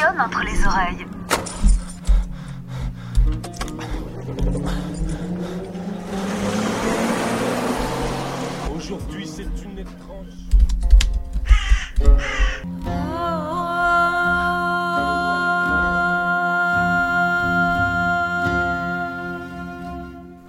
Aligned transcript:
papillonne 0.00 0.20
entre 0.20 0.42
les 0.44 0.66
oreilles. 0.66 1.06
Aujourd'hui, 8.74 9.26
c'est 9.26 9.42
une 9.64 9.78
étrange. 9.78 10.26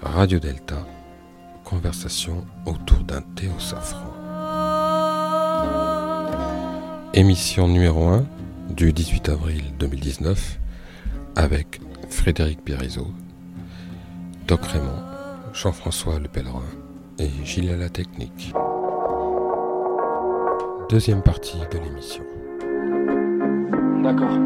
Radio 0.04 0.40
Delta, 0.40 0.76
conversation 1.64 2.46
autour 2.66 3.00
d'un 3.00 3.22
thé 3.36 3.50
au 3.56 3.60
safran. 3.60 4.12
Émission 7.14 7.68
numéro 7.68 8.08
1 8.08 8.26
du 8.70 8.94
18 8.94 9.30
avril 9.30 9.64
2019 9.80 10.60
avec 11.36 11.82
Frédéric 12.10 12.64
Périzot, 12.64 13.08
Doc 14.48 14.66
Raymond, 14.66 15.04
Jean-François 15.54 16.20
Le 16.20 16.28
Pèlerin 16.28 16.64
et 17.20 17.30
Gilles 17.44 17.72
à 17.72 17.78
la 17.78 17.90
Technique. 17.90 18.54
Deuxième 20.90 21.22
partie 21.22 21.58
de 21.72 21.78
l'émission. 21.78 22.24
D'accord. 24.04 24.38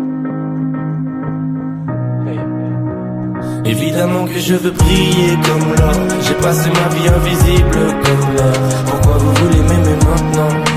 Évidemment 3.65 4.25
que 4.25 4.39
je 4.39 4.53
veux 4.53 4.71
briller 4.71 5.33
comme 5.43 5.73
l'or 5.75 6.21
J'ai 6.21 6.35
passé 6.35 6.69
ma 6.69 6.95
vie 6.95 7.07
invisible 7.07 7.71
comme 8.03 8.35
l'or 8.35 8.85
Pourquoi 8.85 9.17
vous 9.17 9.33
voulez 9.33 9.61
m'aimer 9.61 9.97
maintenant? 10.05 10.74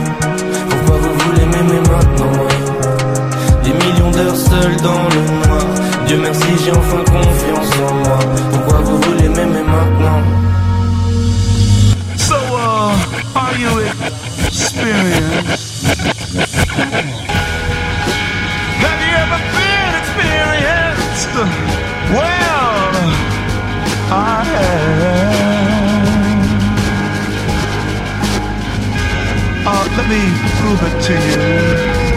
D'heures 4.18 4.34
seules 4.36 4.76
dans 4.78 5.04
le 5.10 5.20
noir 5.30 5.62
Dieu 6.08 6.18
merci 6.20 6.48
j'ai 6.64 6.72
enfin 6.72 7.04
confiance 7.04 7.72
en 7.88 7.94
moi 7.94 8.18
Pourquoi 8.50 8.78
vous 8.80 8.98
voulez 9.02 9.28
m'aimer 9.28 9.62
maintenant? 9.62 10.22
So, 12.16 12.34
uh, 12.34 12.96
are 13.36 13.56
you 13.56 13.78
experienced? 14.44 15.86
Have 18.82 19.00
you 19.06 19.14
ever 19.22 19.40
been 19.54 19.94
experienced? 20.02 21.34
Well, 22.10 22.94
I 24.10 24.42
have. 24.50 25.28
Uh, 29.64 29.84
let 29.96 30.06
me 30.08 30.20
prove 30.58 30.82
it 30.82 30.94
to 31.04 31.12
you. 32.02 32.07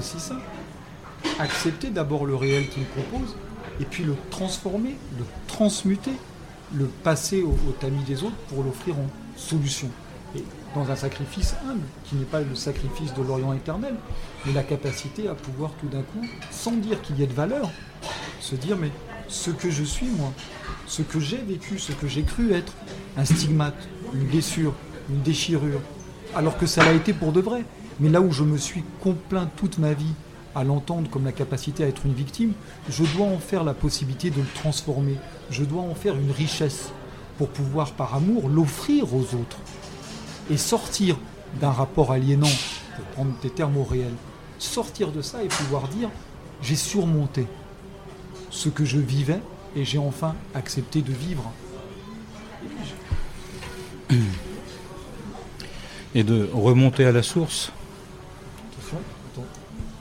Ceci 0.00 0.20
ça. 0.20 0.36
Accepter 1.38 1.90
d'abord 1.90 2.26
le 2.26 2.34
réel 2.34 2.68
qu'il 2.68 2.84
propose, 2.84 3.36
et 3.80 3.84
puis 3.84 4.04
le 4.04 4.14
transformer, 4.30 4.96
le 5.18 5.24
transmuter, 5.46 6.12
le 6.74 6.86
passer 6.86 7.42
au, 7.42 7.50
au 7.50 7.72
tamis 7.78 8.04
des 8.04 8.22
autres 8.22 8.36
pour 8.48 8.62
l'offrir 8.62 8.96
en 8.98 9.06
solution. 9.36 9.88
Et 10.36 10.44
dans 10.74 10.90
un 10.90 10.96
sacrifice 10.96 11.54
humble, 11.68 11.86
qui 12.04 12.14
n'est 12.14 12.24
pas 12.24 12.40
le 12.40 12.54
sacrifice 12.54 13.12
de 13.14 13.22
l'Orient 13.22 13.52
éternel, 13.52 13.94
mais 14.44 14.52
la 14.52 14.62
capacité 14.62 15.28
à 15.28 15.34
pouvoir 15.34 15.72
tout 15.80 15.88
d'un 15.88 16.02
coup, 16.02 16.24
sans 16.50 16.72
dire 16.72 17.00
qu'il 17.02 17.18
y 17.18 17.22
ait 17.22 17.26
de 17.26 17.32
valeur, 17.32 17.70
se 18.40 18.54
dire 18.54 18.76
mais 18.76 18.90
ce 19.28 19.50
que 19.50 19.70
je 19.70 19.82
suis 19.82 20.06
moi, 20.06 20.32
ce 20.86 21.02
que 21.02 21.20
j'ai 21.20 21.38
vécu, 21.38 21.78
ce 21.78 21.92
que 21.92 22.06
j'ai 22.06 22.22
cru 22.22 22.52
être, 22.52 22.72
un 23.16 23.24
stigmate, 23.24 23.88
une 24.14 24.24
blessure, 24.24 24.74
une 25.08 25.22
déchirure, 25.22 25.80
alors 26.34 26.56
que 26.58 26.66
ça 26.66 26.84
l'a 26.84 26.92
été 26.92 27.12
pour 27.12 27.32
de 27.32 27.40
vrai. 27.40 27.64
Mais 28.00 28.08
là 28.08 28.20
où 28.20 28.32
je 28.32 28.44
me 28.44 28.56
suis 28.56 28.82
complaint 29.02 29.48
toute 29.56 29.78
ma 29.78 29.92
vie 29.92 30.14
à 30.54 30.64
l'entendre 30.64 31.08
comme 31.10 31.24
la 31.24 31.32
capacité 31.32 31.84
à 31.84 31.86
être 31.86 32.06
une 32.06 32.14
victime, 32.14 32.52
je 32.88 33.04
dois 33.04 33.26
en 33.26 33.38
faire 33.38 33.62
la 33.62 33.74
possibilité 33.74 34.30
de 34.30 34.40
le 34.40 34.46
transformer. 34.54 35.16
Je 35.50 35.64
dois 35.64 35.82
en 35.82 35.94
faire 35.94 36.16
une 36.16 36.30
richesse 36.30 36.90
pour 37.38 37.48
pouvoir, 37.48 37.92
par 37.92 38.14
amour, 38.14 38.48
l'offrir 38.48 39.14
aux 39.14 39.34
autres. 39.34 39.58
Et 40.50 40.56
sortir 40.56 41.16
d'un 41.60 41.70
rapport 41.70 42.10
aliénant, 42.10 42.48
pour 42.96 43.04
prendre 43.06 43.32
tes 43.40 43.50
termes 43.50 43.76
au 43.76 43.84
réel, 43.84 44.12
sortir 44.58 45.12
de 45.12 45.22
ça 45.22 45.42
et 45.44 45.48
pouvoir 45.48 45.88
dire 45.88 46.10
j'ai 46.62 46.76
surmonté 46.76 47.46
ce 48.50 48.68
que 48.68 48.84
je 48.84 48.98
vivais 48.98 49.40
et 49.76 49.84
j'ai 49.84 49.98
enfin 49.98 50.34
accepté 50.54 51.02
de 51.02 51.12
vivre. 51.12 51.52
Et 56.14 56.24
de 56.24 56.48
remonter 56.52 57.04
à 57.04 57.12
la 57.12 57.22
source. 57.22 57.72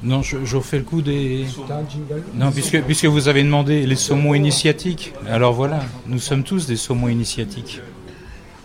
Non, 0.01 0.21
je, 0.21 0.37
je 0.45 0.55
refais 0.57 0.77
le 0.77 0.83
coup 0.83 1.01
des. 1.01 1.45
T'as 1.67 1.75
un 1.75 1.89
jingle? 1.89 2.23
Non, 2.33 2.51
puisque, 2.51 2.81
puisque 2.83 3.05
vous 3.05 3.27
avez 3.27 3.43
demandé 3.43 3.85
les 3.85 3.95
saumons 3.97 4.33
initiatiques. 4.33 5.13
Alors 5.27 5.53
voilà, 5.53 5.79
nous 6.07 6.19
sommes 6.19 6.43
tous 6.43 6.67
des 6.67 6.77
saumons 6.77 7.09
initiatiques. 7.09 7.81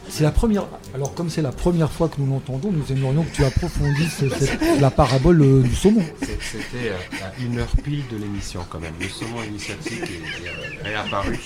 C'est 0.08 0.22
la 0.22 0.30
première. 0.30 0.64
Alors, 0.94 1.12
comme 1.14 1.28
c'est 1.30 1.42
la 1.42 1.50
première 1.50 1.90
fois 1.90 2.08
que 2.08 2.20
nous 2.20 2.30
l'entendons, 2.32 2.70
nous 2.70 2.84
aimerions 2.92 3.24
que 3.24 3.34
tu 3.34 3.44
approfondisses 3.44 4.22
cette- 4.38 4.80
la 4.80 4.90
parabole 4.92 5.42
euh, 5.42 5.62
du 5.62 5.74
saumon. 5.74 6.04
C'était 6.20 6.90
euh, 6.90 6.96
à 7.24 7.42
une 7.42 7.58
heure 7.58 7.72
pile 7.82 8.02
de 8.12 8.16
l'émission 8.18 8.60
quand 8.70 8.78
même. 8.78 8.92
Le 9.00 9.08
saumon 9.08 9.42
initiatique 9.42 10.02
est, 10.02 10.04
est, 10.04 10.48
euh, 10.48 10.84
réapparu. 10.84 11.36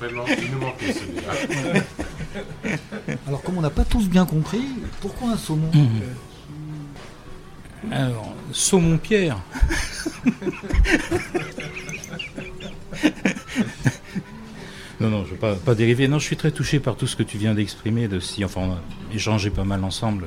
Vraiment, 0.00 0.24
il 0.26 0.50
nous 0.50 0.58
manquait 0.58 0.92
celui-là. 0.92 1.82
Alors, 3.28 3.42
comme 3.42 3.58
on 3.58 3.62
n'a 3.62 3.70
pas 3.70 3.84
tous 3.84 4.08
bien 4.08 4.24
compris, 4.24 4.62
pourquoi 5.00 5.28
un 5.30 5.36
saumon? 5.36 5.70
Alors, 7.92 8.27
saumon 8.52 8.98
pierre. 8.98 9.38
non, 15.00 15.10
non, 15.10 15.18
je 15.24 15.28
ne 15.28 15.30
veux 15.34 15.36
pas, 15.36 15.54
pas 15.54 15.74
dériver. 15.74 16.08
Non, 16.08 16.18
je 16.18 16.24
suis 16.24 16.36
très 16.36 16.50
touché 16.50 16.80
par 16.80 16.96
tout 16.96 17.06
ce 17.06 17.14
que 17.16 17.22
tu 17.22 17.38
viens 17.38 17.54
d'exprimer, 17.54 18.08
de 18.08 18.18
si, 18.20 18.44
enfin, 18.44 18.60
on 18.62 18.72
a 18.72 18.80
échangé 19.14 19.50
pas 19.50 19.64
mal 19.64 19.84
ensemble 19.84 20.26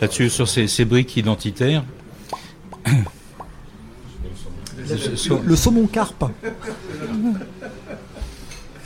là-dessus, 0.00 0.30
sur 0.30 0.48
ces, 0.48 0.66
ces 0.68 0.84
briques 0.86 1.16
identitaires. 1.16 1.84
Le 5.44 5.56
saumon 5.56 5.86
carpe. 5.86 6.24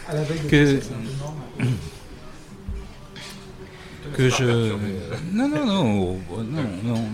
À 0.09 0.15
la 0.15 0.23
veille 0.25 0.41
de 0.41 0.49
Que- 0.49 0.81
que 4.17 4.29
je 4.29 4.45
non 5.33 5.49
non 5.49 5.65
non 5.67 6.19
non 6.45 6.63
non 6.85 7.05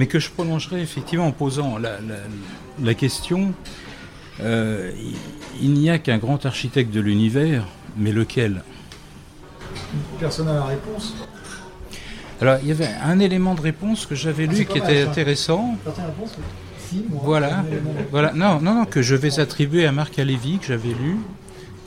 mais 0.00 0.06
que 0.06 0.18
je 0.18 0.30
prolongerai 0.30 0.80
effectivement 0.80 1.26
en 1.26 1.30
posant 1.32 1.76
la, 1.76 2.00
la, 2.00 2.16
la 2.82 2.94
question 2.94 3.52
euh, 4.40 4.90
il, 5.60 5.74
n'y 5.74 5.90
a 5.90 5.98
qu'un 5.98 6.16
grand 6.16 6.46
architecte 6.46 6.90
de 6.90 7.00
l'univers 7.02 7.66
mais 7.98 8.10
lequel? 8.10 8.62
Personne 10.18 10.46
n'a 10.46 10.54
la 10.54 10.64
réponse. 10.64 11.12
alors 12.40 12.56
il 12.62 12.68
y 12.68 12.72
avait 12.72 12.88
un 13.04 13.18
élément 13.18 13.54
de 13.54 13.60
réponse 13.60 14.06
que 14.06 14.14
j'avais 14.14 14.46
Ah, 14.48 14.52
lu 14.54 14.64
qui 14.64 14.78
mal, 14.78 14.90
était 14.90 15.04
ça. 15.04 15.10
intéressant 15.10 15.76
réponse 15.84 16.34
Si, 16.78 17.04
moi. 17.10 17.20
voilà 17.22 17.62
voilà 18.10 18.32
non 18.32 18.58
non 18.58 18.74
non 18.76 18.84
que 18.86 19.02
je 19.02 19.14
vais 19.14 19.38
attribuer 19.38 19.84
à 19.84 19.92
Marc 19.92 20.18
Alévi 20.18 20.56
que 20.60 20.66
j'avais 20.68 20.94
lu 21.02 21.18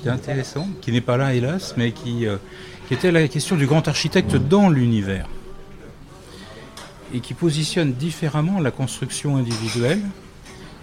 qui 0.03 0.07
est 0.07 0.11
intéressant 0.11 0.67
qui 0.81 0.91
n'est 0.91 1.01
pas 1.01 1.17
là 1.17 1.33
hélas 1.33 1.73
mais 1.77 1.91
qui 1.93 2.27
euh, 2.27 2.37
qui 2.87 2.93
était 2.93 3.11
la 3.11 3.27
question 3.27 3.55
du 3.55 3.65
grand 3.65 3.87
architecte 3.87 4.35
dans 4.35 4.69
l'univers 4.69 5.25
et 7.13 7.19
qui 7.19 7.33
positionne 7.33 7.93
différemment 7.93 8.59
la 8.59 8.71
construction 8.71 9.37
individuelle 9.37 10.01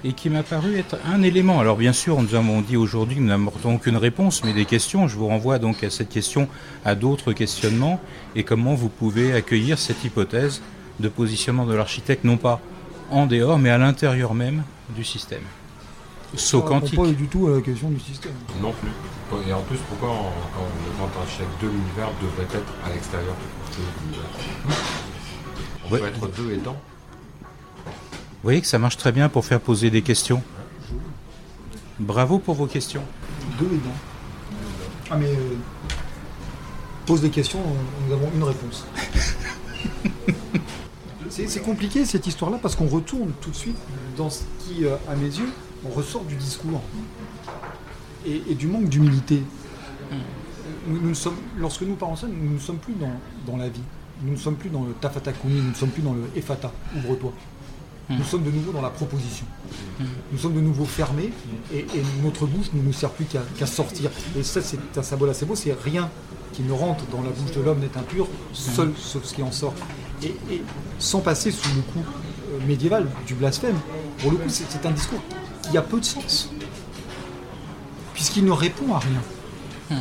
et 0.03 0.13
qui 0.15 0.31
m'a 0.31 0.43
paru 0.43 0.77
être 0.79 0.97
un 1.05 1.23
élément. 1.23 1.61
Alors 1.61 1.77
bien 1.77 1.93
sûr, 1.93 2.23
nous 2.23 2.35
avons 2.35 2.63
dit 2.63 2.77
aujourd'hui 2.77 3.17
que 3.17 3.21
nous 3.21 3.27
n'apportons 3.37 3.75
aucune 3.75 3.97
réponse, 3.99 4.43
mais 4.45 4.53
des 4.55 4.65
questions. 4.65 5.09
Je 5.09 5.17
vous 5.17 5.27
renvoie 5.27 5.59
donc 5.59 5.85
à 5.85 5.91
cette 5.91 6.09
question, 6.09 6.49
à 6.85 6.95
d'autres 6.95 7.33
questionnements, 7.35 8.01
et 8.35 8.45
comment 8.45 8.75
vous 8.75 8.89
pouvez 8.89 9.35
accueillir 9.35 9.79
cette 9.79 10.03
hypothèse 10.05 10.63
de 11.01 11.09
positionnement 11.09 11.67
de 11.67 11.75
l'architecte, 11.75 12.25
non 12.25 12.37
pas 12.39 12.61
en 13.11 13.27
dehors, 13.27 13.59
mais 13.59 13.71
à 13.71 13.77
l'intérieur 13.79 14.33
même 14.33 14.63
du 14.97 15.05
système? 15.05 15.43
Saut 16.37 16.61
Ça 16.63 16.67
quantique. 16.69 16.91
répond 16.93 17.05
pas 17.07 17.11
du 17.11 17.27
tout 17.27 17.49
à 17.49 17.57
la 17.57 17.61
question 17.61 17.91
du 17.91 17.99
système. 18.01 18.33
Non 18.63 18.73
plus. 18.73 18.91
Et 19.49 19.53
en 19.53 19.63
plus, 19.63 19.79
pourquoi 19.89 20.11
en- 20.11 20.33
quand 20.55 20.67
grand 20.97 21.21
architecte 21.23 21.51
de 21.61 21.67
l'univers 21.67 22.09
devrait 22.23 22.45
être 22.57 22.73
à 22.87 22.95
l'extérieur 22.95 23.35
de 23.35 23.83
l'univers? 24.07 24.31
On 25.91 25.95
Ouais. 25.95 26.01
peut 26.01 26.07
être 26.07 26.29
deux 26.37 26.53
aidants. 26.53 26.77
Vous 27.85 28.45
voyez 28.45 28.61
que 28.61 28.67
ça 28.67 28.79
marche 28.79 28.97
très 28.97 29.13
bien 29.13 29.29
pour 29.29 29.45
faire 29.45 29.61
poser 29.61 29.91
des 29.91 30.03
questions. 30.03 30.43
Bravo 31.99 32.39
pour 32.39 32.55
vos 32.55 32.67
questions. 32.67 33.03
Deux 33.59 33.67
aidants. 33.67 33.99
Ah 35.11 35.17
mais 35.17 35.27
euh, 35.27 35.57
pose 37.07 37.21
des 37.21 37.31
questions, 37.31 37.59
on- 37.61 38.07
nous 38.07 38.13
avons 38.15 38.31
une 38.35 38.43
réponse. 38.45 38.87
c'est 41.29 41.63
compliqué 41.63 42.05
cette 42.05 42.27
histoire-là 42.27 42.59
parce 42.61 42.77
qu'on 42.77 42.87
retourne 42.87 43.33
tout 43.41 43.51
de 43.51 43.57
suite 43.57 43.77
dans 44.17 44.31
ce 44.31 44.43
qui, 44.61 44.85
euh, 44.85 44.97
à 45.09 45.15
mes 45.17 45.27
yeux, 45.27 45.51
on 45.85 45.91
ressort 45.91 46.25
du 46.25 46.35
discours 46.37 46.81
et, 48.27 48.43
et 48.49 48.55
du 48.55 48.67
manque 48.67 48.89
d'humilité. 48.89 49.43
Nous, 50.87 51.01
nous 51.01 51.09
ne 51.11 51.15
sommes, 51.15 51.37
lorsque 51.59 51.83
nous 51.83 51.95
parlons 51.95 52.17
ça, 52.17 52.27
nous 52.27 52.55
ne 52.55 52.59
sommes 52.59 52.79
plus 52.79 52.95
dans, 52.95 53.13
dans 53.47 53.57
la 53.57 53.69
vie. 53.69 53.83
Nous 54.23 54.33
ne 54.33 54.37
sommes 54.37 54.57
plus 54.57 54.71
dans 54.71 54.85
le 54.85 54.93
tafatakuni, 54.93 55.61
nous 55.61 55.71
ne 55.71 55.75
sommes 55.75 55.91
plus 55.91 56.03
dans 56.03 56.13
le 56.13 56.23
efata, 56.37 56.73
ouvre-toi. 56.97 57.33
Nous 58.11 58.25
sommes 58.25 58.43
de 58.43 58.51
nouveau 58.51 58.73
dans 58.73 58.83
la 58.83 58.91
proposition. 58.91 59.47
Nous 60.33 60.39
sommes 60.39 60.55
de 60.55 60.61
nouveau 60.61 60.85
fermés 60.85 61.33
et, 61.73 61.79
et 61.79 62.03
notre 62.25 62.45
bouche 62.45 62.67
ne 62.75 62.83
nous 62.83 62.93
sert 62.93 63.11
plus 63.11 63.25
qu'à 63.25 63.67
sortir. 63.67 64.11
Et 64.37 64.43
ça, 64.43 64.61
c'est 64.61 64.81
un 64.97 65.03
symbole 65.03 65.31
assez 65.31 65.47
beau, 65.47 65.55
c'est 65.55 65.73
rien 65.85 66.11
qui 66.53 66.63
ne 66.63 66.73
rentre 66.73 67.05
dans 67.07 67.23
la 67.23 67.31
bouche 67.31 67.53
de 67.53 67.61
l'homme 67.61 67.79
n'est 67.79 67.97
impur, 67.97 68.27
seul 68.53 68.93
sauf 68.97 69.25
ce 69.25 69.35
qui 69.35 69.43
en 69.45 69.53
sort. 69.53 69.75
Et, 70.25 70.35
et 70.53 70.63
sans 70.99 71.21
passer 71.21 71.53
sous 71.53 71.69
le 71.77 71.83
coup 71.83 72.05
euh, 72.53 72.67
médiéval 72.67 73.07
du 73.29 73.35
blasphème, 73.35 73.77
pour 74.19 74.33
le 74.33 74.39
coup, 74.39 74.49
c'est 74.49 74.65
c'est 74.69 74.85
un 74.85 74.91
discours 74.91 75.23
qui 75.63 75.79
a 75.79 75.83
peu 75.83 76.01
de 76.01 76.05
sens, 76.05 76.51
puisqu'il 78.13 78.45
ne 78.45 78.51
répond 78.51 78.93
à 78.93 78.99
rien. 78.99 80.01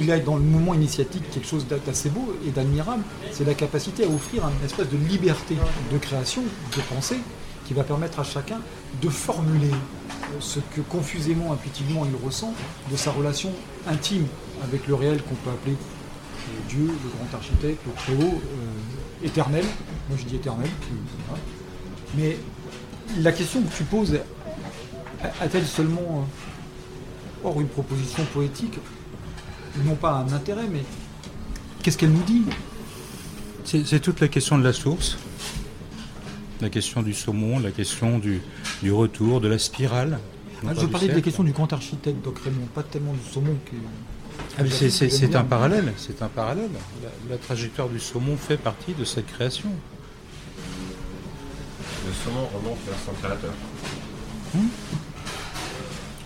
Il 0.00 0.10
a 0.12 0.18
dans 0.18 0.36
le 0.36 0.42
mouvement 0.42 0.74
initiatique 0.74 1.28
quelque 1.30 1.46
chose 1.46 1.66
d'a- 1.66 1.78
d'assez 1.78 2.08
beau 2.10 2.34
et 2.46 2.50
d'admirable, 2.50 3.02
c'est 3.32 3.44
la 3.44 3.54
capacité 3.54 4.04
à 4.04 4.08
offrir 4.08 4.44
une 4.46 4.64
espèce 4.66 4.88
de 4.88 4.96
liberté 4.96 5.56
de 5.92 5.98
création, 5.98 6.42
de 6.42 6.80
pensée, 6.94 7.18
qui 7.66 7.74
va 7.74 7.82
permettre 7.84 8.20
à 8.20 8.24
chacun 8.24 8.60
de 9.02 9.08
formuler 9.08 9.70
euh, 9.70 10.36
ce 10.40 10.60
que 10.60 10.80
confusément, 10.82 11.52
intuitivement 11.52 12.06
il 12.06 12.24
ressent 12.26 12.54
de 12.90 12.96
sa 12.96 13.10
relation 13.10 13.50
intime 13.88 14.26
avec 14.64 14.86
le 14.86 14.94
réel 14.94 15.22
qu'on 15.22 15.34
peut 15.34 15.50
appeler 15.50 15.74
euh, 15.74 16.68
Dieu, 16.68 16.86
le 16.86 17.10
grand 17.10 17.36
architecte, 17.36 17.80
le 18.08 18.14
haut, 18.24 18.40
euh, 18.40 19.26
éternel. 19.26 19.64
Moi 20.08 20.16
je 20.18 20.24
dis 20.24 20.36
éternel. 20.36 20.68
Mais 22.16 22.38
la 23.18 23.32
question 23.32 23.60
que 23.62 23.76
tu 23.76 23.84
poses 23.84 24.18
a-t-elle 25.40 25.66
seulement, 25.66 26.26
hors 27.44 27.60
une 27.60 27.68
proposition 27.68 28.24
poétique, 28.32 28.78
non 29.84 29.94
pas 29.94 30.12
un 30.28 30.32
intérêt, 30.32 30.66
mais 30.70 30.82
qu'est-ce 31.82 31.98
qu'elle 31.98 32.10
nous 32.12 32.22
dit 32.24 32.42
C'est 33.64 34.00
toute 34.00 34.20
la 34.20 34.28
question 34.28 34.58
de 34.58 34.64
la 34.64 34.72
source, 34.72 35.18
la 36.60 36.70
question 36.70 37.02
du 37.02 37.14
saumon, 37.14 37.58
la 37.58 37.70
question 37.70 38.18
du, 38.18 38.40
du 38.82 38.92
retour, 38.92 39.40
de 39.40 39.48
la 39.48 39.58
spirale. 39.58 40.18
Ah, 40.66 40.72
Je 40.78 40.86
parlais 40.86 41.08
de 41.08 41.12
la 41.14 41.20
question 41.20 41.44
du 41.44 41.52
grand 41.52 41.72
architecte, 41.72 42.24
Doc 42.24 42.38
Raymond, 42.40 42.66
pas 42.74 42.82
tellement 42.82 43.12
du 43.12 43.20
saumon 43.32 43.56
qui 43.68 43.76
Ah, 44.58 44.62
c'est- 44.68 45.36
un 45.36 45.44
parallèle, 45.44 45.92
c'est 45.96 46.20
un 46.22 46.28
parallèle. 46.28 46.70
La, 47.02 47.10
la 47.30 47.38
trajectoire 47.38 47.88
du 47.88 48.00
saumon 48.00 48.36
fait 48.36 48.56
partie 48.56 48.92
de 48.94 49.04
cette 49.04 49.26
création. 49.26 49.70
Le 52.06 52.12
saumon 52.12 52.46
remonte 52.54 52.78
vers 52.86 52.96
son 53.04 53.12
créateur. 53.22 53.52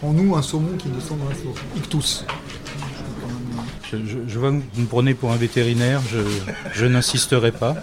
En 0.02 0.12
nous, 0.12 0.34
un 0.34 0.42
saumon 0.42 0.76
qui 0.78 0.88
descend 0.88 1.18
dans 1.18 1.28
la 1.28 1.34
source. 1.34 1.60
Ictus. 1.76 2.24
Je, 3.92 3.98
je- 3.98 4.18
je 4.26 4.38
vois 4.38 4.50
que 4.52 4.56
vous 4.72 4.80
me 4.82 4.86
prenez 4.86 5.12
pour 5.12 5.32
un 5.32 5.36
vétérinaire, 5.36 6.00
je, 6.10 6.18
je 6.72 6.86
n'insisterai 6.86 7.52
pas. 7.52 7.74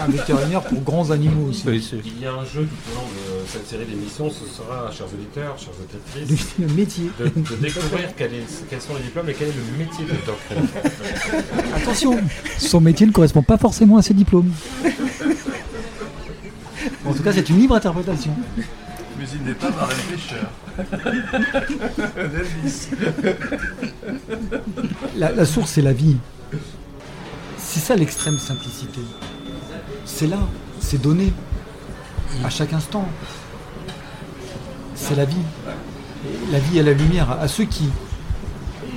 Un 0.00 0.06
vétérinaire 0.08 0.62
pour 0.62 0.80
grands 0.82 1.10
animaux 1.10 1.48
aussi. 1.50 1.64
Oui, 1.66 1.84
Il 2.04 2.20
y 2.22 2.26
a 2.26 2.32
un 2.32 2.44
jeu 2.44 2.68
tout 2.68 2.92
au 2.92 2.94
long 2.94 3.06
de 3.08 3.46
cette 3.48 3.66
série 3.66 3.84
d'émissions, 3.84 4.30
ce 4.30 4.46
sera, 4.46 4.92
chers 4.92 5.06
auditeurs, 5.06 5.58
chères 5.58 5.72
auditrices, 5.80 6.54
Le 6.60 6.68
métier. 6.68 7.10
de, 7.18 7.24
de 7.24 7.56
découvrir 7.60 8.10
quel 8.16 8.32
est- 8.34 8.68
quels 8.70 8.80
sont 8.80 8.94
les 8.94 9.02
diplômes 9.02 9.28
et 9.28 9.34
quel 9.34 9.48
est 9.48 9.52
le 9.52 9.76
métier 9.84 10.04
de 10.04 10.12
Doc 10.24 10.38
Raymond. 10.48 10.68
Attention, 11.74 12.20
son 12.58 12.80
métier 12.80 13.04
ne 13.06 13.10
correspond 13.12 13.42
pas 13.42 13.58
forcément 13.58 13.96
à 13.96 14.02
ses 14.02 14.14
diplômes. 14.14 14.52
En 17.04 17.12
tout 17.12 17.24
cas, 17.24 17.32
c'est 17.32 17.48
une 17.50 17.58
libre 17.58 17.74
interprétation. 17.74 18.30
Mais 19.18 19.24
il 19.34 19.42
n'est 19.46 19.54
pas 19.54 19.70
marin 19.70 19.94
pêcheur. 20.10 20.50
La, 25.16 25.46
source, 25.46 25.70
c'est 25.72 25.82
la 25.82 25.94
vie. 25.94 26.16
C'est 27.56 27.80
ça 27.80 27.96
l'extrême 27.96 28.38
simplicité. 28.38 29.00
C'est 30.04 30.26
là, 30.26 30.40
c'est 30.78 31.00
donné, 31.00 31.32
à 32.44 32.50
chaque 32.50 32.74
instant. 32.74 33.08
C'est 34.94 35.14
la 35.14 35.24
vie. 35.24 35.36
La 36.52 36.58
vie 36.58 36.78
et 36.78 36.82
la 36.82 36.92
lumière. 36.92 37.30
À 37.30 37.48
ceux 37.48 37.64
qui, 37.64 37.88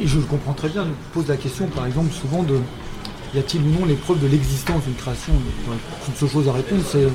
et 0.01 0.07
je 0.07 0.19
comprends 0.19 0.53
très 0.53 0.67
bien, 0.67 0.87
posent 1.13 1.29
la 1.29 1.37
question, 1.37 1.67
par 1.67 1.85
exemple, 1.85 2.11
souvent 2.13 2.43
de 2.43 2.59
y 3.33 3.39
a-t-il 3.39 3.63
ou 3.63 3.79
non 3.79 3.85
les 3.85 3.95
preuves 3.95 4.19
de 4.19 4.27
l'existence 4.27 4.83
d'une 4.83 4.95
création? 4.95 5.33
Une 6.07 6.15
seule 6.15 6.29
chose 6.29 6.49
à 6.49 6.51
répondre, 6.51 6.83
c'est 6.85 7.07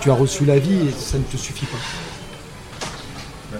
tu 0.00 0.10
as 0.10 0.14
reçu 0.14 0.46
la 0.46 0.58
vie 0.58 0.88
et 0.88 0.92
ça 0.92 1.18
ne 1.18 1.24
te 1.24 1.36
suffit 1.36 1.66
pas. 1.66 3.58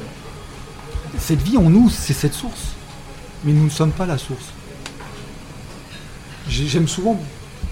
Cette 1.18 1.42
vie 1.42 1.58
en 1.58 1.68
nous, 1.68 1.90
c'est 1.90 2.12
cette 2.12 2.34
source 2.34 2.73
mais 3.44 3.52
nous 3.52 3.64
ne 3.64 3.70
sommes 3.70 3.92
pas 3.92 4.06
la 4.06 4.18
source. 4.18 4.46
J'ai- 6.48 6.66
J'aime 6.66 6.88
souvent 6.88 7.18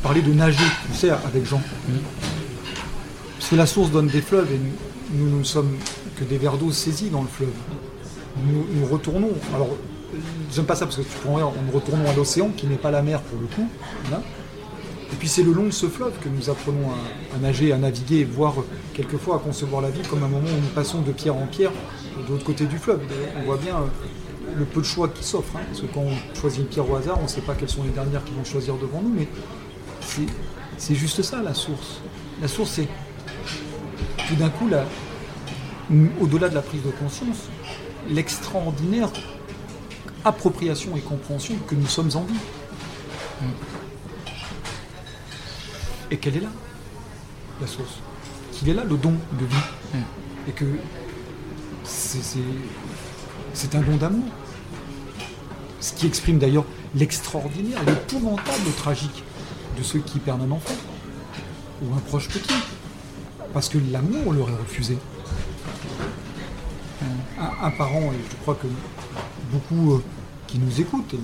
parler 0.03 0.23
de 0.23 0.33
nager, 0.33 0.65
tu 0.91 0.97
sais, 0.99 1.11
avec 1.11 1.45
Jean. 1.47 1.61
Parce 3.39 3.51
que 3.51 3.57
la 3.57 3.67
source 3.67 3.91
donne 3.91 4.07
des 4.09 4.23
fleuves 4.23 4.49
et 4.53 4.59
nous, 5.15 5.29
nous, 5.31 5.39
ne 5.39 5.45
sommes 5.45 5.77
que 6.19 6.25
des 6.25 6.39
verres 6.39 6.57
d'eau 6.57 6.73
saisis 6.73 7.11
dans 7.11 7.23
le 7.23 7.29
fleuve. 7.29 7.53
Nous, 8.47 8.67
nous 8.75 8.87
retournons. 8.87 9.31
Alors, 9.55 9.69
j'aime 10.55 10.65
pas 10.65 10.75
ça 10.75 10.87
parce 10.87 10.97
que 10.97 11.03
tu 11.03 11.09
pourrais 11.23 11.43
en 11.43 11.53
nous 11.67 11.73
retournons 11.73 12.09
à 12.09 12.15
l'océan, 12.15 12.51
qui 12.57 12.67
n'est 12.67 12.77
pas 12.77 12.91
la 12.91 13.03
mer 13.03 13.21
pour 13.21 13.41
le 13.41 13.47
coup. 13.47 13.69
là. 14.11 14.23
Et 15.13 15.17
puis 15.17 15.29
c'est 15.29 15.43
le 15.43 15.53
long 15.53 15.65
de 15.65 15.71
ce 15.71 15.87
fleuve 15.87 16.13
que 16.23 16.29
nous 16.31 16.49
apprenons 16.49 16.89
à, 16.91 17.37
à 17.37 17.39
nager, 17.39 17.71
à 17.73 17.77
naviguer, 17.77 18.25
voire 18.25 18.55
quelquefois 18.95 19.37
à 19.37 19.39
concevoir 19.41 19.83
la 19.83 19.91
vie 19.91 20.01
comme 20.09 20.23
un 20.25 20.29
moment 20.29 20.49
où 20.49 20.61
nous 20.61 20.69
passons 20.75 21.03
de 21.03 21.13
pierre 21.13 21.37
en 21.37 21.47
pierre 21.47 21.71
de 22.27 22.33
l'autre 22.33 22.45
côté 22.45 22.65
du 22.65 22.79
fleuve. 22.79 23.01
On 23.39 23.43
voit 23.45 23.59
bien 23.59 23.77
euh, 23.77 23.81
le 24.57 24.65
peu 24.65 24.81
de 24.81 24.87
choix 24.87 25.09
qui 25.09 25.23
s'offre, 25.25 25.57
hein, 25.57 25.61
parce 25.69 25.81
que 25.81 25.87
quand 25.87 26.01
on 26.01 26.35
choisit 26.41 26.61
une 26.61 26.67
pierre 26.67 26.89
au 26.91 26.97
hasard, 26.97 27.19
on 27.21 27.25
ne 27.25 27.29
sait 27.29 27.41
pas 27.41 27.55
quelles 27.55 27.69
sont 27.71 27.83
les 27.85 27.91
dernières 27.91 28.25
qui 28.25 28.33
vont 28.33 28.45
choisir 28.45 28.75
devant 28.77 29.01
nous, 29.03 29.13
mais 29.15 29.29
c'est- 30.01 30.95
juste 30.95 31.23
ça 31.23 31.43
la 31.43 31.55
source. 31.55 32.01
La 32.41 32.49
source, 32.49 32.71
c'est 32.71 32.89
tout 34.29 34.35
d'un 34.37 34.51
coup, 34.51 34.69
au-delà 36.21 36.49
de 36.49 36.55
la 36.55 36.63
prise 36.63 36.83
de 36.83 36.91
conscience, 36.91 37.49
l'extraordinaire 38.09 39.11
appropriation 40.25 40.97
et 40.97 41.01
compréhension 41.01 41.55
que 41.67 41.75
nous 41.75 41.87
sommes 41.87 42.11
en 42.15 42.23
vie. 42.23 42.35
Et 46.11 46.17
qu'elle 46.19 46.37
est 46.37 46.41
là, 46.41 46.51
la 47.61 47.67
source. 47.67 47.99
Qu'il 48.53 48.69
est 48.69 48.75
là, 48.75 48.85
le 48.85 48.97
don 48.97 49.13
de 49.13 49.45
vie. 49.45 50.01
Et 50.49 50.53
que 50.53 50.65
c'est 51.85 53.75
un 53.75 53.81
don 53.81 53.97
d'amour. 53.97 54.25
Ce 55.83 55.93
qui 55.93 56.07
exprime 56.07 56.39
d'ailleurs 56.39 56.65
l'extraordinaire, 56.95 57.83
l'épouvantable 57.85 58.73
tragique 58.77 59.25
de 59.77 59.83
ceux 59.83 59.99
qui 59.99 60.21
perdent 60.21 60.43
un 60.43 60.53
enfant 60.53 60.77
ou 61.83 61.93
un 61.93 61.99
proche 61.99 62.29
petit. 62.29 62.55
Parce 63.53 63.69
que 63.69 63.79
l'amour 63.91 64.33
leur 64.33 64.49
est 64.49 64.57
refusé. 64.57 64.97
Un, 67.61 67.71
parent, 67.73 68.13
et 68.13 68.21
je 68.31 68.37
crois 68.43 68.55
que 68.55 68.69
beaucoup 69.51 69.95
euh, 69.95 70.03
qui 70.47 70.61
nous 70.61 70.81
écoutent, 70.81 71.17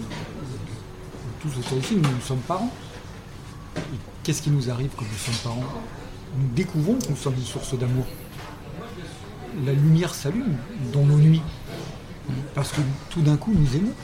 tous 1.40 1.58
autour 1.60 1.78
ici, 1.78 1.94
nous, 1.94 2.02
nous 2.02 2.20
sommes 2.20 2.40
parents. 2.40 2.72
Qu'est-ce 4.24 4.42
qui 4.42 4.50
nous 4.50 4.68
arrive 4.70 4.90
quand 4.96 5.04
nous 5.04 5.32
sommes 5.32 5.52
parents? 5.52 5.72
Nous 6.36 6.48
découvrons 6.56 6.94
que 6.96 7.08
nous 7.10 7.16
sommes 7.16 7.34
une 7.34 7.44
source 7.44 7.78
d'amour. 7.78 8.06
La 9.64 9.72
lumière 9.72 10.12
s'allume 10.12 10.56
dans 10.92 11.04
nos 11.04 11.16
nuits. 11.16 11.42
Parce 12.54 12.72
que 12.72 12.80
tout 13.10 13.22
d'un 13.22 13.36
coup, 13.36 13.52
nous 13.54 13.76
aimons, 13.76 13.94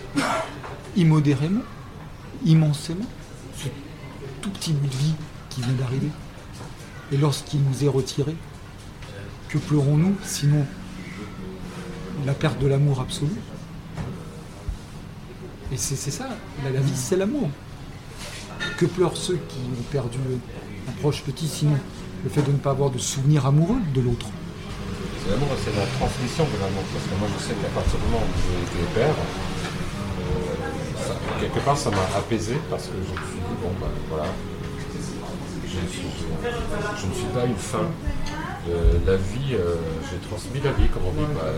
immodérément, 0.96 1.62
immensément, 2.44 3.06
ce 3.56 3.68
tout 4.40 4.50
petit 4.50 4.72
bout 4.72 4.86
de 4.86 4.96
vie 4.96 5.14
qui 5.50 5.62
vient 5.62 5.72
d'arriver. 5.72 6.10
Et 7.12 7.16
lorsqu'il 7.16 7.60
nous 7.62 7.84
est 7.84 7.88
retiré, 7.88 8.34
que 9.48 9.58
pleurons-nous 9.58 10.16
sinon 10.24 10.64
la 12.26 12.34
perte 12.34 12.58
de 12.60 12.66
l'amour 12.66 13.00
absolu? 13.00 13.32
Et 15.72 15.76
c'est 15.76 15.96
ça, 15.96 16.28
la, 16.62 16.80
vie 16.80 16.92
c'est 16.94 17.16
l'amour. 17.16 17.48
Que 18.78 18.86
pleurent 18.86 19.16
ceux 19.16 19.38
qui 19.48 19.58
ont 19.58 19.82
perdu 19.90 20.18
un 20.88 20.92
proche 21.00 21.22
petit 21.22 21.48
sinon 21.48 21.78
le 22.22 22.30
fait 22.30 22.42
de 22.42 22.52
ne 22.52 22.58
pas 22.58 22.70
avoir 22.70 22.90
de 22.90 22.98
souvenir 22.98 23.46
amoureux 23.46 23.80
de 23.94 24.00
l'autre? 24.00 24.26
C'est 25.24 25.30
l'amour, 25.30 25.48
c'est 25.64 25.76
la 25.76 25.86
transmission 25.98 26.44
de 26.44 26.60
l'amour. 26.60 26.82
Parce 26.92 27.04
que 27.04 27.18
moi, 27.18 27.28
je 27.38 27.44
sais 27.44 27.54
qu'à 27.54 27.68
partir 27.68 27.98
du 27.98 28.04
moment 28.06 28.22
où 28.22 28.38
j'ai 28.42 28.80
été 28.80 28.94
père, 28.94 29.14
quelque 31.40 31.60
part, 31.60 31.76
ça 31.76 31.90
m'a 31.90 32.02
apaisé 32.16 32.56
parce 32.70 32.86
que 32.86 32.94
je 32.94 33.12
me 33.12 33.26
suis 33.26 33.38
dit, 33.38 33.56
bon, 33.62 33.70
ben 33.80 33.90
voilà, 34.08 34.26
je, 35.66 37.06
ne 37.06 37.14
suis 37.14 37.26
pas 37.34 37.44
une 37.44 37.56
fin. 37.56 37.86
Euh, 38.68 38.98
la 39.06 39.16
vie, 39.16 39.54
euh, 39.54 39.76
j'ai 40.10 40.18
transmis 40.28 40.60
la 40.60 40.72
vie, 40.72 40.88
comme 40.88 41.02
on 41.06 41.12
dit. 41.12 41.32
bah, 41.34 41.52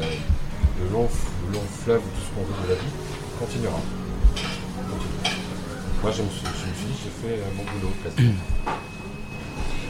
le, 0.81 0.93
long, 0.93 1.09
fleuve, 1.09 2.01
tout 2.01 2.21
ce 2.21 2.35
qu'on 2.35 2.45
veut 2.45 2.67
de 2.67 2.71
la 2.71 2.75
vie, 2.75 2.93
continuera. 3.39 3.81
Moi, 6.03 6.13
je 6.13 6.23
me 6.23 6.29
suis, 6.29 6.41
je 6.45 6.49
me 6.49 6.75
suis 6.75 6.87
dit, 6.87 6.99
j'ai 7.05 7.29
fait 7.29 7.39
euh, 7.41 7.47
mon 7.57 7.65
boulot. 7.65 7.93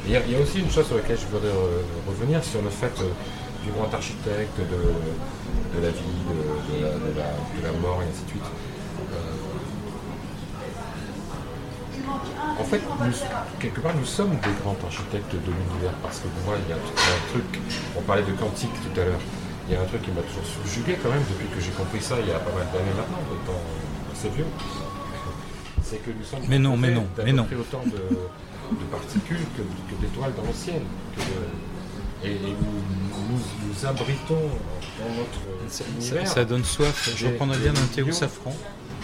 Il 0.07 0.13
y, 0.13 0.17
a, 0.17 0.41
aussi 0.41 0.61
une 0.61 0.71
chose 0.71 0.87
sur 0.87 0.97
laquelle 0.97 1.19
je 1.19 1.27
voudrais 1.27 1.49
euh, 1.49 1.83
revenir, 2.07 2.43
sur 2.45 2.63
le 2.63 2.71
fait 2.71 2.93
du 3.65 3.73
grand 3.73 3.93
architecte, 3.93 4.59
de, 4.59 5.83
la 5.83 5.91
vie, 5.91 6.23
de 6.79 7.63
la 7.65 7.73
mort, 7.81 8.03
et 8.03 8.07
ainsi 8.09 8.23
de 8.25 8.31
suite. 8.31 8.45
En 12.61 12.65
fait, 12.65 12.81
nous- 12.81 13.59
quelque 13.61 13.81
part, 13.81 13.95
nous 13.97 14.05
sommes 14.05 14.37
des 14.37 14.55
grands 14.63 14.77
architectes 14.85 15.33
de 15.35 15.51
l'univers, 15.53 15.93
parce 16.03 16.21
que 16.21 16.29
moi, 16.45 16.55
il 16.65 16.71
y 16.71 16.73
a 16.73 16.77
un 16.77 17.31
truc, 17.33 17.61
on 17.97 18.03
parlait 18.03 18.23
de 18.23 18.33
quantique 18.33 18.73
tout 18.83 19.01
à 19.01 19.05
l'heure, 19.05 19.21
il 19.69 19.75
y 19.75 19.77
a 19.77 19.83
un 19.83 19.85
truc 19.87 20.03
qui 20.03 20.11
m'a 20.13 20.23
toujours 20.23 20.47
subjugué 20.47 20.97
quand 21.03 21.11
même, 21.11 21.25
depuis 21.29 21.49
que 21.49 21.61
j'ai 21.61 21.73
compris 21.73 22.01
ça 22.01 22.17
il 22.21 22.29
y 22.29 22.33
a 22.33 22.39
pas 22.39 22.53
mal 22.53 22.67
d'années 22.73 22.95
maintenant, 22.97 23.19
temps 23.47 23.63
assez 24.13 24.29
vieux. 24.31 24.47
C'est 25.83 25.99
que 26.05 26.11
nous 26.11 26.25
sommes 26.25 26.41
Mais 26.49 26.59
non, 26.59 26.77
mais 26.77 26.91
non, 26.91 27.07
mais 27.25 27.33
non. 27.33 27.47
autant 27.61 27.83
de, 27.85 27.91
de 27.93 28.85
particules 28.91 29.45
que, 29.57 29.63
que 29.63 30.01
d'étoiles 30.01 30.33
dans 30.35 30.43
le 30.43 30.53
ciel. 30.53 30.83
que 31.17 31.23
et, 32.27 32.31
et 32.33 32.39
nous, 32.41 33.29
nous, 33.31 33.39
nous 33.69 33.87
abritons 33.87 34.35
dans 34.99 35.15
notre 35.15 35.69
Ça, 35.69 35.85
univers 35.97 36.27
ça 36.27 36.45
donne 36.45 36.65
soif. 36.65 37.13
Je 37.15 37.27
reprendrais 37.27 37.59
bien 37.59 37.71
un 37.71 37.87
Théo 37.95 38.07
millions. 38.07 38.17
Safran. 38.19 38.53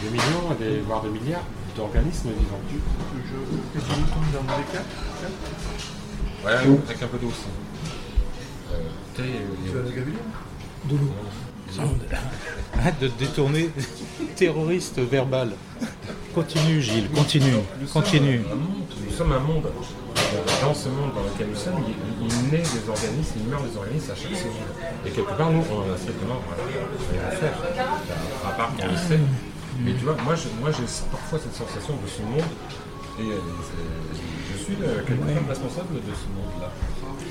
des 0.02 0.08
millions, 0.08 0.54
des, 0.58 0.80
voire 0.80 1.02
des 1.02 1.10
milliards 1.10 1.44
d'organismes 1.76 2.30
vivants. 2.30 2.60
Je, 2.70 2.76
je 3.74 3.78
retourne 3.80 4.26
dans 4.32 4.42
mon 4.42 4.58
décal. 4.58 4.84
Ouais, 6.44 6.76
avec 6.88 7.02
un 7.02 7.06
peu 7.06 7.18
d'eau 7.18 7.28
aussi. 7.28 7.46
Euh, 8.72 8.76
Tu 9.14 9.22
la 9.22 9.82
De 10.90 10.96
l'eau. 11.00 11.12
Arrête 12.78 12.98
de 13.00 13.08
te 13.08 13.18
détourner. 13.18 13.70
Terroriste 14.36 14.98
verbal. 14.98 15.52
Continue, 16.34 16.80
Gilles, 16.80 17.08
continue. 17.10 17.52
Nous 17.80 17.86
sommes 17.86 18.02
Continue. 18.02 18.40
un 18.50 18.54
monde, 18.54 18.84
nous 19.06 19.12
sommes 19.16 19.32
un 19.32 19.38
monde. 19.40 19.66
Euh, 19.66 20.62
Dans 20.62 20.74
ce 20.74 20.88
monde 20.88 21.12
dans 21.14 21.22
lequel 21.22 21.48
nous 21.50 21.56
sommes, 21.56 21.82
il, 21.86 22.26
il 22.26 22.50
naît 22.50 22.62
des 22.62 22.88
organismes, 22.88 23.34
il 23.36 23.44
meurt 23.50 23.70
des 23.70 23.76
organismes 23.76 24.10
à 24.12 24.14
chaque 24.14 24.34
seconde. 24.36 24.52
Et 25.06 25.10
quelque 25.10 25.32
part, 25.36 25.50
nous, 25.50 25.62
on 25.70 25.90
en 25.90 25.94
a 25.94 25.96
strictement 25.98 26.40
rien 27.12 27.22
à 27.28 27.30
faire. 27.32 27.52
À 28.46 28.50
part 28.52 28.72
qu'on 28.76 28.86
le 28.88 28.96
sait. 28.96 29.20
Mais 29.80 29.92
tu 29.94 30.04
vois, 30.04 30.16
moi, 30.24 30.34
j'ai 30.36 30.48
parfois 31.10 31.38
cette 31.38 31.54
sensation 31.54 31.94
de 32.02 32.08
ce 32.08 32.22
monde. 32.22 32.44
Et 33.20 33.22
euh, 33.30 33.38
c'est- 33.68 34.52
je 34.52 34.64
suis 34.64 34.76
euh, 34.82 35.02
quelque 35.06 35.20
part 35.20 35.48
responsable 35.48 35.94
de 35.96 36.12
ce 36.16 36.26
monde-là. 36.34 36.70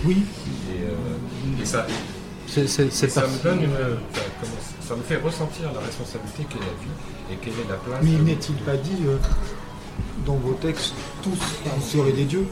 Oui, 0.06 0.24
Et, 0.72 0.84
euh, 0.84 1.62
et 1.62 1.66
ça, 1.66 1.86
C'est- 2.48 2.68
c'est- 2.68 2.92
c'est 2.92 3.10
ça 3.10 3.22
me 3.28 3.38
donne 3.44 3.64
une, 3.64 3.72
comment- 3.72 4.62
ça 4.82 4.96
me 4.96 5.02
fait 5.04 5.18
ressentir 5.18 5.72
la 5.74 5.80
responsabilité 5.80 6.44
qu'est 6.50 6.60
la 6.60 6.76
vie 6.82 7.32
et 7.32 7.36
quelle 7.38 7.54
est 7.54 7.70
la 7.70 7.78
place. 7.78 8.00
mais 8.04 8.18
n'est-il 8.20 8.56
pas 8.58 8.78
dit 8.78 8.98
euh, 9.08 9.18
dans 10.26 10.36
vos 10.36 10.54
textes, 10.54 10.94
tous 11.24 11.30
vous 11.66 11.82
serez 11.82 12.12
des 12.14 12.26
dieux? 12.26 12.46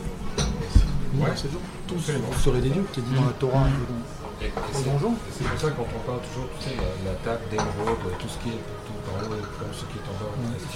Oui, 1.13 1.21
Ouais. 1.23 1.29
c'est 1.35 1.49
sûr. 1.49 1.59
Tous 1.87 1.95
vous 1.95 2.39
serez 2.41 2.61
des 2.61 2.69
dieux, 2.69 2.85
qui 2.93 2.99
est 3.01 3.03
dit 3.03 3.15
dans 3.15 3.25
la 3.25 3.33
Torah 3.33 3.65
et 3.67 3.71
dans, 3.71 3.99
Et, 4.41 4.45
et 4.47 4.51
c'est- 4.71 4.83
c'est 5.37 5.43
pour 5.43 5.59
ça 5.59 5.67
quand 5.75 5.83
on 5.83 5.99
parle 6.07 6.21
toujours, 6.31 6.47
tu 6.59 6.69
sais, 6.69 6.75
la, 6.77 7.11
la 7.11 7.15
table 7.19 7.41
d'émeraude, 7.51 7.99
tout 8.19 8.29
ce 8.29 8.37
qui 8.41 8.49
est 8.55 8.61
tout 8.87 8.98
en 9.09 9.25
haut, 9.25 9.41
comme 9.59 9.73
ce 9.73 9.85
qui 9.89 9.97
est 9.97 10.07
en 10.09 10.15
bas. 10.21 10.31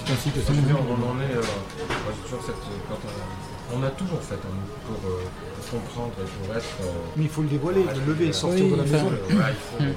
C'est 0.06 0.12
ainsi 0.12 0.30
que 0.30 0.40
ça 0.40 0.52
dire, 0.52 0.76
on 0.82 0.94
en 1.10 1.20
est. 1.20 1.34
euh, 1.34 1.42
toujours 2.24 2.42
cette. 2.44 2.54
quand 2.88 3.00
on, 3.72 3.78
on 3.78 3.82
a 3.82 3.90
toujours 3.90 4.20
fait 4.22 4.34
en 4.34 4.52
nous 4.52 4.68
pour, 4.86 5.10
euh, 5.10 5.22
pour 5.56 5.80
comprendre 5.80 6.12
et 6.20 6.46
pour 6.46 6.56
être. 6.56 6.64
euh, 6.82 6.92
Mais 7.16 7.24
il 7.24 7.30
faut 7.30 7.42
le 7.42 7.48
dévoiler, 7.48 7.84
le 7.84 8.12
lever, 8.12 8.32
sortir 8.32 8.64
Oui, 8.66 8.70
de 8.72 8.76
la 8.76 8.82
maison. 8.84 9.10
euh, 9.12 9.34
ouais, 9.36 9.52
il 9.80 9.86
faut. 9.86 9.94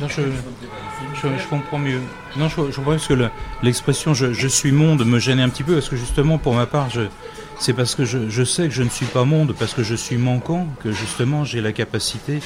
Non, 0.00 0.08
je, 0.08 1.48
comprends 1.48 1.78
mieux. 1.78 2.00
Non, 2.36 2.48
je, 2.48 2.56
je 2.70 2.76
comprends 2.76 2.90
parce 2.92 3.06
que 3.06 3.14
le- 3.14 3.30
l'expression 3.62 4.12
je, 4.12 4.32
je 4.32 4.48
suis 4.48 4.72
monde 4.72 5.04
me 5.06 5.20
gênait 5.20 5.42
un 5.42 5.48
petit 5.48 5.62
peu 5.62 5.74
parce 5.74 5.88
que 5.88 5.94
justement, 5.96 6.36
pour 6.36 6.54
ma 6.54 6.66
part, 6.66 6.88
c'est 7.60 7.72
parce 7.74 7.94
que 7.94 8.04
je, 8.04 8.28
je 8.28 8.42
sais 8.42 8.64
que 8.64 8.74
je 8.74 8.82
ne 8.82 8.88
suis 8.88 9.06
pas 9.06 9.22
monde, 9.24 9.54
parce 9.56 9.72
que 9.72 9.84
je 9.84 9.94
suis 9.94 10.16
manquant, 10.16 10.66
que 10.82 10.90
justement 10.90 11.44
j'ai 11.44 11.60
la 11.60 11.72
capacité 11.72 12.40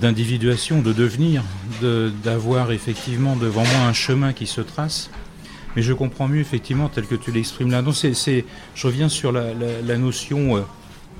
d'individuation, 0.00 0.80
de 0.82 0.92
devenir, 0.92 1.42
de- 1.82 2.12
d'avoir 2.24 2.72
effectivement 2.72 3.36
devant 3.36 3.62
moi 3.64 3.80
un 3.88 3.92
chemin 3.92 4.32
qui 4.32 4.46
se 4.46 4.60
trace. 4.60 5.10
Mais 5.76 5.82
je 5.82 5.92
comprends 5.92 6.28
mieux 6.28 6.40
effectivement 6.40 6.88
tel 6.88 7.06
que 7.06 7.14
tu 7.14 7.30
l'exprimes 7.30 7.70
là. 7.70 7.82
Je 7.84 8.86
reviens 8.86 9.08
sur 9.08 9.32
la, 9.32 9.96
notion 9.96 10.56
euh, 10.56 10.60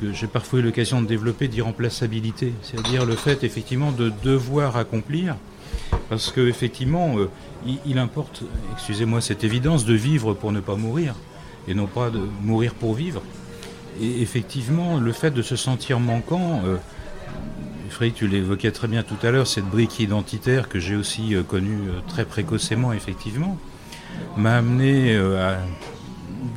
que 0.00 0.12
j'ai 0.12 0.26
parfois 0.26 0.60
eu 0.60 0.62
l'occasion 0.62 1.02
de 1.02 1.06
développer 1.06 1.48
d'irremplaçabilité, 1.48 2.52
c'est-à-dire 2.62 3.04
le 3.04 3.14
fait 3.14 3.44
effectivement 3.44 3.92
de 3.92 4.12
devoir 4.22 4.76
accomplir, 4.76 5.36
parce 6.08 6.30
que 6.30 6.48
effectivement 6.48 7.18
euh, 7.18 7.28
il, 7.66 7.78
il 7.84 7.98
importe, 7.98 8.42
excusez-moi 8.74 9.20
cette 9.20 9.44
évidence, 9.44 9.84
de 9.84 9.94
vivre 9.94 10.34
pour 10.34 10.52
ne 10.52 10.60
pas 10.60 10.76
mourir 10.76 11.14
et 11.68 11.74
non 11.74 11.86
pas 11.86 12.10
de 12.10 12.20
mourir 12.42 12.74
pour 12.74 12.94
vivre. 12.94 13.22
Et 14.00 14.22
effectivement, 14.22 14.98
le 14.98 15.12
fait 15.12 15.32
de 15.32 15.42
se 15.42 15.56
sentir 15.56 15.98
manquant, 16.00 16.62
euh, 16.64 16.76
Frédéric, 17.90 18.16
tu 18.16 18.28
l'évoquais 18.28 18.70
très 18.70 18.88
bien 18.88 19.02
tout 19.02 19.16
à 19.22 19.30
l'heure, 19.30 19.46
cette 19.46 19.64
brique 19.64 20.00
identitaire 20.00 20.68
que 20.68 20.78
j'ai 20.78 20.96
aussi 20.96 21.34
euh, 21.34 21.42
connue 21.42 21.88
euh, 21.88 22.00
très 22.06 22.24
précocement, 22.24 22.92
effectivement, 22.92 23.56
m'a 24.36 24.56
amené 24.56 25.14
euh, 25.14 25.54
à 25.54 25.58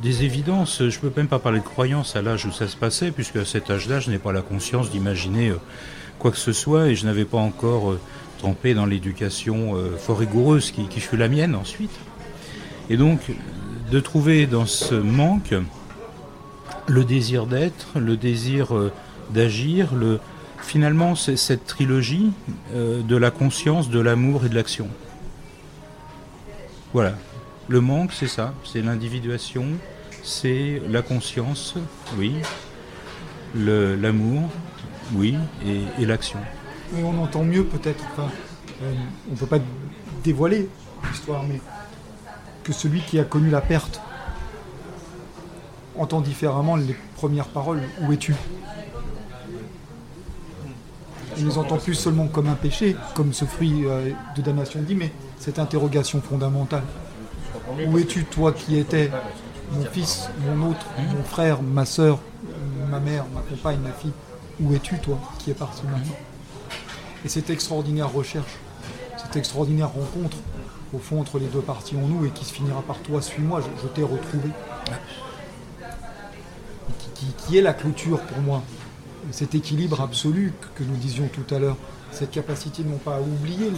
des 0.02 0.24
évidences. 0.24 0.78
Je 0.88 0.96
ne 0.96 1.00
peux 1.00 1.12
même 1.16 1.28
pas 1.28 1.38
parler 1.38 1.60
de 1.60 1.64
croyance 1.64 2.16
à 2.16 2.22
l'âge 2.22 2.46
où 2.46 2.52
ça 2.52 2.68
se 2.68 2.76
passait, 2.76 3.10
puisque 3.10 3.36
à 3.36 3.44
cet 3.44 3.70
âge-là, 3.70 4.00
je 4.00 4.10
n'ai 4.10 4.18
pas 4.18 4.32
la 4.32 4.42
conscience 4.42 4.90
d'imaginer 4.90 5.52
quoi 6.18 6.30
que 6.30 6.36
ce 6.38 6.52
soit, 6.52 6.88
et 6.88 6.94
je 6.94 7.04
n'avais 7.04 7.24
pas 7.24 7.38
encore 7.38 7.96
trempé 8.38 8.74
dans 8.74 8.86
l'éducation 8.86 9.76
fort 9.98 10.18
rigoureuse 10.18 10.70
qui, 10.70 10.86
qui 10.86 11.00
fut 11.00 11.16
la 11.16 11.28
mienne 11.28 11.54
ensuite. 11.54 11.94
Et 12.90 12.96
donc, 12.96 13.20
de 13.90 14.00
trouver 14.00 14.46
dans 14.46 14.66
ce 14.66 14.94
manque 14.94 15.54
le 16.86 17.04
désir 17.04 17.46
d'être, 17.46 17.98
le 17.98 18.16
désir 18.16 18.72
d'agir, 19.32 19.94
le 19.94 20.20
finalement 20.62 21.14
c'est 21.14 21.36
cette 21.36 21.66
trilogie 21.66 22.32
euh, 22.74 23.02
de 23.02 23.16
la 23.16 23.30
conscience, 23.30 23.90
de 23.90 24.00
l'amour 24.00 24.46
et 24.46 24.48
de 24.48 24.54
l'action. 24.54 24.88
Voilà. 26.92 27.14
Le 27.68 27.80
manque, 27.80 28.12
c'est 28.12 28.26
ça, 28.28 28.54
c'est 28.64 28.82
l'individuation, 28.82 29.64
c'est 30.22 30.82
la 30.88 31.00
conscience, 31.00 31.74
oui, 32.18 32.34
l'amour, 33.54 34.50
oui, 35.14 35.36
et, 35.64 35.82
et 36.02 36.06
l'action. 36.06 36.38
Mais 36.92 37.02
on 37.02 37.22
entend 37.22 37.44
mieux 37.44 37.64
peut-être, 37.64 38.04
euh, 38.82 38.92
on 39.28 39.32
ne 39.32 39.36
peut 39.36 39.46
pas 39.46 39.60
dévoiler 40.24 40.68
l'histoire, 41.08 41.44
mais 41.44 41.60
que 42.64 42.72
celui 42.72 43.00
qui 43.00 43.18
a 43.18 43.24
connu 43.24 43.48
la 43.48 43.60
perte 43.60 44.00
entend 45.96 46.20
différemment 46.20 46.76
les 46.76 46.96
premières 47.16 47.48
paroles 47.48 47.82
Où 48.00 48.12
es-tu? 48.12 48.34
Il 51.38 51.46
les 51.46 51.58
entend 51.58 51.78
plus 51.78 51.94
seulement 51.94 52.26
comme 52.28 52.48
un 52.48 52.54
péché, 52.54 52.96
comme 53.14 53.32
ce 53.32 53.44
fruit 53.44 53.84
euh, 53.86 54.10
de 54.36 54.42
damnation 54.42 54.80
dit, 54.82 54.94
mais 54.94 55.12
cette 55.38 55.58
interrogation 55.58 56.20
fondamentale. 56.20 56.82
Où 57.86 57.98
es-tu, 57.98 58.24
toi 58.24 58.52
qui 58.52 58.76
étais 58.78 59.10
mon 59.72 59.84
fils, 59.86 60.28
mon 60.46 60.70
autre, 60.70 60.86
mon 61.16 61.22
frère, 61.24 61.62
ma 61.62 61.84
soeur, 61.86 62.18
ma 62.90 63.00
mère, 63.00 63.24
ma 63.34 63.40
compagne, 63.40 63.78
ma 63.80 63.92
fille? 63.92 64.12
Où 64.60 64.74
es-tu, 64.74 64.98
toi 64.98 65.18
qui 65.38 65.50
es 65.50 65.54
parti 65.54 65.82
maintenant? 65.84 66.16
Et 67.24 67.28
cette 67.28 67.50
extraordinaire 67.50 68.12
recherche, 68.12 68.58
cette 69.16 69.36
extraordinaire 69.36 69.88
rencontre, 69.90 70.36
au 70.92 70.98
fond, 70.98 71.20
entre 71.20 71.38
les 71.38 71.46
deux 71.46 71.60
parties 71.60 71.96
en 71.96 72.06
nous, 72.06 72.26
et 72.26 72.30
qui 72.30 72.44
se 72.44 72.52
finira 72.52 72.82
par 72.82 72.98
toi, 72.98 73.22
suis-moi, 73.22 73.60
je, 73.82 73.86
t'ai 73.88 74.02
retrouvé. 74.02 74.50
Et 75.78 76.92
Qui, 76.98 77.08
qui- 77.26 77.32
qui 77.46 77.58
est 77.58 77.62
la 77.62 77.72
clôture 77.72 78.20
pour 78.20 78.38
moi? 78.42 78.62
Cet 79.30 79.54
équilibre 79.54 80.00
absolu 80.00 80.52
que, 80.74 80.82
nous 80.82 80.96
disions 80.96 81.28
tout 81.32 81.54
à 81.54 81.58
l'heure, 81.58 81.76
cette 82.10 82.32
capacité 82.32 82.82
non 82.82 82.98
pas 82.98 83.16
à 83.16 83.20
oublier 83.20 83.70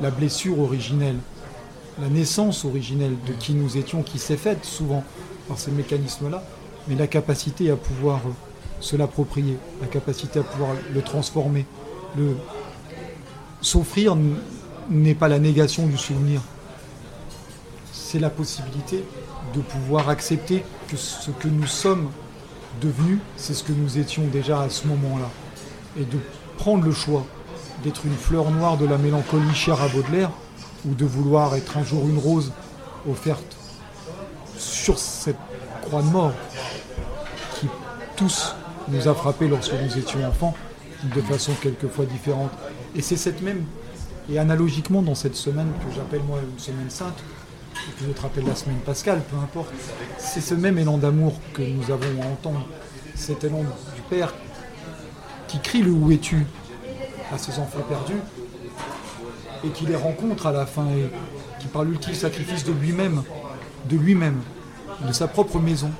la 0.00 0.10
blessure 0.10 0.60
originelle, 0.60 1.18
la 2.00 2.08
naissance 2.08 2.64
originelle 2.64 3.16
de 3.26 3.32
qui 3.32 3.54
nous 3.54 3.76
étions, 3.76 4.02
qui 4.02 4.18
s'est 4.18 4.36
faite 4.36 4.64
souvent 4.64 5.02
par 5.48 5.58
ces 5.58 5.70
mécanismes-là, 5.72 6.42
mais 6.88 6.94
la 6.94 7.06
capacité 7.06 7.70
à 7.70 7.76
pouvoir 7.76 8.20
euh, 8.26 8.30
se 8.80 8.96
l'approprier, 8.96 9.56
la 9.80 9.88
capacité 9.88 10.38
à 10.38 10.42
pouvoir 10.42 10.70
le 10.94 11.02
transformer. 11.02 11.66
Le... 12.16 12.36
S'offrir 13.60 14.16
n'est 14.88 15.14
pas 15.14 15.28
la 15.28 15.38
négation 15.38 15.86
du 15.86 15.96
souvenir, 15.96 16.40
c'est 17.92 18.20
la 18.20 18.30
possibilité 18.30 19.02
de 19.54 19.60
pouvoir 19.60 20.08
accepter 20.08 20.62
que 20.88 20.96
ce 20.96 21.30
que 21.30 21.48
nous 21.48 21.66
sommes 21.66 22.10
devenus, 22.80 23.18
c'est 23.36 23.54
ce 23.54 23.64
que 23.64 23.72
nous 23.72 23.98
étions 23.98 24.24
déjà 24.26 24.60
à 24.60 24.70
ce 24.70 24.86
moment-là, 24.86 25.28
et 25.98 26.04
de 26.04 26.18
prendre 26.58 26.84
le 26.84 26.92
choix 26.92 27.24
d'être 27.82 28.06
une 28.06 28.16
fleur 28.16 28.50
noire 28.50 28.76
de 28.76 28.86
la 28.86 28.98
mélancolie 28.98 29.54
chère 29.54 29.80
à 29.82 29.88
Baudelaire, 29.88 30.30
ou 30.88 30.94
de 30.94 31.04
vouloir 31.04 31.54
être 31.54 31.76
un 31.76 31.84
jour 31.84 32.08
une 32.08 32.18
rose 32.18 32.52
offerte 33.10 33.56
sur 34.58 34.98
cette 34.98 35.36
croix 35.82 36.02
de 36.02 36.08
mort 36.08 36.32
qui 37.58 37.68
tous 38.16 38.54
nous 38.88 39.08
a 39.08 39.14
frappés 39.14 39.48
lorsque 39.48 39.74
nous 39.74 39.98
étions 39.98 40.24
enfants, 40.24 40.54
de 41.02 41.20
façon 41.20 41.52
quelquefois 41.60 42.06
différente. 42.06 42.50
Et 42.94 43.02
c'est 43.02 43.16
cette 43.16 43.42
même, 43.42 43.64
et 44.30 44.38
analogiquement 44.38 45.02
dans 45.02 45.14
cette 45.14 45.36
semaine 45.36 45.72
que 45.80 45.94
j'appelle 45.94 46.22
moi 46.22 46.38
une 46.40 46.58
semaine 46.58 46.90
sainte, 46.90 47.18
je 48.00 48.12
te 48.12 48.20
rappelle 48.20 48.44
la 48.44 48.54
semaine 48.54 48.78
pascale, 48.78 49.22
peu 49.30 49.36
importe, 49.36 49.72
c'est 50.18 50.40
ce 50.40 50.54
même 50.54 50.78
élan 50.78 50.98
d'amour 50.98 51.34
que 51.54 51.62
nous 51.62 51.90
avons 51.90 52.22
à 52.22 52.26
entendre, 52.26 52.66
cet 53.14 53.44
élan 53.44 53.60
du 53.60 54.02
Père 54.08 54.34
qui 55.48 55.58
crie 55.60 55.82
le 55.82 55.90
où 55.90 56.10
es-tu 56.10 56.46
à 57.32 57.38
ses 57.38 57.58
enfants 57.58 57.82
perdus, 57.88 58.20
et 59.64 59.68
qui 59.70 59.86
les 59.86 59.96
rencontre 59.96 60.46
à 60.46 60.52
la 60.52 60.66
fin, 60.66 60.86
et 60.90 61.10
qui 61.60 61.66
par 61.68 61.84
l'ultime 61.84 62.14
sacrifice 62.14 62.64
de 62.64 62.72
lui-même, 62.72 63.22
de 63.86 63.96
lui-même, 63.96 64.40
de 65.06 65.12
sa 65.12 65.28
propre 65.28 65.58
maison. 65.58 65.90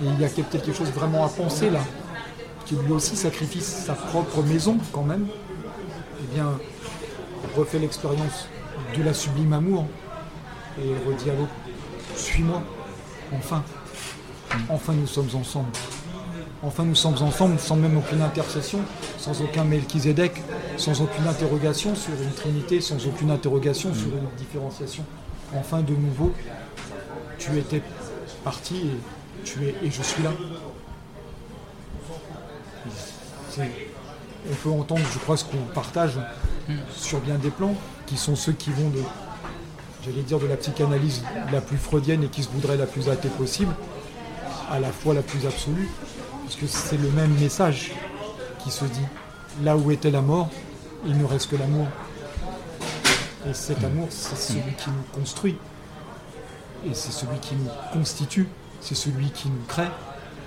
Et 0.00 0.06
il 0.06 0.20
y 0.20 0.24
a 0.24 0.28
quelque 0.28 0.72
chose 0.72 0.88
vraiment 0.90 1.24
à 1.24 1.28
penser 1.28 1.70
là, 1.70 1.80
qui 2.64 2.74
lui 2.74 2.92
aussi 2.92 3.16
sacrifie 3.16 3.60
sa 3.60 3.92
propre 3.92 4.42
maison 4.42 4.78
quand 4.92 5.04
même, 5.04 5.26
et 6.20 6.34
bien 6.34 6.58
refait 7.56 7.78
l'expérience 7.78 8.48
de 8.96 9.02
la 9.02 9.14
sublime 9.14 9.52
amour 9.52 9.86
et 10.78 10.88
redit 11.08 11.30
à 11.30 11.34
l'autre, 11.34 11.52
suis-moi, 12.16 12.62
enfin, 13.32 13.62
enfin 14.68 14.92
nous 14.92 15.06
sommes 15.06 15.30
ensemble. 15.34 15.70
Enfin 16.64 16.84
nous 16.84 16.94
sommes 16.94 17.20
ensemble 17.20 17.58
sans 17.58 17.76
même 17.76 17.96
aucune 17.96 18.22
intercession, 18.22 18.80
sans 19.18 19.40
aucun 19.42 19.64
Melchizedek, 19.64 20.40
sans 20.76 21.00
aucune 21.00 21.26
interrogation 21.26 21.94
sur 21.94 22.12
une 22.12 22.32
trinité, 22.32 22.80
sans 22.80 23.04
aucune 23.06 23.30
interrogation 23.30 23.92
sur 23.92 24.08
une 24.08 24.28
différenciation. 24.36 25.04
Enfin 25.54 25.80
de 25.80 25.94
nouveau, 25.94 26.32
tu 27.38 27.58
étais 27.58 27.82
parti 28.44 28.76
et 28.76 29.44
tu 29.44 29.64
es 29.64 29.74
et 29.82 29.90
je 29.90 30.02
suis 30.02 30.22
là. 30.22 30.30
On 33.58 34.54
peut 34.54 34.70
entendre, 34.70 35.02
je 35.12 35.18
crois, 35.18 35.36
ce 35.36 35.44
qu'on 35.44 35.58
partage 35.74 36.18
sur 36.94 37.20
bien 37.20 37.36
des 37.36 37.50
plans, 37.50 37.74
qui 38.06 38.16
sont 38.16 38.36
ceux 38.36 38.52
qui 38.52 38.70
vont 38.70 38.88
de, 38.90 39.02
j'allais 40.04 40.22
dire, 40.22 40.38
de 40.38 40.46
la 40.46 40.56
psychanalyse 40.56 41.22
la 41.52 41.60
plus 41.60 41.76
freudienne 41.76 42.24
et 42.24 42.28
qui 42.28 42.42
se 42.42 42.48
voudrait 42.48 42.76
la 42.76 42.86
plus 42.86 43.08
athée 43.08 43.28
possible, 43.28 43.74
à 44.70 44.80
la 44.80 44.90
fois 44.90 45.14
la 45.14 45.22
plus 45.22 45.46
absolue, 45.46 45.88
puisque 46.46 46.68
c'est 46.68 46.96
le 46.96 47.10
même 47.10 47.32
message 47.38 47.92
qui 48.62 48.70
se 48.70 48.84
dit. 48.84 49.06
Là 49.62 49.76
où 49.76 49.90
était 49.90 50.10
la 50.10 50.22
mort, 50.22 50.48
il 51.04 51.16
ne 51.18 51.24
reste 51.24 51.50
que 51.50 51.56
l'amour. 51.56 51.86
Et 53.48 53.54
cet 53.54 53.82
amour, 53.84 54.06
c'est 54.10 54.36
celui 54.36 54.72
qui 54.78 54.88
nous 54.88 55.18
construit. 55.18 55.58
Et 56.86 56.94
c'est 56.94 57.12
celui 57.12 57.38
qui 57.40 57.54
nous 57.54 57.68
constitue. 57.92 58.48
C'est 58.80 58.94
celui 58.94 59.30
qui 59.30 59.48
nous 59.48 59.64
crée. 59.68 59.88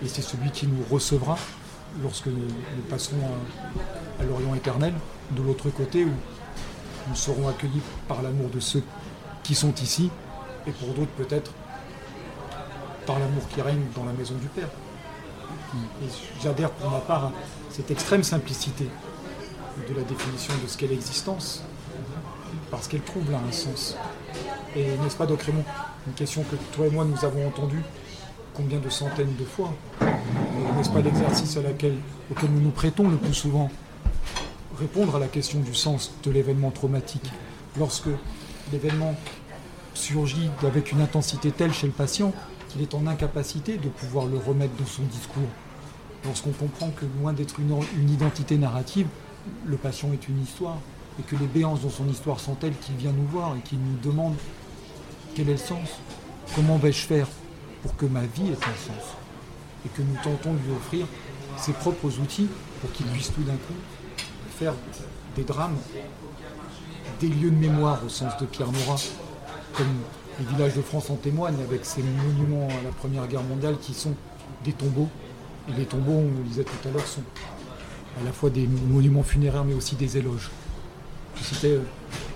Et 0.04 0.08
c'est 0.08 0.22
celui 0.22 0.50
qui 0.50 0.68
nous 0.68 0.84
recevra 0.90 1.38
lorsque 2.02 2.28
nous, 2.28 2.34
nous 2.34 2.84
passerons 2.90 3.18
à, 4.20 4.22
à 4.22 4.26
l'Orient 4.26 4.56
éternel, 4.56 4.94
de 5.32 5.42
l'autre 5.42 5.70
côté, 5.70 6.04
où 6.06 6.12
nous 7.08 7.16
serons 7.16 7.48
accueillis 7.48 7.82
par 8.08 8.22
l'amour 8.22 8.50
de 8.50 8.60
ceux 8.60 8.84
qui 9.44 9.56
sont 9.56 9.74
ici, 9.76 10.10
et 10.68 10.72
pour 10.72 10.90
d'autres 10.90 11.12
peut-être 11.12 11.52
par 13.06 13.20
l'amour 13.20 13.48
qui 13.50 13.62
règne 13.62 13.84
dans 13.96 14.06
la 14.06 14.14
maison 14.14 14.36
du 14.36 14.48
Père. 14.48 14.70
Et 16.02 16.08
j'adhère 16.42 16.72
pour 16.72 16.90
ma 16.90 17.00
part 17.00 17.26
à 17.26 17.32
cette 17.70 17.92
extrême 17.92 18.24
simplicité 18.24 18.88
de 19.88 19.94
la 19.94 20.04
définition 20.04 20.54
de 20.64 20.68
ce 20.68 20.78
qu'est 20.78 20.88
l'existence, 20.88 21.64
parce 22.72 22.88
qu'elle 22.88 23.02
trouve 23.02 23.30
là 23.32 23.40
un 23.48 23.52
sens. 23.52 23.96
Et 24.76 24.98
n'est-ce 24.98 25.16
pas, 25.16 25.26
Doc 25.26 25.42
Raymond 25.44 25.64
Une 26.08 26.14
question 26.14 26.44
que 26.44 26.56
toi 26.76 26.88
et 26.88 26.90
moi 26.90 27.06
nous 27.06 27.24
avons 27.26 27.48
entendue 27.48 27.84
combien 28.54 28.80
de 28.80 28.90
centaines 28.90 29.36
de 29.38 29.46
fois? 29.46 29.74
N'est-ce 30.78 30.90
pas 30.90 31.02
l'exercice 31.02 31.58
auquel 31.58 32.50
nous 32.50 32.62
nous 32.62 32.72
prêtons 32.72 33.10
le 33.10 33.18
plus 33.18 33.34
souvent 33.34 33.70
Répondre 34.80 35.16
à 35.16 35.20
la 35.20 35.28
question 35.28 35.60
du 35.60 35.74
sens 35.74 36.14
de 36.24 36.32
l'événement 36.32 36.70
traumatique. 36.70 37.32
Lorsque 37.78 38.10
l'événement 38.74 39.16
surgit 39.94 40.50
avec 40.64 40.92
une 40.92 41.00
intensité 41.00 41.52
telle 41.52 41.74
chez 41.74 41.88
le 41.88 41.94
patient 41.94 42.34
qu'il 42.68 42.82
est 42.82 42.94
en 42.94 43.08
incapacité 43.08 43.78
de 43.78 43.88
pouvoir 43.88 44.26
le 44.26 44.38
remettre 44.38 44.74
dans 44.78 44.86
son 44.86 45.04
discours. 45.04 45.48
Lorsqu'on 46.26 46.52
comprend 46.52 46.90
que 46.90 47.06
loin 47.22 47.32
d'être 47.32 47.60
une, 47.60 48.10
identité 48.10 48.58
narrative, 48.58 49.08
le 49.66 49.78
patient 49.78 50.12
est 50.12 50.28
une 50.28 50.42
histoire 50.42 50.78
et 51.20 51.24
que 51.24 51.38
les 51.38 51.48
béances 51.48 51.82
dans 51.82 51.90
son 51.90 52.10
histoire 52.10 52.42
sont 52.42 52.56
telles 52.56 52.76
qu'il 52.78 52.96
vient 52.96 53.14
nous 53.14 53.28
voir 53.28 53.56
et 53.56 53.62
qu'il 53.62 53.80
nous 53.80 53.98
demande 54.04 54.36
quel 55.36 55.48
est 55.48 55.54
le 55.54 55.58
sens, 55.58 55.88
comment 56.54 56.78
vais-je 56.78 57.06
faire 57.06 57.28
pour 57.82 57.96
que 57.96 58.06
ma 58.06 58.22
vie 58.22 58.48
ait 58.48 58.58
un 58.58 58.78
sens 58.78 59.06
et 59.86 59.90
que 59.90 60.02
nous 60.02 60.16
tentons 60.22 60.54
de 60.54 60.60
lui 60.60 60.74
offrir 60.76 61.06
ses 61.58 61.72
propres 61.72 62.20
outils 62.20 62.50
pour 62.82 62.92
qu'il 62.92 63.06
puisse 63.06 63.32
tout 63.34 63.44
d'un 63.44 63.54
coup 63.54 63.74
faire 64.56 64.74
des 65.36 65.44
drames, 65.44 65.76
des 67.20 67.28
lieux 67.28 67.52
de 67.52 67.56
mémoire 67.56 68.00
au 68.06 68.10
sens 68.10 68.32
de 68.40 68.46
Pierre 68.46 68.72
Nora, 68.72 68.96
comme 69.76 69.88
les 70.40 70.46
villages 70.46 70.76
de 70.76 70.82
France 70.82 71.10
en 71.10 71.16
témoignent 71.16 71.62
avec 71.62 71.86
ces 71.86 72.02
monuments 72.02 72.68
à 72.68 72.84
la 72.84 72.92
Première 72.92 73.28
Guerre 73.28 73.44
mondiale 73.44 73.78
qui 73.82 73.94
sont 73.94 74.14
des 74.64 74.72
tombeaux. 74.72 75.10
Et 75.70 75.74
les 75.74 75.86
tombeaux, 75.86 76.14
on 76.14 76.38
le 76.38 76.44
disait 76.46 76.64
tout 76.64 76.88
à 76.88 76.92
l'heure, 76.92 77.06
sont 77.06 77.24
à 78.22 78.24
la 78.24 78.32
fois 78.32 78.50
des 78.50 78.68
monuments 78.68 79.24
funéraires 79.24 79.66
mais 79.66 79.74
aussi 79.74 79.96
des 79.96 80.18
éloges. 80.18 80.50
Je 81.36 81.44
citais 81.44 81.72
euh, 81.72 81.82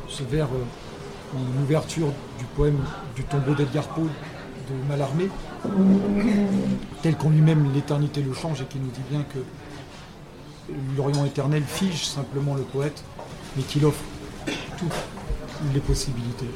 ce 0.09 0.23
vers 0.23 0.47
euh, 0.47 1.37
en 1.37 1.63
ouverture 1.63 2.07
du 2.37 2.45
poème 2.55 2.79
du 3.15 3.23
tombeau 3.23 3.53
d'Edgar 3.53 3.87
Poe 3.89 4.03
de 4.03 4.87
Mallarmé, 4.89 5.29
tel 7.01 7.15
qu'en 7.15 7.29
lui-même 7.29 7.71
l'éternité 7.73 8.21
le 8.21 8.33
change 8.33 8.61
et 8.61 8.65
qui 8.65 8.77
nous 8.77 8.91
dit 8.91 9.01
bien 9.09 9.23
que 9.23 9.39
l'Orient 10.97 11.25
éternel 11.25 11.63
fige 11.65 12.05
simplement 12.05 12.55
le 12.55 12.63
poète, 12.63 13.03
mais 13.55 13.63
qu'il 13.63 13.85
offre 13.85 14.03
toutes 14.77 14.93
les 15.73 15.79
possibilités. 15.79 16.49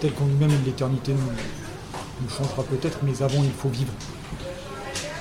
Tel 0.00 0.12
qu'en 0.12 0.26
lui-même 0.26 0.50
l'éternité 0.64 1.12
nous, 1.12 2.22
nous 2.22 2.28
changera 2.28 2.62
peut-être, 2.62 2.98
mais 3.02 3.22
avant 3.22 3.42
il 3.42 3.50
faut 3.52 3.68
vivre. 3.68 3.92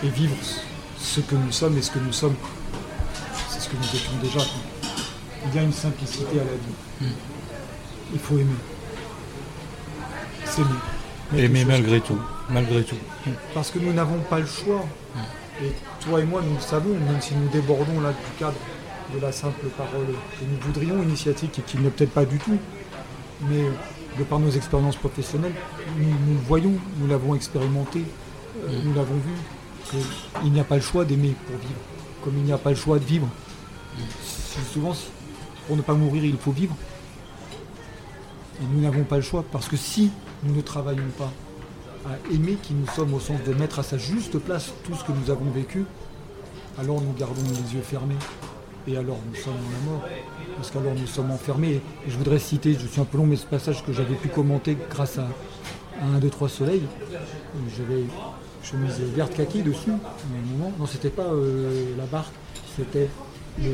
Et 0.04 0.10
vivre 0.10 0.36
ce 1.00 1.22
que 1.22 1.36
nous 1.36 1.52
sommes 1.52 1.78
et 1.78 1.82
ce 1.82 1.92
que 1.92 2.00
nous 2.00 2.14
sommes, 2.14 2.36
c'est 3.50 3.60
ce 3.60 3.70
que 3.70 3.76
nous 3.76 3.96
étions 3.96 4.12
déjà. 4.22 4.40
Il 5.46 5.56
y 5.56 5.60
a 5.60 5.64
une 5.64 5.74
simplicité 5.74 6.40
à 6.40 6.44
la 6.44 6.52
vie. 6.52 7.14
Il 8.14 8.20
faut 8.20 8.38
aimer. 8.38 8.52
S'aimer. 10.46 10.68
Aimer 11.36 11.60
choses 11.60 11.68
malgré 11.68 12.02
tout. 12.02 12.20
Malgré 12.50 12.84
tout. 12.84 12.96
parce 13.54 13.72
que 13.72 13.80
nous 13.80 13.94
n'avons 13.94 14.20
pas 14.30 14.40
le 14.40 14.46
choix. 14.46 14.86
Et 15.64 15.72
toi 16.02 16.22
et 16.22 16.24
moi, 16.24 16.42
nous 16.46 16.56
le 16.56 16.62
savons, 16.62 16.94
même 16.94 17.20
si 17.20 17.34
nous 17.36 17.48
débordons 17.50 18.00
là 18.02 18.12
du 18.12 18.40
cadre 18.40 18.58
de 19.14 19.20
la 19.20 19.32
simple 19.32 19.68
parole 19.78 20.06
que 20.06 20.46
nous 20.46 20.60
voudrions 20.62 21.02
initiatique 21.02 21.60
et 21.60 21.62
qui 21.62 21.78
n'est 21.78 21.90
peut-être 21.90 22.12
pas 22.12 22.26
du 22.26 22.38
tout. 22.38 22.58
Mais 23.50 23.64
de 24.18 24.24
par 24.24 24.40
nos 24.40 24.50
expériences 24.50 24.96
professionnelles, 24.96 25.54
nous, 25.98 26.08
le 26.08 26.40
voyons, 26.48 26.74
nous 27.00 27.08
l'avons 27.08 27.36
expérimenté, 27.36 28.04
euh, 28.64 28.82
nous 28.84 28.94
l'avons 28.94 29.16
vu, 29.16 30.00
qu'il 30.42 30.52
n'y 30.52 30.60
a 30.60 30.64
pas 30.64 30.76
le 30.76 30.82
choix 30.82 31.06
d'aimer 31.06 31.36
pour 31.46 31.56
vivre, 31.58 31.80
comme 32.24 32.38
il 32.38 32.44
n'y 32.44 32.52
a 32.52 32.58
pas 32.58 32.72
le 32.72 32.76
choix 32.76 33.00
de 33.00 33.06
vivre. 33.06 33.28
Souvent, 34.74 34.96
pour 35.68 35.78
ne 35.78 35.82
pas 35.82 35.94
mourir, 35.94 36.26
il 36.26 36.38
faut 36.38 36.52
vivre. 36.52 36.76
Et 38.62 38.66
nous 38.74 38.82
n'avons 38.82 39.04
pas 39.04 39.18
le 39.18 39.22
choix, 39.22 39.44
parce 39.52 39.68
que 39.68 39.78
si 39.78 40.12
nous 40.44 40.56
ne 40.56 40.62
travaillons 40.62 41.10
pas 41.18 41.32
à 42.08 42.34
aimer 42.34 42.58
qui 42.62 42.74
nous 42.74 42.88
sommes 42.96 43.14
au 43.14 43.20
sens 43.20 43.40
de 43.46 43.54
mettre 43.54 43.80
à 43.80 43.84
sa 43.84 43.98
juste 43.98 44.38
place 44.40 44.72
tout 44.86 44.96
ce 44.96 45.04
que 45.04 45.12
nous 45.12 45.30
avons 45.30 45.50
vécu, 45.52 45.86
alors 46.80 47.02
nous 47.02 47.14
gardons 47.14 47.42
les 47.44 47.76
yeux 47.76 47.82
fermés. 47.82 48.16
Et 48.88 48.96
alors 48.96 49.18
nous 49.28 49.36
sommes 49.36 49.54
dans 49.56 49.92
la 49.92 49.92
mort. 49.92 50.08
Parce 50.56 50.72
qu'alors 50.72 50.94
nous 50.96 51.08
sommes 51.08 51.32
enfermés. 51.32 51.82
Et 52.08 52.10
je 52.10 52.18
voudrais 52.18 52.40
citer, 52.40 52.74
je 52.74 52.88
suis 52.88 53.02
un 53.02 53.06
peu 53.06 53.18
long, 53.18 53.26
mais 53.26 53.36
ce 53.36 53.46
passage 53.46 53.84
que 53.86 53.92
j'avais 53.92 54.16
pu 54.16 54.30
commenter 54.30 54.78
grâce 54.90 55.18
à, 55.18 55.24
à 56.02 56.06
un, 56.16 56.20
deux, 56.20 56.30
trois 56.30 56.48
soleils. 56.48 56.84
J'avais 57.78 58.04
chemise 58.64 58.98
verte 59.16 59.36
kaki 59.36 59.62
dessus, 59.62 59.92
à 59.92 59.94
un 59.94 60.58
moment. 60.58 60.72
Non, 60.80 60.86
c'était 60.86 61.10
pas 61.10 61.24
euh, 61.24 61.94
la 61.98 62.06
barque, 62.06 62.34
c'était 62.78 63.10
le- 63.62 63.72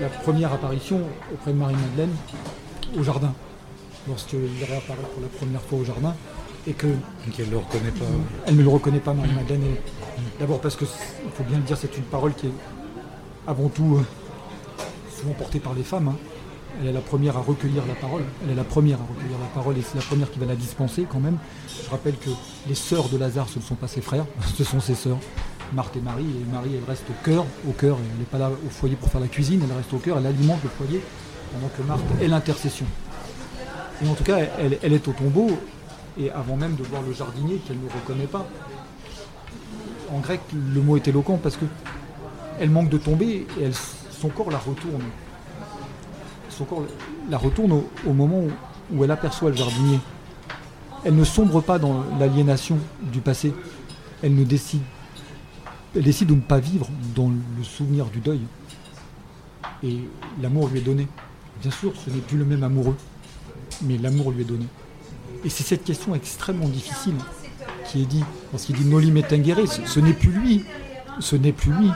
la 0.00 0.08
première 0.08 0.52
apparition 0.52 1.00
auprès 1.32 1.52
de 1.52 1.58
Marie-Madeleine 1.58 2.14
au 2.98 3.02
jardin. 3.04 3.32
Lorsqu'il 4.08 4.38
réapparaît 4.68 4.98
pour 5.12 5.22
la 5.22 5.28
première 5.28 5.62
fois 5.62 5.78
au 5.78 5.84
jardin. 5.84 6.14
Et 6.66 6.72
que 6.72 6.86
Qu'elle 7.36 7.46
ne 7.46 7.50
le 7.52 7.58
reconnaît 7.58 7.90
pas. 7.90 8.04
elle 8.46 8.56
ne 8.56 8.62
le 8.62 8.68
reconnaît 8.68 8.98
pas, 9.00 9.12
Marie-Madeleine. 9.12 9.62
et- 9.64 9.80
D'abord 10.40 10.60
parce 10.60 10.76
que, 10.76 10.84
il 10.84 11.30
faut 11.32 11.44
bien 11.44 11.58
le 11.58 11.62
dire, 11.64 11.76
c'est 11.76 11.96
une 11.96 12.04
parole 12.04 12.32
qui 12.34 12.46
est 12.46 12.52
avant 13.46 13.68
tout 13.68 13.96
euh, 13.98 14.02
souvent 15.18 15.34
portée 15.34 15.60
par 15.60 15.74
les 15.74 15.82
femmes. 15.82 16.08
hein. 16.08 16.16
Elle 16.80 16.88
est 16.88 16.92
la 16.92 17.00
première 17.00 17.36
à 17.36 17.40
recueillir 17.40 17.82
la 17.86 17.94
parole. 17.94 18.22
Elle 18.44 18.50
est 18.52 18.54
la 18.56 18.64
première 18.64 18.98
à 18.98 19.02
recueillir 19.08 19.38
la 19.38 19.46
parole 19.54 19.76
et 19.78 19.82
c'est 19.82 19.94
la 19.96 20.02
première 20.02 20.30
qui 20.30 20.38
va 20.40 20.46
la 20.46 20.56
dispenser 20.56 21.06
quand 21.08 21.20
même. 21.20 21.36
Je 21.84 21.88
rappelle 21.90 22.16
que 22.16 22.30
les 22.68 22.74
sœurs 22.74 23.08
de 23.10 23.16
Lazare, 23.18 23.48
ce 23.48 23.58
ne 23.58 23.64
sont 23.64 23.76
pas 23.76 23.86
ses 23.86 24.00
frères, 24.00 24.24
ce 24.56 24.64
sont 24.64 24.80
ses 24.80 24.94
sœurs. 24.94 25.18
Marthe 25.72 25.96
et 25.96 26.00
Marie. 26.00 26.24
Et 26.24 26.52
Marie, 26.52 26.70
elle 26.76 26.88
reste 26.88 27.04
au 27.10 27.24
cœur, 27.24 27.44
au 27.68 27.72
cœur. 27.72 27.96
Elle 28.00 28.18
n'est 28.18 28.24
pas 28.24 28.38
là 28.38 28.50
au 28.50 28.70
foyer 28.70 28.96
pour 28.96 29.08
faire 29.10 29.20
la 29.20 29.28
cuisine, 29.28 29.60
elle 29.68 29.76
reste 29.76 29.92
au 29.92 29.98
cœur, 29.98 30.18
elle 30.18 30.26
alimente 30.26 30.60
le 30.64 30.70
foyer, 30.70 31.00
pendant 31.52 31.68
que 31.76 31.82
Marthe 31.82 32.22
est 32.22 32.28
l'intercession. 32.28 32.86
Et 34.04 34.08
en 34.08 34.14
tout 34.14 34.24
cas, 34.24 34.38
elle, 34.58 34.78
elle 34.82 34.92
est 34.94 35.06
au 35.06 35.12
tombeau, 35.12 35.50
et 36.18 36.30
avant 36.30 36.56
même 36.56 36.74
de 36.76 36.82
voir 36.82 37.02
le 37.02 37.12
jardinier 37.12 37.56
qu'elle 37.66 37.78
ne 37.80 37.88
reconnaît 37.88 38.26
pas, 38.26 38.46
en 40.12 40.20
grec, 40.20 40.40
le 40.52 40.80
mot 40.80 40.96
est 40.96 41.08
éloquent 41.08 41.38
parce 41.38 41.56
que 41.56 41.64
elle 42.60 42.70
manque 42.70 42.88
de 42.88 42.98
tomber 42.98 43.46
et 43.60 43.70
son 44.10 44.28
corps 44.28 44.50
la 44.50 44.58
retourne. 44.58 45.02
Son 46.48 46.64
corps 46.64 46.84
la 47.28 47.38
retourne 47.38 47.72
au, 47.72 47.88
au 48.06 48.12
moment 48.12 48.40
où, 48.40 48.50
où 48.92 49.04
elle 49.04 49.10
aperçoit 49.10 49.50
le 49.50 49.56
jardinier. 49.56 49.98
Elle 51.04 51.16
ne 51.16 51.24
sombre 51.24 51.60
pas 51.60 51.78
dans 51.78 52.04
l'aliénation 52.18 52.78
du 53.12 53.20
passé. 53.20 53.52
Elle 54.22 54.34
ne 54.34 54.44
décide, 54.44 54.82
elle 55.94 56.02
décide 56.02 56.28
de 56.28 56.34
ne 56.34 56.40
pas 56.40 56.60
vivre 56.60 56.88
dans 57.14 57.28
le 57.28 57.64
souvenir 57.64 58.06
du 58.06 58.20
deuil. 58.20 58.40
Et 59.82 59.98
l'amour 60.40 60.68
lui 60.68 60.78
est 60.78 60.82
donné. 60.82 61.08
Bien 61.60 61.70
sûr, 61.70 61.92
ce 61.96 62.10
n'est 62.10 62.20
plus 62.20 62.38
le 62.38 62.44
même 62.44 62.62
amoureux, 62.62 62.96
mais 63.82 63.98
l'amour 63.98 64.30
lui 64.30 64.42
est 64.42 64.46
donné. 64.46 64.66
Et 65.44 65.50
c'est 65.50 65.64
cette 65.64 65.84
question 65.84 66.14
extrêmement 66.14 66.68
difficile 66.68 67.14
qui 67.90 68.02
est 68.02 68.06
dit, 68.06 68.24
lorsqu'il 68.52 68.76
dit 68.76 68.84
Noli 68.84 69.10
me 69.10 69.22
tangere, 69.22 69.66
ce, 69.66 69.84
ce 69.86 70.00
n'est 70.00 70.12
plus 70.12 70.30
lui, 70.30 70.64
ce 71.20 71.36
n'est 71.36 71.52
plus 71.52 71.72
lui, 71.72 71.90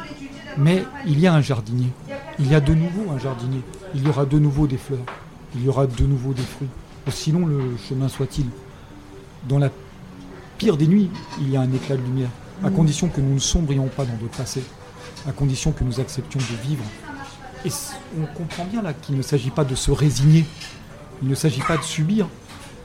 mais 0.56 0.84
il 1.06 1.20
y 1.20 1.26
a 1.26 1.34
un 1.34 1.40
jardinier. 1.40 1.88
Il 2.38 2.50
y 2.50 2.54
a 2.54 2.60
de 2.60 2.74
nouveau 2.74 3.10
un 3.10 3.18
jardinier. 3.18 3.62
Il 3.94 4.04
y 4.04 4.08
aura 4.08 4.26
de 4.26 4.38
nouveau 4.38 4.66
des 4.66 4.76
fleurs. 4.76 5.04
Il 5.54 5.64
y 5.64 5.68
aura 5.68 5.86
de 5.86 6.04
nouveau 6.04 6.32
des 6.32 6.42
fruits. 6.42 6.68
Aussi 7.06 7.32
long 7.32 7.46
le 7.46 7.76
chemin 7.88 8.08
soit-il. 8.08 8.46
Dans 9.48 9.58
la 9.58 9.70
pire 10.58 10.76
des 10.76 10.86
nuits, 10.86 11.10
il 11.40 11.50
y 11.50 11.56
a 11.56 11.60
un 11.60 11.72
éclat 11.72 11.96
de 11.96 12.02
lumière, 12.02 12.30
à 12.64 12.70
condition 12.70 13.08
que 13.08 13.20
nous 13.20 13.34
ne 13.34 13.38
sombrions 13.38 13.86
pas 13.86 14.04
dans 14.04 14.16
notre 14.20 14.36
passé, 14.36 14.62
à 15.26 15.32
condition 15.32 15.72
que 15.72 15.84
nous 15.84 16.00
acceptions 16.00 16.40
de 16.40 16.68
vivre. 16.68 16.84
Et 17.64 17.70
on 18.20 18.26
comprend 18.26 18.64
bien 18.64 18.82
là 18.82 18.92
qu'il 18.92 19.16
ne 19.16 19.22
s'agit 19.22 19.50
pas 19.50 19.64
de 19.64 19.74
se 19.74 19.90
résigner, 19.90 20.44
il 21.22 21.28
ne 21.28 21.34
s'agit 21.34 21.62
pas 21.62 21.76
de 21.76 21.82
subir, 21.82 22.28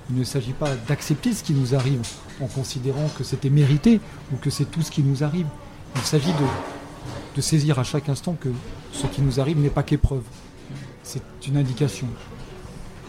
il 0.10 0.18
ne 0.18 0.24
s'agit 0.24 0.54
pas 0.54 0.76
d'accepter 0.88 1.34
ce 1.34 1.44
qui 1.44 1.54
nous 1.54 1.76
arrive 1.76 2.02
en 2.42 2.48
considérant 2.48 3.10
que 3.18 3.24
c'était 3.24 3.50
mérité 3.50 4.00
ou 4.34 4.38
que 4.38 4.50
c'est 4.50 4.66
tout 4.66 4.82
ce 4.82 4.92
qui 4.92 5.02
nous 5.02 5.24
arrive. 5.24 5.48
Il 5.96 6.02
s'agit 6.02 6.34
de, 7.36 7.42
saisir 7.42 7.80
à 7.80 7.84
chaque 7.84 8.10
instant 8.10 8.36
que 8.40 8.50
ce 8.92 9.08
qui 9.08 9.22
nous 9.22 9.40
arrive 9.40 9.60
n'est 9.60 9.70
pas 9.70 9.84
qu'épreuve. 9.84 10.24
C'est 11.04 11.24
une 11.48 11.58
indication, 11.58 12.08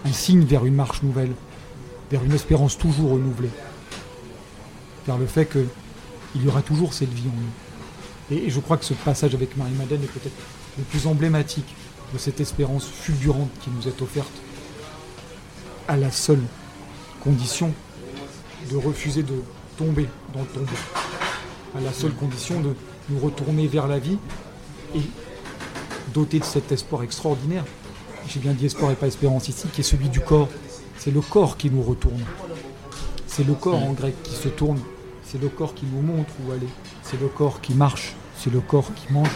un 0.05 0.13
signe 0.13 0.45
vers 0.45 0.65
une 0.65 0.75
marche 0.75 1.03
nouvelle, 1.03 1.33
vers 2.11 2.23
une 2.25 2.33
espérance 2.33 2.79
toujours 2.79 3.13
renouvelée, 3.13 3.51
vers 5.07 5.19
le 5.19 5.27
fait 5.27 5.47
qu'il 5.47 6.43
y 6.43 6.49
aura 6.49 6.63
toujours 6.63 6.93
cette 6.95 7.13
vie 7.13 7.29
en 7.29 7.37
nous. 7.37 8.37
Et 8.37 8.51
je 8.51 8.61
crois 8.61 8.77
que 8.77 8.85
ce 8.85 8.95
passage 8.95 9.35
avec 9.35 9.57
Marie-Madeleine 9.57 10.03
est 10.03 10.07
peut-être 10.13 10.37
le 10.79 10.85
plus 10.85 11.07
emblématique 11.07 11.75
de 12.13 12.19
cette 12.19 12.41
espérance 12.41 12.87
fulgurante 12.87 13.51
qui 13.61 13.71
nous 13.71 13.89
est 13.89 14.01
offerte, 14.01 14.33
à 15.89 15.97
la 15.97 16.11
seule 16.11 16.43
condition 17.25 17.73
de 18.71 18.77
refuser 18.77 19.23
de 19.23 19.43
tomber 19.79 20.07
dans 20.35 20.41
le 20.41 20.47
tombeau, 20.47 20.77
à 21.77 21.81
la 21.81 21.93
seule 21.93 22.13
condition 22.13 22.61
de 22.61 22.75
nous 23.09 23.19
retourner 23.19 23.67
vers 23.67 23.89
la 23.89 23.99
vie 23.99 24.19
et 24.95 25.01
doté 26.13 26.39
de 26.39 26.45
cet 26.45 26.71
espoir 26.71 27.03
extraordinaire, 27.03 27.65
j'ai 28.29 28.41
bien 28.41 28.53
dit 28.53 28.67
espoir 28.67 28.93
et 28.93 28.95
pas 28.95 29.07
espérance 29.07 29.49
ici, 29.49 29.67
qui 29.73 29.81
est 29.81 29.85
celui 29.85 30.09
du 30.09 30.21
corps. 30.21 30.49
C'est 30.99 31.11
le 31.11 31.21
corps 31.21 31.57
qui 31.57 31.71
nous 31.71 31.83
retourne. 31.83 32.23
C'est 33.27 33.47
le 33.47 33.55
corps 33.55 33.83
en 33.83 33.93
grec 33.93 34.15
qui 34.23 34.35
se 34.35 34.49
tourne. 34.49 34.81
C'est 35.25 35.41
le 35.41 35.49
corps 35.49 35.75
qui 35.75 35.87
nous 35.87 36.01
montre 36.01 36.31
où 36.45 36.53
aller. 36.53 36.69
C'est 37.03 37.21
le 37.21 37.29
corps 37.29 37.61
qui 37.61 37.75
marche. 37.75 38.15
C'est 38.39 38.53
le 38.53 38.61
corps 38.61 38.95
qui 38.95 39.13
mange. 39.13 39.29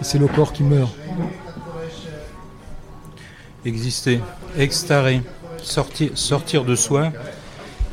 Et 0.00 0.04
c'est 0.04 0.18
le 0.18 0.28
corps 0.28 0.52
qui 0.52 0.62
meurt. 0.62 0.94
Exister, 3.64 4.20
extarer, 4.56 5.22
sortir, 5.62 6.10
sortir 6.14 6.64
de 6.64 6.74
soi. 6.74 7.12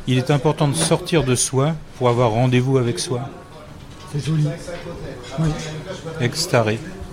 Il 0.06 0.18
est 0.18 0.30
important 0.30 0.68
de 0.68 0.74
sortir 0.74 1.24
de 1.24 1.34
soi 1.34 1.74
pour 1.96 2.08
avoir 2.08 2.30
rendez-vous 2.30 2.78
avec 2.78 2.98
soi. 2.98 3.28
C'est 4.12 4.24
joli. 4.24 4.48
Oui. 5.38 5.48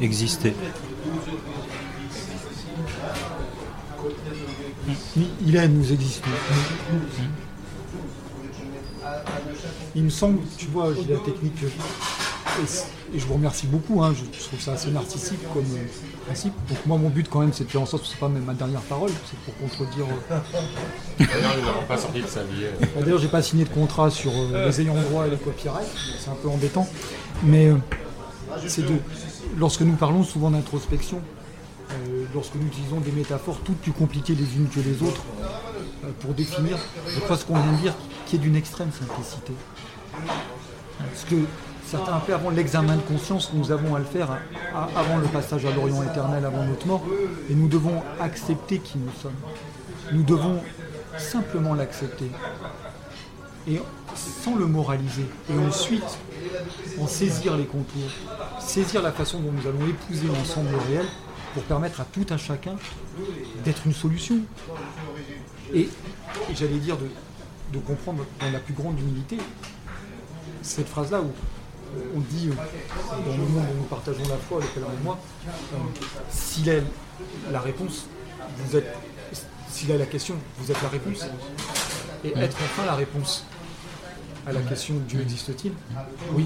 Exister. 0.02 0.54
Il- 5.46 5.56
est, 5.56 5.68
nous 5.68 5.92
existons. 5.92 6.30
Il 9.96 10.04
me 10.04 10.10
semble, 10.10 10.40
tu 10.58 10.68
vois, 10.68 10.94
j'ai 10.94 11.14
la 11.14 11.20
technique, 11.20 11.54
et, 13.16 13.20
je 13.20 13.26
vous 13.26 13.34
remercie 13.36 13.68
beaucoup, 13.68 14.04
hein, 14.04 14.14
je 14.14 14.40
trouve 14.46 14.60
ça 14.60 14.74
assez 14.74 14.92
narcissique 14.92 15.40
comme 15.54 15.64
euh, 15.64 15.86
principe. 16.26 16.54
Donc 16.70 16.78
moi, 16.86 16.98
mon 16.98 17.10
but 17.10 17.28
quand 17.30 17.40
même, 17.40 17.54
c'est 17.54 17.64
de 17.64 17.70
faire 17.70 17.82
en 17.82 17.86
sorte 17.86 18.04
que 18.04 18.10
ce 18.10 18.18
soit 18.18 18.28
pas 18.28 18.34
ma 18.34 18.54
dernière 18.54 18.82
parole, 18.82 19.12
c'est 19.30 19.40
pour 19.40 19.58
contredire... 19.58 20.06
euh, 20.32 20.40
D'ailleurs, 21.20 21.56
ils 21.58 21.66
n'auront 21.66 21.86
pas 21.88 21.98
sorti 21.98 22.22
de 22.22 22.28
sa 22.28 22.44
vie. 22.44 22.66
Bah, 22.80 23.02
D'ailleurs, 23.02 23.20
j'ai 23.20 23.28
pas 23.28 23.42
signé 23.42 23.64
de 23.64 23.70
contrat 23.70 24.10
sur 24.10 24.32
euh, 24.32 24.68
les 24.68 24.82
ayants 24.82 24.96
droit 24.96 25.28
et 25.28 25.30
les 25.30 25.38
copyrights, 25.38 25.88
c'est 26.20 26.30
un 26.30 26.36
peu 26.36 26.50
embêtant. 26.50 26.88
Mais 27.44 27.68
euh, 27.68 27.76
c'est 28.68 28.84
de, 28.86 28.96
lorsque 29.58 29.82
nous 29.82 29.94
parlons 29.94 30.24
souvent 30.24 30.52
d'introspection, 30.52 31.22
euh, 31.92 32.26
lorsque 32.34 32.56
nous 32.56 32.68
utilisons 32.68 33.00
des 33.00 33.12
métaphores 33.12 33.60
toutes 33.64 33.78
plus 33.78 33.92
compliquées 33.92 34.36
les 34.36 34.56
unes 34.58 34.68
que 34.68 34.80
les 34.80 35.08
autres 35.08 35.22
euh, 36.04 36.10
pour 36.20 36.34
définir, 36.34 36.78
je 37.08 37.20
crois 37.20 37.38
ce 37.38 37.46
qu'on 37.46 37.56
vient 37.56 37.72
de 37.74 37.78
dire, 37.78 37.94
qui 38.26 38.36
est 38.36 38.40
d'une 38.40 38.56
extrême 38.56 38.92
simplicité. 38.92 39.54
Parce 40.98 41.26
que 41.30 41.36
certains 41.96 42.18
appellent 42.18 42.36
avant 42.36 42.50
l'examen 42.50 42.96
de 42.96 43.02
conscience, 43.02 43.52
nous 43.54 43.72
avons 43.72 43.96
à 43.96 44.00
le 44.00 44.06
faire 44.06 44.30
à- 44.74 44.90
avant 44.96 45.18
le 45.18 45.28
passage 45.28 45.66
à 45.66 45.72
l'Orient 45.72 46.04
éternel, 46.04 46.46
avant 46.46 46.64
notre 46.66 46.86
mort, 46.88 47.04
et 47.50 47.54
nous 47.56 47.68
devons 47.68 48.02
accepter 48.20 48.80
qui 48.80 48.98
nous 48.98 49.12
sommes. 49.22 49.34
Nous 50.12 50.24
devons 50.24 50.60
simplement 51.18 51.74
l'accepter 51.74 52.30
et 53.68 53.82
sans 54.16 54.56
le 54.56 54.68
moraliser 54.68 55.26
et 55.50 55.58
ensuite 55.58 56.04
en 57.02 57.08
saisir 57.08 57.58
les 57.58 57.66
contours, 57.66 58.10
saisir 58.60 59.02
la 59.02 59.12
façon 59.12 59.40
dont 59.40 59.52
nous 59.52 59.68
allons 59.68 59.88
épouser 59.90 60.28
l'ensemble 60.28 60.70
réel 60.90 61.06
pour 61.54 61.64
permettre 61.64 62.02
à 62.02 62.06
tout 62.06 62.26
un 62.30 62.38
chacun 62.38 62.76
d'être 63.64 63.82
une 63.88 63.94
solution. 63.94 64.40
Et, 65.74 65.80
et 65.82 65.90
j'allais 66.56 66.78
dire 66.78 66.98
de, 66.98 67.08
de 67.74 67.80
comprendre 67.80 68.24
dans 68.40 68.52
la 68.52 68.60
plus 68.60 68.74
grande 68.74 69.00
humilité 69.00 69.38
cette 70.62 70.88
phrase-là 70.88 71.22
où 71.22 71.32
on 72.16 72.20
dit 72.20 72.50
euh, 72.50 73.22
dans 73.26 73.32
le 73.32 73.48
monde 73.50 73.66
où 73.74 73.78
nous 73.78 73.84
partageons 73.84 74.28
la 74.30 74.38
foi, 74.38 74.60
le 74.62 74.68
pèlerin 74.68 74.92
et 74.92 75.04
moi, 75.04 75.20
euh, 75.48 75.78
s'il 76.30 76.70
est 76.70 76.84
la 77.52 77.60
réponse, 77.60 78.06
vous 78.60 78.78
êtes 78.78 78.96
s'il 79.70 79.90
la 79.90 80.06
question, 80.06 80.36
vous 80.58 80.72
êtes 80.72 80.82
la 80.82 80.88
réponse. 80.88 81.26
Et 82.24 82.30
être 82.30 82.58
enfin 82.64 82.86
la 82.86 82.96
réponse 82.96 83.46
à 84.48 84.54
la 84.54 84.62
question 84.62 84.96
Dieu 85.08 85.22
existe-t-il? 85.22 85.74
Oui. 86.32 86.46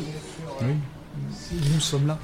Nous 1.52 1.80
sommes 1.80 2.08
là. 2.08 2.18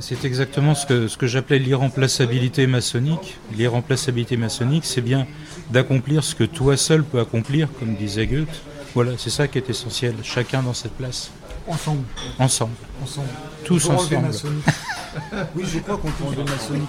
C'est 0.00 0.24
exactement 0.24 0.74
ce 0.76 0.86
que, 0.86 1.08
ce 1.08 1.16
que 1.16 1.26
j'appelais 1.26 1.58
l'irremplaçabilité 1.58 2.66
maçonnique. 2.68 3.38
L'irremplaçabilité 3.56 4.36
maçonnique, 4.36 4.84
c'est 4.84 5.00
bien 5.00 5.26
d'accomplir 5.70 6.22
ce 6.22 6.34
que 6.36 6.44
toi 6.44 6.76
seul 6.76 7.02
peux 7.02 7.18
accomplir, 7.18 7.68
comme 7.80 7.94
disait 7.94 8.26
Goethe. 8.26 8.62
Voilà, 8.94 9.12
c'est 9.18 9.30
ça 9.30 9.48
qui 9.48 9.58
est 9.58 9.68
essentiel, 9.68 10.14
chacun 10.22 10.62
dans 10.62 10.74
cette 10.74 10.92
place, 10.92 11.30
Ensemble. 11.68 12.02
ensemble. 12.38 12.72
ensemble. 13.02 13.28
Tous 13.64 13.88
ensemble. 13.90 14.28
oui, 15.54 15.64
je 15.66 15.78
crois 15.80 15.96
qu'on 15.98 16.10
peut 16.10 16.24
enlever 16.24 16.44
maçonnique. 16.44 16.88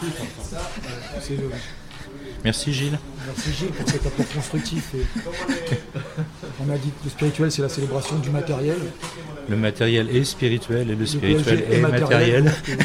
C'est 1.22 1.36
le- 1.38 1.52
Merci 2.44 2.74
Gilles. 2.74 2.98
Merci 3.28 3.52
Gilles 3.54 3.70
pour 3.72 3.90
cet 3.90 4.06
apport 4.08 4.26
constructif. 4.34 4.94
Et 4.96 5.06
on 6.66 6.70
a 6.74 6.78
dit 6.78 6.90
que 6.90 7.04
le 7.06 7.10
spirituel, 7.10 7.52
c'est 7.52 7.62
la 7.62 7.70
célébration 7.70 8.18
du 8.20 8.30
matériel. 8.30 8.78
Le 9.50 9.58
matériel 9.58 10.10
est 10.16 10.24
spirituel 10.24 10.82
et 10.90 10.94
le 10.94 11.00
Le 11.00 11.06
spirituel 11.06 11.66
est 11.70 11.80
matériel. 11.80 12.54
euh, 12.70 12.76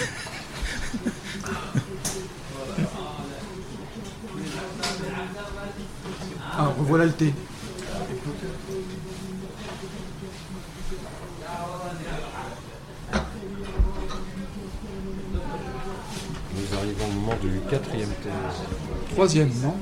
Ah, 6.56 6.72
revoilà 6.78 7.04
le 7.06 7.12
thé. 7.12 7.32
Du 17.40 17.60
quatrième. 17.70 18.10
Troisième, 19.12 19.50
non 19.62 19.74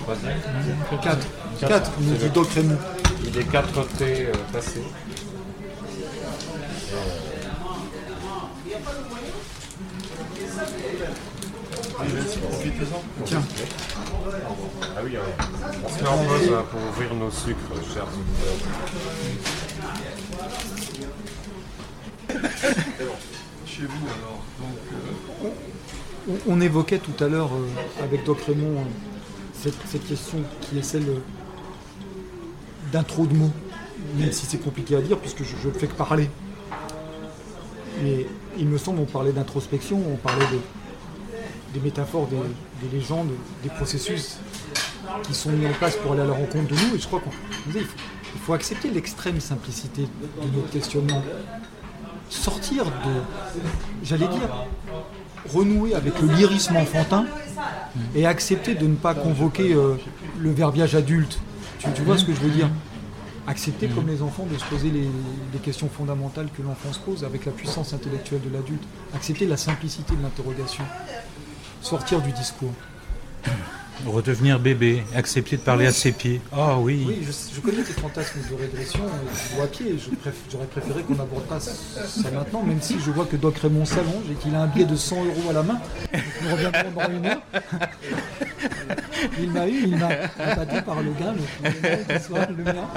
Troisième. 0.00 0.32
Quatre. 1.02 1.26
Quatre. 1.60 1.92
Nous 2.00 2.14
dit 2.16 2.30
Doc 2.30 2.48
Raymond. 2.50 2.78
Il 3.24 3.38
est 3.38 3.44
quatre 3.44 3.86
thés 3.96 4.26
euh, 4.26 4.32
passés. 4.52 4.82
Tiens, 13.24 13.42
Ah 14.96 15.00
oui, 15.04 15.16
on 15.84 15.88
se 15.88 16.02
met 16.02 16.08
en 16.08 16.18
pause 16.24 16.64
pour 16.70 16.80
ouvrir 16.88 17.14
nos 17.14 17.30
sucres, 17.30 17.92
chers 17.94 18.06
auditeurs. 18.06 18.82
On, 26.46 26.60
évoquait 26.60 26.98
tout 26.98 27.22
à 27.22 27.28
l'heure 27.28 27.50
euh, 27.52 28.04
avec 28.04 28.24
Doc 28.24 28.40
Raymond 28.42 28.80
euh, 28.80 28.84
cette, 29.54 30.06
question 30.06 30.38
qui 30.60 30.78
est 30.78 30.82
celle 30.82 31.08
euh, 31.08 31.18
d'un 32.92 33.02
trop 33.02 33.26
de 33.26 33.34
mots, 33.34 33.50
même 34.16 34.32
si 34.32 34.46
c'est 34.46 34.58
compliqué 34.58 34.96
à 34.96 35.00
dire 35.00 35.18
puisque 35.18 35.42
je 35.42 35.68
ne 35.68 35.72
fais 35.72 35.86
que 35.86 35.94
parler. 35.94 36.28
Et 38.04 38.26
il 38.58 38.66
me 38.66 38.78
semble, 38.78 39.00
on 39.00 39.04
parlait 39.04 39.32
d'introspection, 39.32 40.00
on 40.12 40.16
parlait 40.16 40.46
de- 40.46 40.60
des 41.72 41.80
métaphores, 41.80 42.26
des, 42.26 42.36
des 42.86 42.96
légendes, 42.96 43.30
des 43.62 43.70
processus 43.70 44.38
qui 45.22 45.34
sont 45.34 45.50
mis 45.50 45.66
en 45.66 45.72
place 45.72 45.96
pour 45.96 46.12
aller 46.12 46.22
à 46.22 46.26
la 46.26 46.32
rencontre 46.32 46.68
de 46.68 46.74
nous. 46.74 46.96
Et 46.96 46.98
je 46.98 47.06
crois 47.06 47.20
qu'on 47.20 47.30
on 47.30 47.70
disait, 47.70 47.86
il 48.34 48.40
faut, 48.40 48.52
accepter 48.52 48.90
l'extrême 48.90 49.40
simplicité 49.40 50.02
de 50.02 50.56
notre 50.56 50.70
questionnement. 50.70 51.22
Sortir 52.28 52.84
de, 52.84 53.20
j'allais 54.02 54.28
dire, 54.28 54.48
renouer 55.48 55.94
avec 55.94 56.20
le 56.20 56.28
lyrisme 56.28 56.76
enfantin 56.76 57.26
et 58.14 58.26
accepter 58.26 58.74
de 58.74 58.86
ne 58.86 58.94
pas 58.94 59.14
convoquer 59.14 59.74
euh, 59.74 59.96
le 60.38 60.50
verbiage 60.50 60.94
adulte. 60.94 61.40
Tu, 61.94 62.02
vois 62.02 62.16
ce 62.16 62.24
que 62.24 62.32
je 62.32 62.40
veux 62.40 62.50
dire? 62.50 62.68
Accepter 63.46 63.88
comme 63.88 64.06
les 64.06 64.22
enfants 64.22 64.46
de 64.50 64.56
se 64.56 64.64
poser 64.66 64.90
les 64.90 65.58
questions 65.58 65.88
fondamentales 65.88 66.48
que 66.56 66.62
l'enfant 66.62 66.92
se 66.92 67.00
pose 67.00 67.24
avec 67.24 67.44
la 67.44 67.52
puissance 67.52 67.92
intellectuelle 67.92 68.40
de 68.40 68.54
l'adulte. 68.54 68.84
Accepter 69.14 69.46
la 69.46 69.56
simplicité 69.56 70.14
de 70.14 70.22
l'interrogation. 70.22 70.84
Sortir 71.80 72.20
du 72.20 72.30
discours. 72.32 72.72
Redevenir 74.06 74.58
bébé, 74.58 75.04
accepter 75.14 75.56
de 75.56 75.62
parler 75.62 75.86
à 75.86 75.92
ses 75.92 76.12
pieds. 76.12 76.40
Ah 76.52 76.78
oui. 76.78 77.04
Oui, 77.06 77.26
je, 77.54 77.60
connais 77.60 77.82
tes 77.82 77.92
fantasmes 77.92 78.40
de 78.50 78.54
régression, 78.60 79.00
euh, 79.58 79.64
à 79.64 79.66
pied. 79.66 79.96
J'aurais 80.50 80.66
préféré 80.66 81.02
qu'on 81.02 81.14
n'aborde 81.14 81.44
pas 81.44 81.60
ça 81.60 81.72
maintenant, 82.32 82.62
même 82.62 82.80
si 82.80 82.98
je 82.98 83.10
vois 83.10 83.26
que 83.26 83.36
Doc 83.36 83.58
Raymond 83.58 83.84
s'allonge 83.84 84.28
et 84.30 84.34
qu'il 84.34 84.54
a 84.54 84.62
un 84.62 84.66
billet 84.66 84.86
de 84.86 84.96
100 84.96 85.24
euros 85.24 85.50
à 85.50 85.52
la 85.52 85.62
main. 85.62 85.80
Il 89.40 89.50
m'a 89.50 89.68
eu, 89.68 89.82
il 89.84 89.96
m'a 89.96 90.08
appâté 90.38 90.82
par 90.82 91.00
le 91.00 91.12
gain, 91.12 91.32
le, 91.32 91.70
le, 91.70 92.56
le 92.56 92.64
mien. 92.64 92.88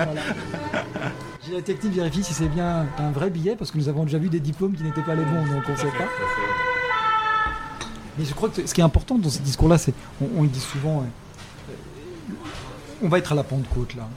J'ai 1.46 1.54
la 1.54 1.62
technique 1.62 1.94
vérifie 1.94 2.24
si 2.24 2.34
c'est 2.34 2.48
bien 2.48 2.88
un 2.98 3.12
vrai 3.12 3.30
billet, 3.30 3.56
parce 3.56 3.70
que 3.70 3.78
nous 3.78 3.90
avons 3.90 4.06
déjà 4.06 4.18
vu 4.18 4.30
des 4.30 4.40
diplômes 4.40 4.76
qui 4.76 4.84
n'étaient 4.84 5.04
pas 5.04 5.16
les 5.16 5.24
bons, 5.24 5.46
donc 5.46 5.64
on 5.68 5.72
ne 5.72 5.78
sait 5.78 5.84
pas. 5.86 6.65
Mais 8.18 8.26
je 8.26 8.34
crois 8.34 8.50
que 8.50 8.66
ce 8.66 8.74
qui 8.74 8.82
est 8.82 8.84
important 8.84 9.18
dans 9.18 9.30
ce 9.30 9.40
discours-là, 9.40 9.78
c'est, 9.78 9.94
on, 10.22 10.44
dit 10.44 10.60
souvent, 10.60 11.02
euh, 11.02 12.34
on 13.04 13.10
va 13.10 13.18
être 13.18 13.32
à 13.32 13.36
la 13.36 13.44
Pentecôte 13.44 13.96
là. 13.96 14.08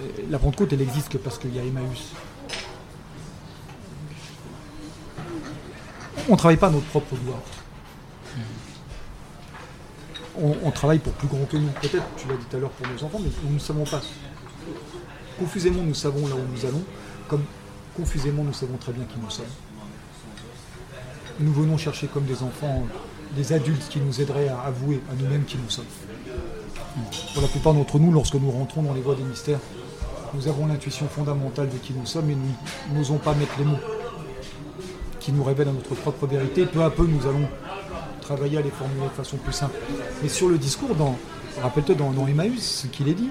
Euh, 0.00 0.22
La 0.30 0.38
Pentecôte, 0.38 0.72
elle 0.72 0.82
existe 0.82 1.08
que 1.08 1.18
parce 1.18 1.38
qu'il 1.38 1.54
y 1.54 1.58
a 1.58 1.64
Emmaüs. 1.64 2.12
On 6.28 6.32
ne 6.32 6.36
travaille 6.36 6.58
pas 6.58 6.68
à 6.68 6.70
notre 6.70 6.86
propre 6.86 7.16
gloire. 7.16 7.40
On, 10.38 10.54
on 10.62 10.70
travaille 10.70 10.98
pour 10.98 11.12
plus 11.14 11.28
grand 11.28 11.44
que 11.46 11.56
nous. 11.56 11.68
Peut-être, 11.80 12.04
tu 12.16 12.28
l'as 12.28 12.36
dit 12.36 12.44
tout 12.48 12.56
à 12.56 12.60
l'heure 12.60 12.70
pour 12.70 12.86
nos 12.86 13.02
enfants, 13.04 13.18
mais 13.22 13.30
nous 13.44 13.54
ne 13.54 13.58
savons 13.58 13.84
pas. 13.84 14.00
Confusément, 15.38 15.82
nous 15.82 15.94
savons 15.94 16.26
là 16.28 16.34
où 16.34 16.52
nous 16.54 16.66
allons, 16.66 16.82
comme 17.26 17.42
confusément, 17.96 18.44
nous 18.44 18.52
savons 18.52 18.76
très 18.76 18.92
bien 18.92 19.04
qui 19.04 19.18
nous 19.18 19.30
sommes. 19.30 19.46
Nous 21.40 21.52
venons 21.52 21.78
chercher 21.78 22.06
comme 22.06 22.24
des 22.26 22.42
enfants 22.42 22.86
des 23.36 23.52
adultes 23.52 23.88
qui 23.88 24.00
nous 24.00 24.20
aideraient 24.20 24.48
à 24.48 24.60
avouer 24.60 25.00
à 25.10 25.14
nous-mêmes 25.20 25.44
qui 25.44 25.56
nous 25.56 25.70
sommes. 25.70 25.84
Pour 27.32 27.42
la 27.42 27.48
plupart 27.48 27.74
d'entre 27.74 27.98
nous, 27.98 28.12
lorsque 28.12 28.34
nous 28.34 28.50
rentrons 28.50 28.82
dans 28.82 28.94
les 28.94 29.00
voies 29.00 29.14
des 29.14 29.22
mystères, 29.22 29.60
nous 30.34 30.48
avons 30.48 30.66
l'intuition 30.66 31.08
fondamentale 31.08 31.68
de 31.68 31.76
qui 31.78 31.92
nous 31.92 32.06
sommes 32.06 32.30
et 32.30 32.34
nous 32.34 32.98
n'osons 32.98 33.18
pas 33.18 33.34
mettre 33.34 33.52
les 33.58 33.64
mots 33.64 33.78
qui 35.18 35.32
nous 35.32 35.44
révèlent 35.44 35.68
à 35.68 35.72
notre 35.72 35.94
propre 35.94 36.26
vérité. 36.26 36.66
Peu 36.66 36.82
à 36.82 36.90
peu, 36.90 37.06
nous 37.06 37.26
allons 37.26 37.48
travailler 38.20 38.58
à 38.58 38.62
les 38.62 38.70
formuler 38.70 39.04
de 39.04 39.10
façon 39.10 39.36
plus 39.36 39.52
simple. 39.52 39.76
Mais 40.22 40.28
sur 40.28 40.48
le 40.48 40.58
discours, 40.58 40.90
rappelle-toi 41.62 41.94
dans, 41.94 42.26
Emmaüs, 42.26 42.62
ce 42.62 42.86
qu'il 42.86 43.08
est 43.08 43.14
dit. 43.14 43.30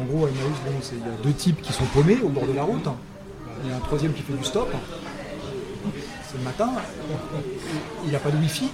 En 0.00 0.04
gros, 0.04 0.26
Emmaüs, 0.26 0.58
bon, 0.64 0.72
il 0.92 0.98
y 0.98 1.02
a 1.02 1.22
deux 1.22 1.32
types 1.32 1.60
qui 1.62 1.72
sont 1.72 1.84
paumés 1.86 2.18
au 2.22 2.28
bord 2.28 2.46
de 2.46 2.52
la 2.52 2.62
route. 2.62 2.88
Il 3.64 3.70
y 3.70 3.72
a 3.72 3.76
un 3.76 3.80
troisième 3.80 4.12
qui 4.12 4.22
fait 4.22 4.32
du 4.32 4.44
stop. 4.44 4.68
C'est 6.28 6.38
le 6.38 6.44
matin. 6.44 6.70
Il 8.04 8.10
n'y 8.10 8.16
a 8.16 8.20
pas 8.20 8.30
de 8.30 8.36
wifi. 8.36 8.70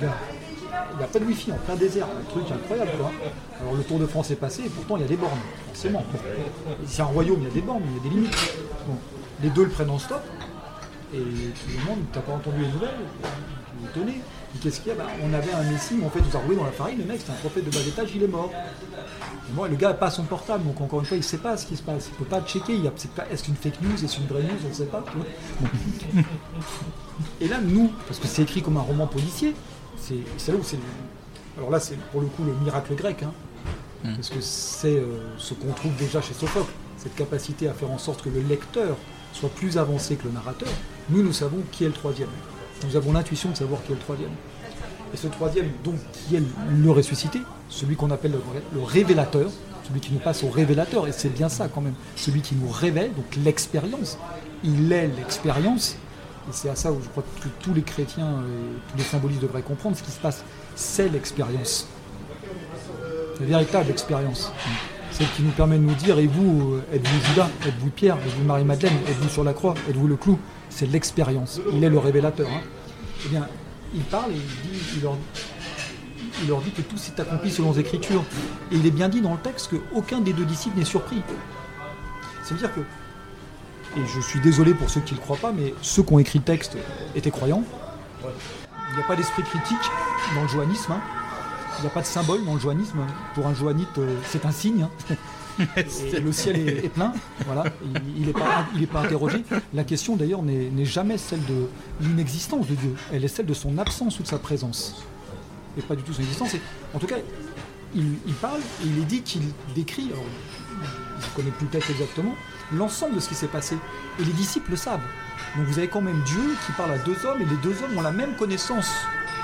Il 0.00 0.98
n'y 0.98 1.04
a 1.04 1.06
pas 1.06 1.18
de 1.18 1.24
wifi 1.24 1.52
en 1.52 1.56
plein 1.56 1.76
désert. 1.76 2.06
Un 2.06 2.30
truc 2.30 2.44
incroyable, 2.50 2.90
quoi. 2.98 3.10
Alors 3.60 3.74
le 3.74 3.82
Tour 3.82 3.98
de 3.98 4.06
France 4.06 4.30
est 4.30 4.36
passé 4.36 4.62
et 4.66 4.68
pourtant 4.68 4.96
il 4.96 5.02
y 5.02 5.04
a 5.04 5.08
des 5.08 5.16
bornes, 5.16 5.32
forcément. 5.68 6.04
C'est 6.86 7.02
un 7.02 7.06
royaume, 7.06 7.38
il 7.40 7.44
y 7.44 7.50
a 7.50 7.54
des 7.54 7.60
bornes, 7.60 7.82
il 7.86 7.96
y 7.96 8.00
a 8.00 8.02
des 8.02 8.08
limites. 8.16 8.54
Bon. 8.86 8.94
Les 9.42 9.50
deux 9.50 9.64
le 9.64 9.70
prennent 9.70 9.90
en 9.90 9.98
stop. 9.98 10.22
Et 11.14 11.18
tout 11.18 11.78
le 11.78 11.84
monde, 11.90 11.98
t'as 12.12 12.20
pas 12.20 12.32
entendu 12.32 12.62
les 12.62 12.68
nouvelles 12.68 12.88
est 13.84 13.88
étonné. 13.90 14.20
Qu'est-ce 14.62 14.80
qu'il 14.80 14.88
y 14.88 14.92
a? 14.92 14.94
Ben, 14.94 15.04
On 15.24 15.32
avait 15.34 15.52
un 15.52 15.62
messie, 15.64 15.94
mais 15.98 16.06
en 16.06 16.10
fait, 16.10 16.20
vous 16.20 16.36
a 16.36 16.40
roulé 16.40 16.56
dans 16.56 16.64
la 16.64 16.72
farine. 16.72 16.98
Le 16.98 17.04
mec, 17.04 17.20
c'est 17.24 17.32
un 17.32 17.36
prophète 17.36 17.64
de 17.64 17.70
bas 17.70 17.80
étage, 17.86 18.10
il 18.14 18.22
est 18.22 18.28
mort. 18.28 18.50
Et 18.52 19.52
moi, 19.54 19.68
le 19.68 19.76
gars 19.76 19.88
n'a 19.88 19.94
pas 19.94 20.10
son 20.10 20.22
portable, 20.24 20.64
donc 20.64 20.80
encore 20.80 21.00
une 21.00 21.06
fois, 21.06 21.16
il 21.16 21.20
ne 21.20 21.24
sait 21.24 21.38
pas 21.38 21.56
ce 21.56 21.66
qui 21.66 21.76
se 21.76 21.82
passe. 21.82 22.08
Il 22.08 22.12
ne 22.12 22.16
peut 22.18 22.24
pas 22.24 22.40
checker. 22.42 22.78
C'est 22.96 23.10
pas- 23.10 23.26
Est-ce 23.30 23.44
qu'une 23.44 23.56
fake 23.56 23.80
news 23.82 24.02
Est-ce 24.04 24.18
une 24.20 24.26
vraie 24.26 24.42
news 24.42 24.58
On 24.64 24.68
ne 24.68 24.72
sait 24.74 24.86
pas. 24.86 25.02
tu. 25.10 26.24
Et 27.44 27.48
là, 27.48 27.58
nous, 27.62 27.90
parce 28.06 28.18
que 28.20 28.26
c'est 28.26 28.42
écrit 28.42 28.62
comme 28.62 28.76
un 28.76 28.82
roman 28.82 29.06
policier, 29.06 29.54
c'est 30.02 30.18
c'est 30.36 30.52
là 30.52 30.58
où 30.58 30.62
c'est. 30.64 30.76
le- 30.76 30.82
Alors 31.58 31.70
là, 31.70 31.80
c'est 31.80 31.96
pour 32.10 32.20
le 32.20 32.26
coup 32.28 32.44
le 32.44 32.52
miracle 32.64 32.94
grec, 32.94 33.22
hein, 33.22 33.32
parce 34.16 34.28
que 34.30 34.40
c'est 34.40 34.96
euh, 34.96 35.06
ce 35.38 35.54
qu'on 35.54 35.72
trouve 35.72 35.94
déjà 35.96 36.20
chez 36.20 36.34
Sophocle, 36.34 36.72
cette 36.96 37.14
capacité 37.14 37.68
à 37.68 37.72
faire 37.74 37.90
en 37.90 37.98
sorte 37.98 38.22
que 38.22 38.28
le 38.30 38.40
lecteur 38.40 38.96
soit 39.32 39.50
plus 39.50 39.78
avancé 39.78 40.16
que 40.16 40.24
le 40.24 40.32
narrateur. 40.32 40.68
Nous, 41.10 41.22
nous 41.22 41.32
savons 41.32 41.58
qui 41.70 41.84
est 41.84 41.88
le 41.88 41.92
troisième. 41.92 42.28
Nous 42.86 42.96
avons 42.96 43.12
l'intuition 43.12 43.50
de 43.50 43.56
savoir 43.56 43.82
qui 43.84 43.92
est 43.92 43.94
le 43.94 44.00
troisième. 44.00 44.30
Et 45.14 45.16
ce 45.16 45.26
troisième, 45.26 45.66
donc, 45.84 45.96
qui 46.12 46.36
est 46.36 46.42
le 46.70 46.90
ressuscité, 46.90 47.40
celui 47.68 47.96
qu'on 47.96 48.10
appelle 48.10 48.32
le, 48.32 48.40
le 48.74 48.82
révélateur, 48.82 49.50
celui 49.86 50.00
qui 50.00 50.10
nous 50.12 50.18
passe 50.20 50.42
au 50.42 50.48
révélateur, 50.48 51.06
et 51.06 51.12
c'est 51.12 51.28
bien 51.28 51.48
ça 51.50 51.68
quand 51.68 51.80
même, 51.82 51.94
celui 52.16 52.40
qui 52.40 52.54
nous 52.54 52.68
révèle, 52.70 53.12
donc 53.14 53.36
l'expérience. 53.44 54.16
Il 54.64 54.90
est 54.92 55.08
l'expérience, 55.08 55.96
et 56.48 56.52
c'est 56.52 56.68
à 56.68 56.74
ça 56.76 56.90
où 56.92 57.00
je 57.02 57.08
crois 57.08 57.22
que 57.40 57.48
tous 57.60 57.72
les 57.74 57.82
chrétiens, 57.82 58.26
euh, 58.26 58.76
tous 58.90 58.98
les 58.98 59.04
symbolistes 59.04 59.42
devraient 59.42 59.62
comprendre 59.62 59.96
ce 59.96 60.02
qui 60.02 60.10
se 60.10 60.18
passe. 60.20 60.44
C'est 60.74 61.08
l'expérience. 61.08 61.86
La 63.40 63.46
véritable 63.46 63.90
expérience. 63.90 64.52
Celle 65.10 65.28
qui 65.36 65.42
nous 65.42 65.50
permet 65.50 65.76
de 65.76 65.82
nous 65.82 65.94
dire, 65.94 66.18
et 66.18 66.26
vous, 66.26 66.78
êtes-vous 66.92 67.26
Judas 67.28 67.48
Êtes-vous 67.66 67.90
Pierre 67.90 68.16
Êtes-vous 68.16 68.44
Marie-Madeleine 68.44 68.94
Êtes-vous 69.08 69.28
sur 69.28 69.44
la 69.44 69.52
croix 69.52 69.74
Êtes-vous 69.88 70.08
le 70.08 70.16
clou? 70.16 70.38
C'est 70.70 70.86
l'expérience. 70.86 71.60
Il 71.72 71.84
est 71.84 71.90
le 71.90 71.98
révélateur. 71.98 72.48
hein. 72.48 72.60
Eh 73.26 73.28
bien, 73.28 73.46
il 73.94 74.02
parle 74.02 74.32
et 74.32 74.36
il, 74.36 74.40
dit, 74.70 74.78
il, 74.96 75.02
leur, 75.02 75.16
il 76.42 76.48
leur 76.48 76.60
dit 76.62 76.70
que 76.70 76.80
tout 76.82 76.96
s'est 76.96 77.20
accompli 77.20 77.50
selon 77.50 77.72
les 77.72 77.80
Écritures. 77.80 78.24
Et 78.70 78.76
il 78.76 78.86
est 78.86 78.90
bien 78.90 79.08
dit 79.10 79.20
dans 79.20 79.32
le 79.32 79.38
texte 79.40 79.70
qu'aucun 79.70 80.20
des 80.20 80.32
deux 80.32 80.46
disciples 80.46 80.78
n'est 80.78 80.84
surpris. 80.84 81.20
C'est-à-dire 82.42 82.74
que 82.74 82.80
et 83.96 84.00
je 84.06 84.20
suis 84.20 84.40
désolé 84.40 84.74
pour 84.74 84.88
ceux 84.90 85.00
qui 85.00 85.14
ne 85.14 85.18
le 85.18 85.22
croient 85.24 85.36
pas, 85.36 85.52
mais 85.52 85.74
ceux 85.82 86.02
qui 86.02 86.12
ont 86.12 86.18
écrit 86.18 86.38
le 86.38 86.44
texte 86.44 86.76
étaient 87.14 87.30
croyants. 87.30 87.62
Il 88.22 88.96
n'y 88.96 89.02
a 89.02 89.06
pas 89.06 89.16
d'esprit 89.16 89.42
critique 89.42 89.78
dans 90.34 90.42
le 90.42 90.48
joannisme. 90.48 90.92
hein. 90.92 91.00
Il 91.78 91.82
n'y 91.82 91.86
a 91.86 91.90
pas 91.90 92.00
de 92.02 92.06
symbole 92.06 92.44
dans 92.44 92.54
le 92.54 92.60
joannisme. 92.60 92.98
Pour 93.34 93.46
un 93.46 93.54
joannite, 93.54 93.96
euh, 93.98 94.16
c'est 94.26 94.44
un 94.44 94.52
signe. 94.52 94.86
hein. 95.10 95.16
Et 95.76 96.20
le 96.20 96.32
ciel 96.32 96.56
est, 96.56 96.84
est 96.86 96.88
plein. 96.88 97.12
Voilà. 97.46 97.64
Il 98.16 98.26
n'est 98.26 98.32
pas, 98.32 98.66
il 98.74 98.82
est 98.82 98.86
pas 98.86 99.00
interrogé. 99.00 99.44
La 99.74 99.84
question 99.84 100.16
d'ailleurs 100.16 100.42
n'est 100.42 100.70
n'est 100.70 100.84
jamais 100.86 101.18
celle 101.18 101.44
de 101.44 101.66
l'inexistence 102.00 102.66
de 102.66 102.74
Dieu. 102.74 102.94
Elle 103.12 103.24
est 103.24 103.28
celle 103.28 103.46
de 103.46 103.54
son 103.54 103.76
absence 103.78 104.18
ou 104.20 104.22
de 104.22 104.28
sa 104.28 104.38
présence. 104.38 105.02
Et 105.76 105.82
pas 105.82 105.94
du 105.96 106.02
tout 106.02 106.12
son 106.12 106.20
existence. 106.22 106.54
Et, 106.54 106.60
en 106.94 106.98
tout 106.98 107.06
cas, 107.06 107.16
il, 107.94 108.34
parle 108.40 108.60
et 108.60 108.86
il 108.86 108.98
est 108.98 109.06
dit 109.06 109.22
qu'il 109.22 109.42
décrit, 109.74 110.10
alors, 110.12 110.24
je 111.20 111.26
ne 111.26 111.34
connais 111.34 111.50
plus 111.50 111.66
texte 111.66 111.90
exactement, 111.90 112.34
l'ensemble 112.72 113.14
de 113.16 113.20
ce 113.20 113.28
qui 113.28 113.34
s'est 113.34 113.48
passé. 113.48 113.76
Et 114.18 114.24
les 114.24 114.32
disciples 114.32 114.70
le 114.70 114.76
savent. 114.76 115.02
Donc 115.56 115.66
vous 115.66 115.78
avez 115.78 115.88
quand 115.88 116.00
même 116.00 116.22
Dieu 116.22 116.56
qui 116.66 116.72
parle 116.72 116.92
à 116.92 116.98
deux 116.98 117.26
hommes 117.26 117.42
et 117.42 117.44
les 117.44 117.56
deux 117.56 117.74
hommes 117.82 117.96
ont 117.98 118.02
la 118.02 118.12
même 118.12 118.36
connaissance, 118.36 118.90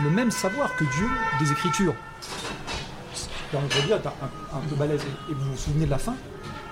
le 0.03 0.11
même 0.11 0.31
savoir 0.31 0.75
que 0.77 0.85
Dieu 0.85 1.07
des 1.39 1.53
Écritures. 1.53 1.95
Alors 3.53 3.65
on 3.65 3.87
dire, 3.87 3.97
un, 3.97 4.57
un 4.57 4.61
peu 4.61 4.77
balèze, 4.77 5.03
et 5.31 5.35
vous 5.35 5.53
vous 5.53 5.57
souvenez 5.57 5.87
de 5.87 5.91
la 5.91 5.99
fin, 5.99 6.15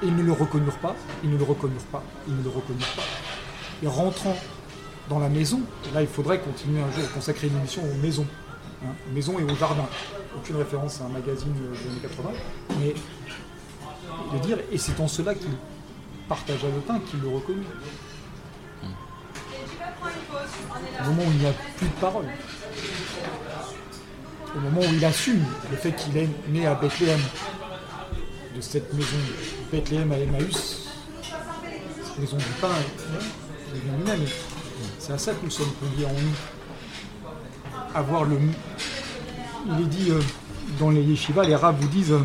et 0.02 0.06
ils 0.06 0.14
ne 0.14 0.22
le 0.22 0.32
reconnurent 0.32 0.78
pas, 0.78 0.94
ils 1.24 1.30
ne 1.30 1.38
le 1.38 1.44
reconnurent 1.44 1.86
pas, 1.90 2.02
ils 2.28 2.36
ne 2.36 2.42
le 2.42 2.50
reconnurent 2.50 2.94
pas. 2.96 3.02
Et 3.82 3.86
rentrant 3.86 4.36
dans 5.08 5.18
la 5.18 5.28
maison, 5.28 5.60
là 5.94 6.02
il 6.02 6.08
faudrait 6.08 6.40
continuer 6.40 6.80
un 6.80 6.90
jour, 6.92 7.10
consacrer 7.12 7.48
une 7.48 7.56
émission 7.56 7.82
aux 7.82 8.02
maisons, 8.02 8.26
hein, 8.84 8.88
aux 9.08 9.14
maisons 9.14 9.38
et 9.38 9.44
au 9.44 9.54
jardin. 9.56 9.86
Aucune 10.36 10.56
référence 10.56 11.00
à 11.00 11.04
un 11.04 11.08
magazine 11.08 11.52
des 11.52 11.90
années 11.90 12.00
80, 12.02 12.30
mais 12.80 12.94
de 14.32 14.38
dire, 14.42 14.58
et 14.70 14.78
c'est 14.78 14.98
en 15.00 15.08
cela 15.08 15.34
qu'il 15.34 15.50
partagea 16.28 16.66
le 16.68 16.80
pain 16.80 17.00
qu'il 17.10 17.20
le 17.20 17.28
reconnut. 17.28 17.66
Au 21.00 21.04
moment 21.04 21.22
où 21.22 21.30
il 21.32 21.38
n'y 21.38 21.46
a 21.46 21.52
plus 21.76 21.88
de 21.88 21.92
parole, 22.00 22.26
au 24.54 24.60
moment 24.60 24.80
où 24.80 24.94
il 24.94 25.04
assume 25.04 25.44
le 25.70 25.76
fait 25.76 25.92
qu'il 25.92 26.16
est 26.16 26.28
né 26.48 26.66
à 26.66 26.74
Bethléem, 26.74 27.20
de 28.54 28.60
cette 28.60 28.92
maison 28.94 29.16
de 29.16 29.76
Bethléem 29.76 30.10
à 30.12 30.18
Emmaüs, 30.18 30.88
cette 31.22 32.18
maison 32.18 32.36
du 32.38 32.44
pain, 32.60 32.68
C'est 34.98 35.12
à 35.12 35.18
ça 35.18 35.32
que 35.32 35.44
nous 35.44 35.50
sommes 35.50 35.72
conviés 35.74 36.06
en 36.06 36.12
nous. 36.12 36.55
Avoir 37.96 38.24
le. 38.24 38.38
Il 39.66 39.80
est 39.80 39.86
dit 39.86 40.10
euh, 40.10 40.20
dans 40.78 40.90
les 40.90 41.00
yeshivas, 41.02 41.44
les 41.44 41.56
rabbins 41.56 41.78
vous 41.80 41.88
disent 41.88 42.12
euh, 42.12 42.20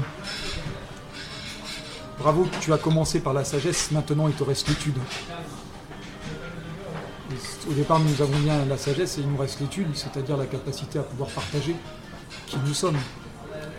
Bravo, 2.20 2.46
tu 2.60 2.74
as 2.74 2.78
commencé 2.78 3.22
par 3.22 3.32
la 3.34 3.46
sagesse, 3.46 3.90
maintenant 3.92 4.28
il 4.28 4.34
te 4.34 4.44
reste 4.44 4.68
l'étude. 4.68 4.98
Au 7.70 7.74
départ, 7.74 8.02
nous 8.02 8.22
avons 8.22 8.38
bien 8.40 8.66
la 8.66 8.76
sagesse 8.76 9.18
et 9.18 9.22
il 9.22 9.30
nous 9.30 9.38
reste 9.38 9.62
l'étude, 9.62 9.88
c'est-à-dire 9.94 10.36
la 10.36 10.46
capacité 10.46 11.00
à 11.00 11.04
pouvoir 11.04 11.30
partager 11.30 11.76
qui 12.48 12.58
nous 12.66 12.74
sommes. 12.74 12.98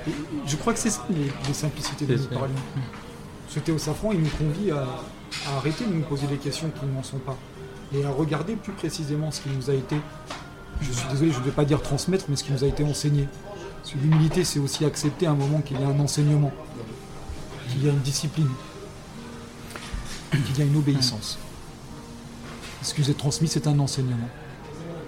Et 0.09 0.13
je 0.47 0.57
crois 0.57 0.73
que 0.73 0.79
c'est 0.79 0.91
ça 0.91 1.05
les, 1.11 1.31
les 1.47 1.55
simplicités 1.55 2.07
C'est 2.09 2.17
nous 2.17 2.39
parlions. 2.39 2.55
Ce 3.49 3.59
thé 3.59 3.71
au 3.71 3.79
safran, 3.79 4.13
il 4.13 4.23
nous 4.23 4.31
convie 4.31 4.71
à, 4.71 4.87
à 5.47 5.57
arrêter 5.59 5.85
de 5.85 5.93
nous 5.93 6.03
poser 6.03 6.27
des 6.27 6.39
questions 6.39 6.71
qui 6.71 6.87
n'en 6.87 7.03
sont 7.03 7.19
pas 7.19 7.37
et 7.95 8.03
à 8.05 8.11
regarder 8.11 8.57
plus 8.57 8.73
précisément 8.73 9.31
ce 9.31 9.43
qui 9.43 9.51
nous 9.51 9.69
a 9.69 9.75
été, 9.75 9.97
je 10.83 10.93
suis 10.93 11.09
désolé, 11.09 11.31
je 11.33 11.39
ne 11.39 11.45
vais 11.45 11.51
pas 11.51 11.65
dire 11.65 11.81
transmettre, 11.83 12.27
mais 12.29 12.37
ce 12.37 12.45
qui 12.45 12.53
nous 12.53 12.65
a 12.65 12.67
été 12.67 12.85
enseigné. 12.85 13.29
Parce 13.81 13.95
que 13.95 13.99
l'humilité, 13.99 14.45
c'est 14.45 14.59
aussi 14.59 14.85
accepter 14.85 15.27
à 15.27 15.31
un 15.33 15.35
moment 15.35 15.61
qu'il 15.61 15.81
y 15.81 15.85
a 15.85 15.87
un 15.89 15.99
enseignement, 16.01 16.53
qu'il 17.69 17.85
y 17.85 17.89
a 17.89 17.93
une 17.93 17.99
discipline, 18.01 18.49
qu'il 20.31 20.59
y 20.59 20.63
a 20.63 20.65
une 20.65 20.77
obéissance. 20.77 21.39
Ce 22.83 22.95
qui 22.95 23.01
nous 23.03 23.11
est 23.11 23.19
transmis, 23.19 23.49
c'est 23.49 23.67
un 23.67 23.79
enseignement. 23.79 24.29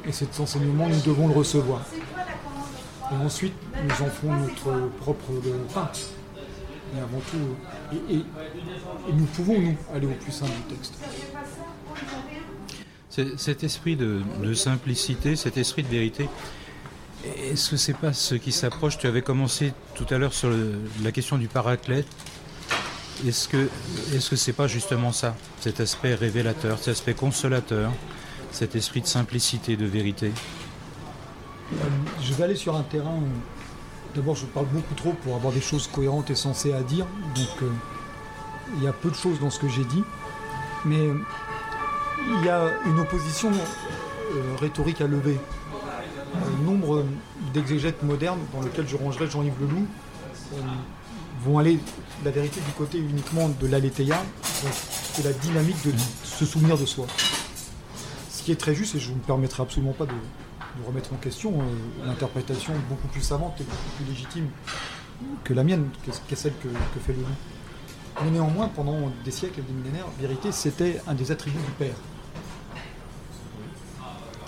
Et 0.06 0.12
cet 0.12 0.38
enseignement, 0.38 0.88
nous 0.88 1.00
devons 1.00 1.28
le 1.28 1.34
recevoir. 1.34 1.82
Et 3.12 3.16
ensuite, 3.24 3.54
nous 3.82 4.06
en 4.06 4.10
ferons 4.10 4.34
notre 4.34 4.88
propre 5.00 5.32
pain. 5.72 5.90
Et 6.96 7.00
avant 7.00 7.20
tout, 7.30 7.96
et- 8.10 8.16
et 8.16 9.12
nous 9.12 9.24
pouvons, 9.26 9.58
nous, 9.58 9.76
aller 9.94 10.06
au 10.06 10.10
plus 10.10 10.32
simple 10.32 10.52
du 10.68 10.74
texte. 10.76 10.94
Cet 13.36 13.62
esprit 13.62 13.94
de, 13.94 14.22
simplicité, 14.54 15.36
cet 15.36 15.56
esprit 15.56 15.84
de 15.84 15.88
vérité, 15.88 16.28
est-ce 17.24 17.70
que 17.70 17.76
c'est 17.76 17.96
pas 17.96 18.12
ce 18.12 18.34
qui 18.34 18.50
s'approche? 18.50 18.98
Tu 18.98 19.06
avais 19.06 19.22
commencé 19.22 19.72
tout 19.94 20.06
à 20.10 20.18
l'heure 20.18 20.32
sur 20.32 20.50
la 21.02 21.12
question 21.12 21.38
du 21.38 21.46
paraclète. 21.46 22.08
Est-ce 23.24 23.48
que 23.48 23.68
que 24.28 24.36
c'est 24.36 24.52
pas 24.52 24.66
justement 24.66 25.12
ça, 25.12 25.36
cet 25.60 25.78
aspect 25.78 26.14
révélateur, 26.14 26.78
cet 26.78 26.88
aspect 26.88 27.14
consolateur, 27.14 27.92
cet 28.50 28.74
esprit 28.74 29.00
de 29.00 29.06
simplicité, 29.06 29.76
de 29.76 29.86
vérité 29.86 30.32
Euh, 31.72 31.76
Je 32.20 32.34
vais 32.34 32.44
aller 32.44 32.56
sur 32.56 32.74
un 32.74 32.82
terrain 32.82 33.14
où, 33.14 33.28
d'abord, 34.16 34.34
je 34.34 34.46
parle 34.46 34.66
beaucoup 34.66 34.94
trop 34.94 35.12
pour 35.12 35.36
avoir 35.36 35.52
des 35.52 35.60
choses 35.60 35.86
cohérentes 35.86 36.30
et 36.30 36.34
sensées 36.34 36.72
à 36.72 36.82
dire. 36.82 37.06
Donc, 37.36 37.62
euh, 37.62 37.70
il 38.76 38.82
y 38.82 38.88
a 38.88 38.92
peu 38.92 39.10
de 39.10 39.14
choses 39.14 39.38
dans 39.38 39.50
ce 39.50 39.60
que 39.60 39.68
j'ai 39.68 39.84
dit. 39.84 40.02
Mais 40.84 40.98
euh, 40.98 41.14
il 42.26 42.44
y 42.44 42.48
a 42.48 42.70
une 42.86 42.98
opposition 43.00 43.50
euh, 43.50 44.56
rhétorique 44.60 45.00
à 45.00 45.06
lever. 45.06 45.38
Euh, 46.34 46.64
nombre 46.64 47.04
d'exégètes 47.52 48.02
modernes, 48.02 48.40
dans 48.52 48.62
lesquels 48.62 48.88
je 48.88 48.96
rangerai 48.96 49.28
Jean-Yves 49.28 49.60
Leloup, 49.60 49.86
euh, 50.54 50.56
vont 51.44 51.58
aller, 51.58 51.78
la 52.24 52.30
vérité, 52.30 52.60
du 52.60 52.72
côté 52.72 52.98
uniquement 52.98 53.48
de 53.48 53.66
l'aletheia, 53.66 54.20
de 55.18 55.24
la 55.24 55.32
dynamique 55.32 55.76
de 55.84 55.92
se 56.24 56.44
souvenir 56.44 56.76
de 56.76 56.86
soi. 56.86 57.06
Ce 58.30 58.42
qui 58.42 58.52
est 58.52 58.56
très 58.56 58.74
juste, 58.74 58.94
et 58.94 58.98
je 58.98 59.10
ne 59.10 59.16
me 59.16 59.20
permettrai 59.20 59.62
absolument 59.62 59.92
pas 59.92 60.06
de, 60.06 60.12
remettre 60.84 61.12
en 61.12 61.16
question 61.16 61.52
euh, 61.52 62.06
l'interprétation 62.06 62.72
beaucoup 62.88 63.06
plus 63.06 63.20
savante 63.20 63.60
et 63.60 63.64
beaucoup 63.64 63.90
plus 63.96 64.06
légitime 64.06 64.48
que 65.44 65.54
la 65.54 65.62
mienne, 65.62 65.88
qu'est 66.26 66.34
celle 66.34 66.54
que, 66.56 66.66
que 66.66 67.00
fait 67.00 67.12
Leloup. 67.12 67.26
Mais 68.24 68.30
néanmoins, 68.32 68.68
pendant 68.68 69.12
des 69.24 69.30
siècles 69.30 69.60
et 69.60 69.62
des 69.62 69.72
millénaires, 69.72 70.06
vérité, 70.18 70.50
c'était 70.50 71.00
un 71.06 71.14
des 71.14 71.30
attributs 71.30 71.58
du 71.58 71.72
Père. 71.78 71.94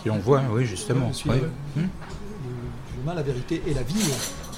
Qui 0.06 0.10
on 0.10 0.18
voit, 0.20 0.40
oui, 0.52 0.64
justement. 0.64 1.08
Je 1.08 1.14
suis 1.16 1.30
oui. 1.30 1.40
le- 1.40 1.82
le- 1.82 1.88
L'humain, 2.96 3.14
la 3.14 3.22
vérité 3.24 3.60
et 3.66 3.74
la 3.74 3.82
vie. 3.82 4.08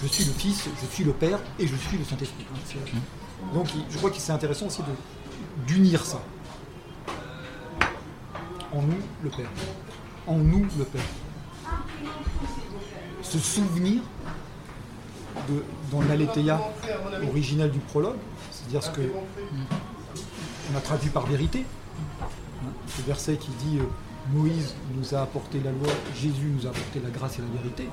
Je 0.02 0.06
suis 0.06 0.24
le 0.26 0.32
Fils, 0.32 0.68
je 0.78 0.86
suis 0.94 1.04
le 1.04 1.12
Père 1.12 1.38
et 1.58 1.66
je 1.66 1.74
suis 1.74 1.96
le 1.96 2.04
Saint-Esprit. 2.04 2.44
C'est- 2.66 3.54
Donc 3.54 3.66
je 3.88 3.96
crois 3.96 4.10
que 4.10 4.18
c'est 4.18 4.32
intéressant 4.32 4.66
aussi 4.66 4.82
d'unir 5.66 6.04
ça. 6.04 6.20
En 8.74 8.82
nous, 8.82 8.98
le 9.24 9.30
Père. 9.30 9.48
En 10.26 10.36
nous, 10.36 10.66
le 10.76 10.84
Père. 10.84 11.00
Se 13.22 13.38
souvenir 13.38 14.02
de, 15.48 15.64
dans 15.90 16.02
l'aletheia 16.02 16.60
originelle 17.26 17.70
du 17.70 17.78
prologue, 17.78 18.16
c'est-à-dire 18.52 18.82
ce 18.82 18.90
que 18.90 19.00
on 20.74 20.76
a 20.76 20.80
traduit 20.82 21.08
par 21.08 21.24
vérité, 21.24 21.64
ce 22.86 23.00
verset 23.06 23.36
qui 23.38 23.48
dit 23.64 23.78
euh, 23.78 23.84
Moïse 24.32 24.74
nous 24.94 25.14
a 25.14 25.22
apporté 25.22 25.58
la 25.64 25.70
loi, 25.70 25.88
Jésus 26.14 26.46
nous 26.46 26.66
a 26.66 26.70
apporté 26.70 27.00
la 27.02 27.10
grâce 27.10 27.38
et 27.38 27.42
la 27.42 27.60
vérité. 27.60 27.88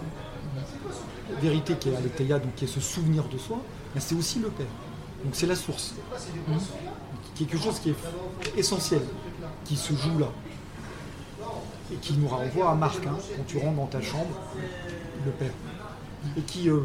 La 1.31 1.39
vérité 1.39 1.75
qui 1.75 1.89
est 1.89 1.95
aletheia, 1.95 2.39
donc 2.39 2.55
qui 2.55 2.65
est 2.65 2.67
ce 2.67 2.79
souvenir 2.79 3.23
de 3.29 3.37
soi, 3.37 3.61
c'est 3.97 4.15
aussi 4.15 4.39
le 4.39 4.49
Père. 4.49 4.67
Donc 5.23 5.35
c'est 5.35 5.47
la 5.47 5.55
source. 5.55 5.95
Quelque 7.35 7.57
chose 7.57 7.79
qui 7.79 7.89
est 7.91 8.57
essentiel, 8.57 9.01
qui 9.63 9.75
se 9.75 9.93
joue 9.93 10.19
là. 10.19 10.31
Et 11.93 11.95
qui 11.97 12.13
nous 12.13 12.27
renvoie 12.27 12.71
à 12.71 12.75
Marc, 12.75 13.05
hein, 13.05 13.17
quand 13.37 13.43
tu 13.47 13.57
rentres 13.57 13.77
dans 13.77 13.85
ta 13.85 14.01
chambre, 14.01 14.39
le 15.25 15.31
Père. 15.31 15.51
Et 16.37 16.41
qui, 16.41 16.69
euh, 16.69 16.81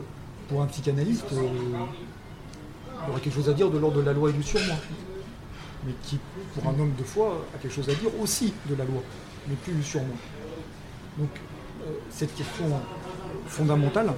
pour 0.49 0.63
un 0.63 0.67
psychanalyste, 0.67 1.27
euh, 1.33 3.09
aurait 3.09 3.21
quelque 3.21 3.35
chose 3.35 3.49
à 3.49 3.55
dire 3.55 3.71
de 3.71 3.79
l'ordre 3.79 3.97
de 3.97 4.03
la 4.03 4.13
loi 4.13 4.31
et 4.31 4.33
du 4.33 4.43
surmoi. 4.43 4.77
Mais 5.87 5.93
qui, 6.03 6.19
pour 6.55 6.67
un 6.67 6.79
homme 6.79 6.93
de 6.99 7.05
foi, 7.05 7.45
a 7.55 7.59
quelque 7.59 7.75
chose 7.75 7.89
à 7.89 7.95
dire 7.95 8.11
aussi 8.21 8.53
de 8.69 8.75
la 8.75 8.85
loi, 8.85 9.03
mais 9.49 9.55
plus 9.57 9.73
du 9.73 9.83
surmoi. 9.83 10.17
Donc, 11.19 11.31
euh, 11.83 11.91
cette 12.11 12.35
question 12.35 12.67
fondamentale, 13.47 14.13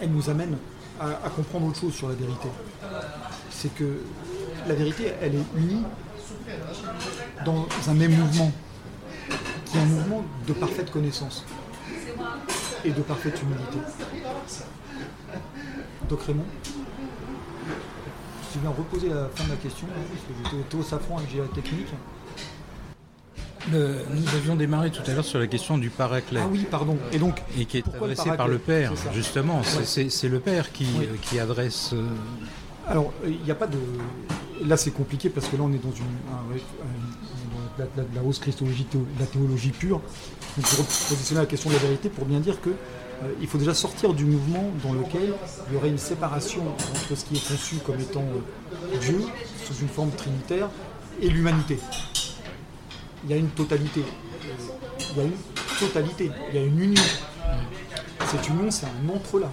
elle 0.00 0.10
nous 0.10 0.28
amène 0.30 0.56
à, 1.00 1.28
comprendre 1.30 1.66
autre 1.68 1.80
chose 1.80 1.94
sur 1.94 2.08
la 2.08 2.14
vérité. 2.14 2.48
C'est 3.50 3.74
que 3.74 4.00
la 4.68 4.74
vérité, 4.74 5.12
elle 5.20 5.34
est 5.34 5.44
unie 5.56 5.82
dans 7.44 7.66
un 7.88 7.94
même 7.94 8.14
mouvement, 8.16 8.52
qui 9.66 9.78
est 9.78 9.80
un 9.80 9.86
mouvement 9.86 10.24
de 10.46 10.52
parfaite 10.52 10.90
connaissance 10.90 11.44
et 12.84 12.90
de 12.90 13.02
parfaite 13.02 13.40
humilité. 13.42 13.78
Doc 16.08 16.22
Raymond 16.22 16.44
Je 18.54 18.60
viens 18.60 18.70
reposer 18.70 19.08
la 19.08 19.28
fin 19.34 19.44
de 19.44 19.50
la 19.50 19.56
question, 19.56 19.86
hein, 19.90 20.02
parce 20.08 20.50
que 20.50 20.56
j'étais 20.56 20.76
au 20.76 20.82
Safran 20.82 21.16
GA 21.16 21.44
Technique. 21.54 21.88
Le- 23.70 23.98
nous 24.10 24.28
avions 24.34 24.56
démarré 24.56 24.90
tout 24.90 25.02
à 25.08 25.12
l'heure 25.14 25.24
sur 25.24 25.38
la 25.38 25.46
question 25.46 25.78
du 25.78 25.88
paraclet. 25.90 26.40
Ah 26.42 26.48
oui, 26.50 26.66
pardon. 26.68 26.96
Et 27.12 27.18
donc, 27.18 27.40
Et 27.58 27.64
qui 27.64 27.78
est 27.78 27.84
adressé 27.94 28.30
par 28.36 28.48
le 28.48 28.58
Père, 28.58 28.92
justement. 29.14 29.62
C'est- 29.62 29.78
Ouais. 29.78 29.84
C'est 29.84 30.10
c'est 30.10 30.28
le 30.28 30.40
Père 30.40 30.72
qui, 30.72 30.84
euh, 30.84 31.14
qui 31.22 31.38
adresse. 31.38 31.90
euh, 31.92 32.06
Alors, 32.88 33.12
il 33.24 33.40
n'y 33.44 33.50
a 33.50 33.54
pas 33.54 33.68
de. 33.68 33.78
Là, 34.66 34.76
c'est 34.76 34.90
compliqué 34.90 35.28
parce 35.28 35.46
que 35.46 35.56
là, 35.56 35.62
on 35.64 35.72
est 35.72 35.82
dans 35.82 35.92
une, 35.92 36.02
un- 36.32 36.54
un- 36.54 36.56
dans 36.56 37.84
la, 37.84 37.84
la- 37.96 38.08
la 38.16 38.22
hausse 38.26 38.40
christologie, 38.40 38.84
théo- 38.84 39.06
la 39.20 39.26
théologie 39.26 39.70
pure. 39.70 40.00
Donc, 40.56 40.66
je 40.66 40.76
repositionner 40.76 41.40
la 41.42 41.46
question 41.46 41.70
de 41.70 41.74
la 41.76 41.80
vérité 41.82 42.08
pour 42.08 42.24
bien 42.24 42.40
dire 42.40 42.60
que 42.60 42.70
euh, 42.70 43.28
il 43.40 43.46
faut 43.46 43.58
déjà 43.58 43.74
sortir 43.74 44.12
du 44.12 44.24
mouvement 44.24 44.70
dans 44.84 44.92
lequel 44.92 45.32
il 45.68 45.74
y 45.74 45.76
aurait 45.76 45.88
une 45.90 45.98
séparation 45.98 46.62
entre 46.68 47.16
ce 47.16 47.24
qui 47.24 47.36
est 47.36 47.48
conçu 47.48 47.76
comme 47.86 48.00
étant 48.00 48.24
euh, 48.24 48.98
Dieu, 49.00 49.20
sous 49.64 49.74
une 49.80 49.88
forme 49.88 50.10
trinitaire, 50.10 50.68
et 51.20 51.28
l'humanité. 51.28 51.78
Il 53.24 53.30
y 53.30 53.34
a 53.34 53.36
une 53.36 53.50
totalité. 53.50 54.02
Il 55.10 55.16
y 55.16 55.20
a 55.20 55.24
une 55.24 55.32
totalité. 55.78 56.30
Il 56.50 56.54
y 56.56 56.58
a 56.58 56.64
une 56.64 56.80
union. 56.80 57.02
Cette 58.26 58.48
union, 58.48 58.70
c'est 58.70 58.86
un 58.86 59.08
entre-là. 59.14 59.50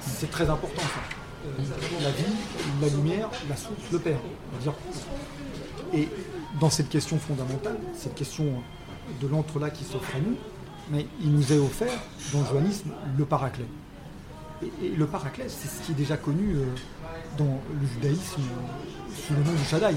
C'est 0.00 0.30
très 0.30 0.48
important 0.48 0.82
ça. 0.82 1.18
Euh, 1.46 2.02
la 2.02 2.10
vie, 2.10 2.24
la 2.80 2.88
lumière, 2.88 3.28
la 3.48 3.56
source, 3.56 3.90
le 3.92 3.98
Père. 3.98 4.18
Et 5.94 6.08
dans 6.60 6.70
cette 6.70 6.88
question 6.88 7.18
fondamentale, 7.18 7.76
cette 7.96 8.14
question 8.14 8.62
de 9.20 9.26
l'entre-là 9.28 9.70
qui 9.70 9.84
s'offre 9.84 10.16
à 10.16 10.20
nous, 10.20 10.36
mais 10.90 11.06
il 11.20 11.32
nous 11.32 11.52
est 11.52 11.58
offert 11.58 11.92
dans 12.32 12.40
le 12.40 12.46
johannisme 12.46 12.90
le 13.16 13.24
paraclet. 13.24 13.66
Et, 14.82 14.88
le 14.88 15.06
paraclet, 15.06 15.46
c'est 15.48 15.68
ce 15.68 15.82
qui 15.84 15.92
est 15.92 15.94
déjà 15.94 16.16
connu 16.16 16.56
euh, 16.56 16.64
dans 17.36 17.60
le 17.80 17.86
judaïsme 17.86 18.42
sous 19.14 19.34
le 19.34 19.44
nom 19.44 19.52
du 19.52 19.64
Shaddai. 19.64 19.94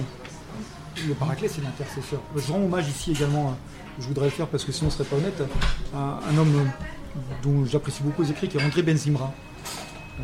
Le 1.07 1.13
paraclet, 1.13 1.47
c'est 1.47 1.61
l'intercesseur. 1.61 2.21
Je 2.35 2.51
rends 2.51 2.63
hommage 2.63 2.87
ici 2.89 3.11
également, 3.11 3.49
à- 3.51 3.57
je 3.99 4.07
voudrais 4.07 4.25
le 4.25 4.31
faire 4.31 4.47
parce 4.47 4.63
que 4.65 4.71
sinon 4.71 4.89
ce 4.89 4.97
serait 4.97 5.09
pas 5.09 5.15
honnête, 5.15 5.41
à 5.95 6.19
un 6.29 6.37
homme 6.37 6.69
dont 7.43 7.65
j'apprécie 7.65 8.03
beaucoup 8.03 8.21
les 8.23 8.31
écrits, 8.31 8.47
qui 8.47 8.57
est 8.57 8.63
André 8.63 8.81
Benzimra. 8.83 9.33
Euh, 10.19 10.23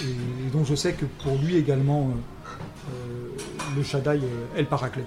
et, 0.00 0.50
dont 0.50 0.64
je 0.64 0.74
sais 0.74 0.94
que 0.94 1.04
pour 1.04 1.36
lui 1.38 1.56
également, 1.56 2.08
euh, 2.08 2.12
euh, 2.94 3.28
le 3.76 3.82
Shaddai 3.82 4.20
est 4.56 4.60
le 4.60 4.66
paraclet. 4.66 5.04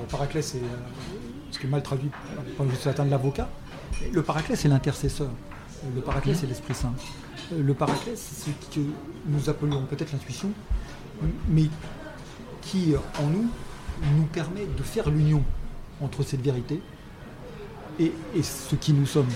Le 0.00 0.06
paraclet, 0.06 0.42
c'est 0.42 0.60
ce 1.50 1.58
qui 1.58 1.66
est 1.66 1.70
mal 1.70 1.82
traduit 1.82 2.10
par 2.56 2.66
le 2.66 3.04
de 3.04 3.10
l'avocat. 3.10 3.48
Le 4.12 4.22
paraclet, 4.22 4.56
c'est 4.56 4.68
l'intercesseur. 4.68 5.28
Le 5.94 6.00
paraclet, 6.02 6.34
c'est 6.34 6.46
l'Esprit 6.46 6.74
Saint. 6.74 6.92
Le 7.56 7.74
paraclet, 7.74 8.12
c'est 8.14 8.50
ce 8.50 8.74
que 8.74 8.80
nous 9.26 9.48
appelons 9.48 9.82
peut-être 9.86 10.12
l'intuition, 10.12 10.50
mais 11.48 11.66
qui, 12.62 12.94
en 13.18 13.26
nous, 13.26 13.48
nous 14.16 14.24
permet 14.24 14.66
de 14.66 14.82
faire 14.82 15.10
l'union 15.10 15.42
entre 16.00 16.22
cette 16.22 16.40
vérité 16.40 16.80
et, 17.98 18.12
ce 18.42 18.74
qui 18.76 18.92
nous 18.92 19.06
sommes. 19.06 19.28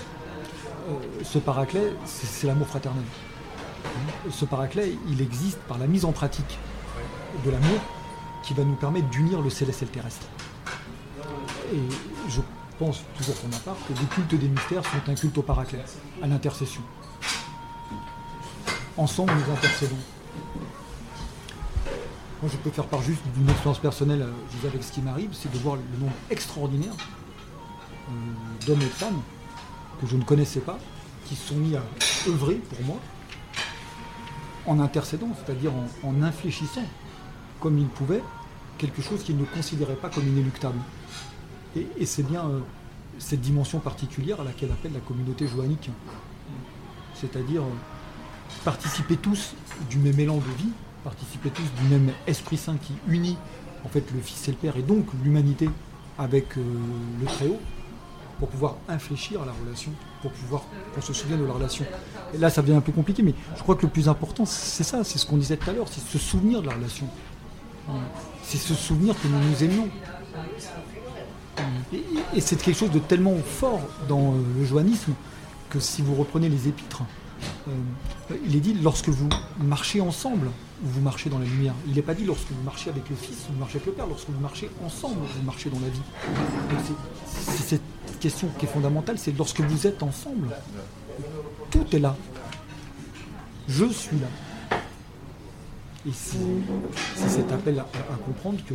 Euh, 0.88 0.92
ce 1.22 1.38
paraclet, 1.38 1.92
c'est 2.04 2.26
c'est 2.26 2.46
l'amour 2.46 2.66
fraternel. 2.66 3.04
Ce 4.30 4.44
paraclet, 4.44 4.96
il 5.08 5.20
existe 5.20 5.58
par 5.68 5.78
la 5.78 5.86
mise 5.86 6.04
en 6.04 6.12
pratique 6.12 6.58
de 7.44 7.50
l'amour 7.50 7.80
qui 8.42 8.54
va 8.54 8.64
nous 8.64 8.74
permettre 8.74 9.08
d'unir 9.08 9.40
le 9.40 9.50
céleste 9.50 9.82
et 9.82 9.86
le 9.86 9.90
terrestre. 9.90 10.26
Et 11.72 11.80
je 12.28 12.40
pense 12.78 13.02
toujours 13.16 13.34
pour 13.36 13.48
ma 13.48 13.58
part 13.58 13.76
que 13.88 13.92
les 13.92 14.06
cultes 14.06 14.34
des 14.34 14.48
mystères 14.48 14.82
sont 14.84 15.10
un 15.10 15.14
culte 15.14 15.38
au 15.38 15.42
paraclet, 15.42 15.84
à 16.22 16.26
l'intercession. 16.26 16.82
Ensemble, 18.96 19.32
nous 19.32 19.52
intercédons. 19.52 19.96
Moi, 22.45 22.53
je 22.53 22.59
peux 22.59 22.68
faire 22.68 22.84
part 22.84 23.01
juste 23.01 23.22
d'une 23.34 23.49
expérience 23.49 23.78
personnelle 23.78 24.20
euh, 24.20 24.68
avec 24.68 24.82
ce 24.82 24.92
qui 24.92 25.01
m'arrive, 25.01 25.30
c'est 25.32 25.51
de 25.51 25.57
voir 25.57 25.76
le 25.76 25.99
nombre 25.99 26.12
extraordinaire 26.28 26.92
euh, 26.92 28.66
d'hommes 28.66 28.82
et 28.82 28.84
de 28.84 28.90
femmes 28.90 29.22
que 29.99 30.07
je 30.07 30.14
ne 30.14 30.24
connaissais 30.24 30.61
pas, 30.61 30.78
qui 31.24 31.36
se 31.36 31.49
sont 31.49 31.55
mis 31.55 31.74
à 31.74 31.82
œuvrer 32.28 32.57
pour 32.57 32.82
moi 32.84 33.01
en 34.66 34.78
intercédant, 34.78 35.30
c'est-à-dire 35.34 35.72
en, 36.03 36.22
infléchissant 36.22 36.84
comme 37.61 37.78
ils 37.78 37.88
pouvaient 37.88 38.22
quelque 38.76 39.01
chose 39.01 39.22
qu'ils 39.22 39.38
ne 39.38 39.47
considéraient 39.47 39.97
pas 39.97 40.11
comme 40.11 40.28
inéluctable. 40.28 40.80
Et, 41.74 42.05
c'est 42.05 42.24
bien 42.24 42.45
euh, 42.45 42.61
cette 43.18 43.40
dimension 43.40 43.78
particulière 43.78 44.42
à 44.42 44.45
laquelle 44.45 44.70
appelle 44.70 44.92
la 44.92 45.01
communauté 45.01 45.49
joannique. 45.49 45.88
C'est-à-dire 47.14 47.62
participer 48.66 49.16
tous 49.16 49.55
du 49.88 49.97
même 49.97 50.20
élan 50.20 50.36
de 50.36 50.62
vie, 50.62 50.72
participer 51.05 51.50
tous 51.50 51.62
du 51.80 51.88
même 51.88 52.11
Esprit 52.26 52.57
Saint 52.57 52.76
qui 52.76 52.94
unit 53.09 53.36
en 53.84 53.88
fait 53.88 54.05
le 54.12 54.20
Fils 54.20 54.48
et 54.48 54.52
le 54.52 54.57
Père 54.57 54.76
et 54.76 54.82
donc 54.82 55.07
l'humanité 55.22 55.68
avec 56.18 56.57
euh, 56.57 56.62
le 57.20 57.26
Très-Haut 57.26 57.61
pour 58.38 58.48
pouvoir 58.48 58.76
infléchir 58.88 59.44
la 59.44 59.52
relation, 59.52 59.92
pour 60.22 60.32
pouvoir 60.32 60.62
qu'on 60.94 61.00
se 61.00 61.12
souvienne 61.12 61.40
de 61.40 61.46
la 61.46 61.52
relation. 61.52 61.84
Là, 62.36 62.50
ça 62.50 62.62
devient 62.62 62.74
un 62.74 62.80
peu 62.80 62.90
compliqué, 62.90 63.22
mais 63.22 63.34
je 63.57 63.62
crois 63.62 63.76
que 63.76 63.82
le 63.82 63.92
plus 63.92 64.09
important, 64.09 64.44
c'est 64.44 64.82
ça, 64.82 65.05
c'est 65.05 65.18
ce 65.18 65.26
qu'on 65.26 65.36
disait 65.36 65.57
tout 65.57 65.70
à 65.70 65.72
l'heure, 65.72 65.86
c'est 65.88 66.00
se 66.00 66.18
souvenir 66.18 66.61
de 66.61 66.66
la 66.66 66.74
relation. 66.74 67.07
C'est 68.42 68.59
se 68.59 68.74
souvenir 68.74 69.14
que 69.20 69.28
nous 69.28 69.38
nous 69.38 69.62
aimions. 69.62 69.88
Et, 72.34 72.40
c'est 72.40 72.61
quelque 72.61 72.76
chose 72.76 72.90
de 72.90 72.98
tellement 72.98 73.36
fort 73.36 73.80
dans 74.09 74.32
euh, 74.32 74.42
le 74.59 74.64
joannisme 74.64 75.12
que 75.70 75.78
si 75.78 76.02
vous 76.02 76.14
reprenez 76.14 76.48
les 76.48 76.66
épîtres, 76.66 77.02
euh, 77.68 78.34
il 78.46 78.57
est 78.57 78.61
dit 78.61 78.74
lorsque 78.74 79.09
vous 79.09 79.28
marchez 79.59 80.00
ensemble, 80.00 80.50
vous 80.85 81.01
marchez 81.01 81.30
dans 81.30 81.39
la 81.39 81.47
lumière. 81.47 81.74
Il 81.87 81.95
n'est 81.95 82.03
pas 82.03 82.14
dit 82.14 82.24
lorsque 82.24 82.51
vous 82.51 82.62
marchez 82.62 82.91
avec 82.91 83.09
le 83.09 83.16
Fils, 83.16 83.47
vous 83.51 83.59
marchez 83.59 83.76
avec 83.76 83.87
le 83.87 83.93
Père. 83.93 84.07
Lorsque 84.07 84.28
vous 84.28 84.41
marchez 84.41 84.70
ensemble, 84.85 85.20
vous 85.37 85.43
marchez 85.43 85.70
dans 85.70 85.80
la 85.80 85.89
vie. 85.89 86.03
C'est- 87.28 87.64
cette 88.07 88.18
question 88.20 88.49
qui 88.59 88.66
est 88.66 88.68
fondamentale, 88.68 89.18
c'est 89.18 89.37
lorsque 89.37 89.61
vous 89.61 89.87
êtes 89.87 90.03
ensemble, 90.03 90.49
tout 91.70 91.87
est 91.93 91.99
là. 91.99 92.16
Je 93.66 93.87
suis 93.87 94.18
là. 94.18 94.78
Et 96.07 96.12
c'est 96.12 97.28
cet 97.28 97.51
appel 97.51 97.78
à, 97.78 97.87
comprendre 98.26 98.59
que 98.68 98.74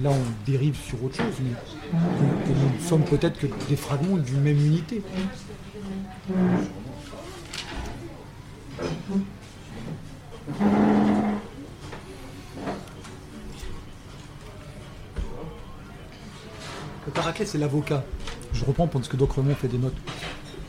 là 0.00 0.10
on 0.10 0.50
dérive 0.50 0.76
sur 0.76 1.02
autre 1.02 1.16
chose, 1.16 1.34
mais 1.42 1.50
que 1.90 2.50
nous 2.50 2.88
sommes 2.88 3.02
peut-être 3.02 3.38
que 3.40 3.48
des 3.68 3.74
fragments 3.76 4.16
d'une 4.16 4.40
même 4.42 4.64
unité. 4.64 5.02
Paraclet, 17.26 17.46
c'est 17.46 17.58
l'avocat. 17.58 18.04
Je 18.52 18.64
reprends 18.64 18.86
parce 18.86 19.08
que 19.08 19.16
Doc 19.16 19.32
Raymond 19.32 19.56
fait 19.56 19.66
des 19.66 19.78
notes. 19.78 19.96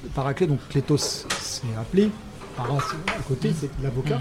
Le 0.04 0.10
paraclet, 0.10 0.48
donc 0.48 0.60
Clétos, 0.70 0.98
c'est 0.98 1.76
appelé. 1.80 2.10
Paras, 2.56 2.80
à 3.08 3.22
côté, 3.28 3.54
c'est 3.56 3.70
l'avocat. 3.84 4.20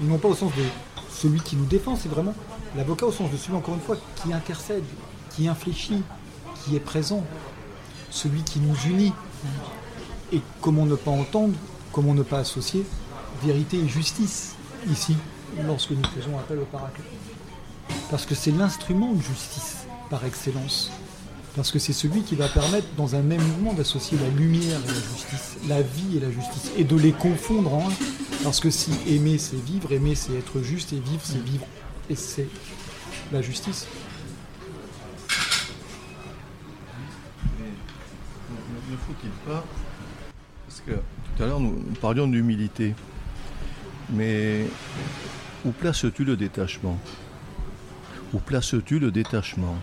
Ils 0.00 0.06
n'ont 0.06 0.18
pas 0.18 0.28
au 0.28 0.34
sens 0.36 0.52
de 0.54 0.62
celui 1.10 1.40
qui 1.40 1.56
nous 1.56 1.64
défend, 1.64 1.96
c'est 1.96 2.08
vraiment 2.08 2.34
l'avocat 2.76 3.06
au 3.06 3.10
sens 3.10 3.32
de 3.32 3.36
celui, 3.36 3.56
encore 3.56 3.74
une 3.74 3.80
fois, 3.80 3.96
qui 4.14 4.32
intercède, 4.32 4.84
qui 5.30 5.48
infléchit, 5.48 6.04
qui 6.62 6.76
est 6.76 6.80
présent, 6.80 7.24
celui 8.10 8.42
qui 8.44 8.60
nous 8.60 8.76
unit. 8.88 9.12
Et 10.32 10.40
comment 10.60 10.86
ne 10.86 10.94
pas 10.94 11.10
entendre, 11.10 11.54
comment 11.90 12.14
ne 12.14 12.22
pas 12.22 12.38
associer 12.38 12.86
vérité 13.42 13.78
et 13.78 13.88
justice 13.88 14.54
ici, 14.88 15.16
lorsque 15.66 15.90
nous 15.90 16.04
faisons 16.14 16.38
appel 16.38 16.60
au 16.60 16.64
paraclet. 16.64 17.04
Parce 18.08 18.24
que 18.24 18.36
c'est 18.36 18.52
l'instrument 18.52 19.12
de 19.14 19.20
justice 19.20 19.78
par 20.10 20.24
excellence. 20.24 20.92
Parce 21.54 21.70
que 21.70 21.78
c'est 21.78 21.92
celui 21.92 22.22
qui 22.22 22.34
va 22.34 22.48
permettre, 22.48 22.86
dans 22.96 23.14
un 23.14 23.20
même 23.20 23.42
mouvement, 23.42 23.74
d'associer 23.74 24.16
la 24.18 24.28
lumière 24.30 24.80
et 24.84 24.88
la 24.88 24.94
justice, 24.94 25.58
la 25.68 25.82
vie 25.82 26.16
et 26.16 26.20
la 26.20 26.30
justice, 26.30 26.70
et 26.78 26.84
de 26.84 26.96
les 26.96 27.12
confondre 27.12 27.74
en 27.74 27.88
un. 27.88 27.92
Parce 28.42 28.58
que 28.58 28.70
si 28.70 28.90
aimer 29.06 29.36
c'est 29.36 29.62
vivre, 29.62 29.92
aimer 29.92 30.14
c'est 30.14 30.32
être 30.34 30.62
juste, 30.62 30.94
et 30.94 30.98
vivre 30.98 31.20
c'est 31.22 31.44
vivre, 31.44 31.66
et 32.08 32.16
c'est 32.16 32.48
la 33.30 33.42
justice. 33.42 33.86
Ne 38.90 38.96
faut-il 38.96 39.30
pas 39.46 39.64
Parce 40.66 40.82
que 40.86 40.92
tout 40.92 41.42
à 41.42 41.46
l'heure, 41.46 41.60
nous 41.60 41.72
parlions 42.00 42.26
d'humilité. 42.26 42.94
Mais 44.10 44.66
où 45.64 45.70
places-tu 45.70 46.24
le 46.24 46.36
détachement? 46.36 46.98
Où 48.32 48.38
places-tu 48.38 48.98
le 48.98 49.10
détachement? 49.10 49.76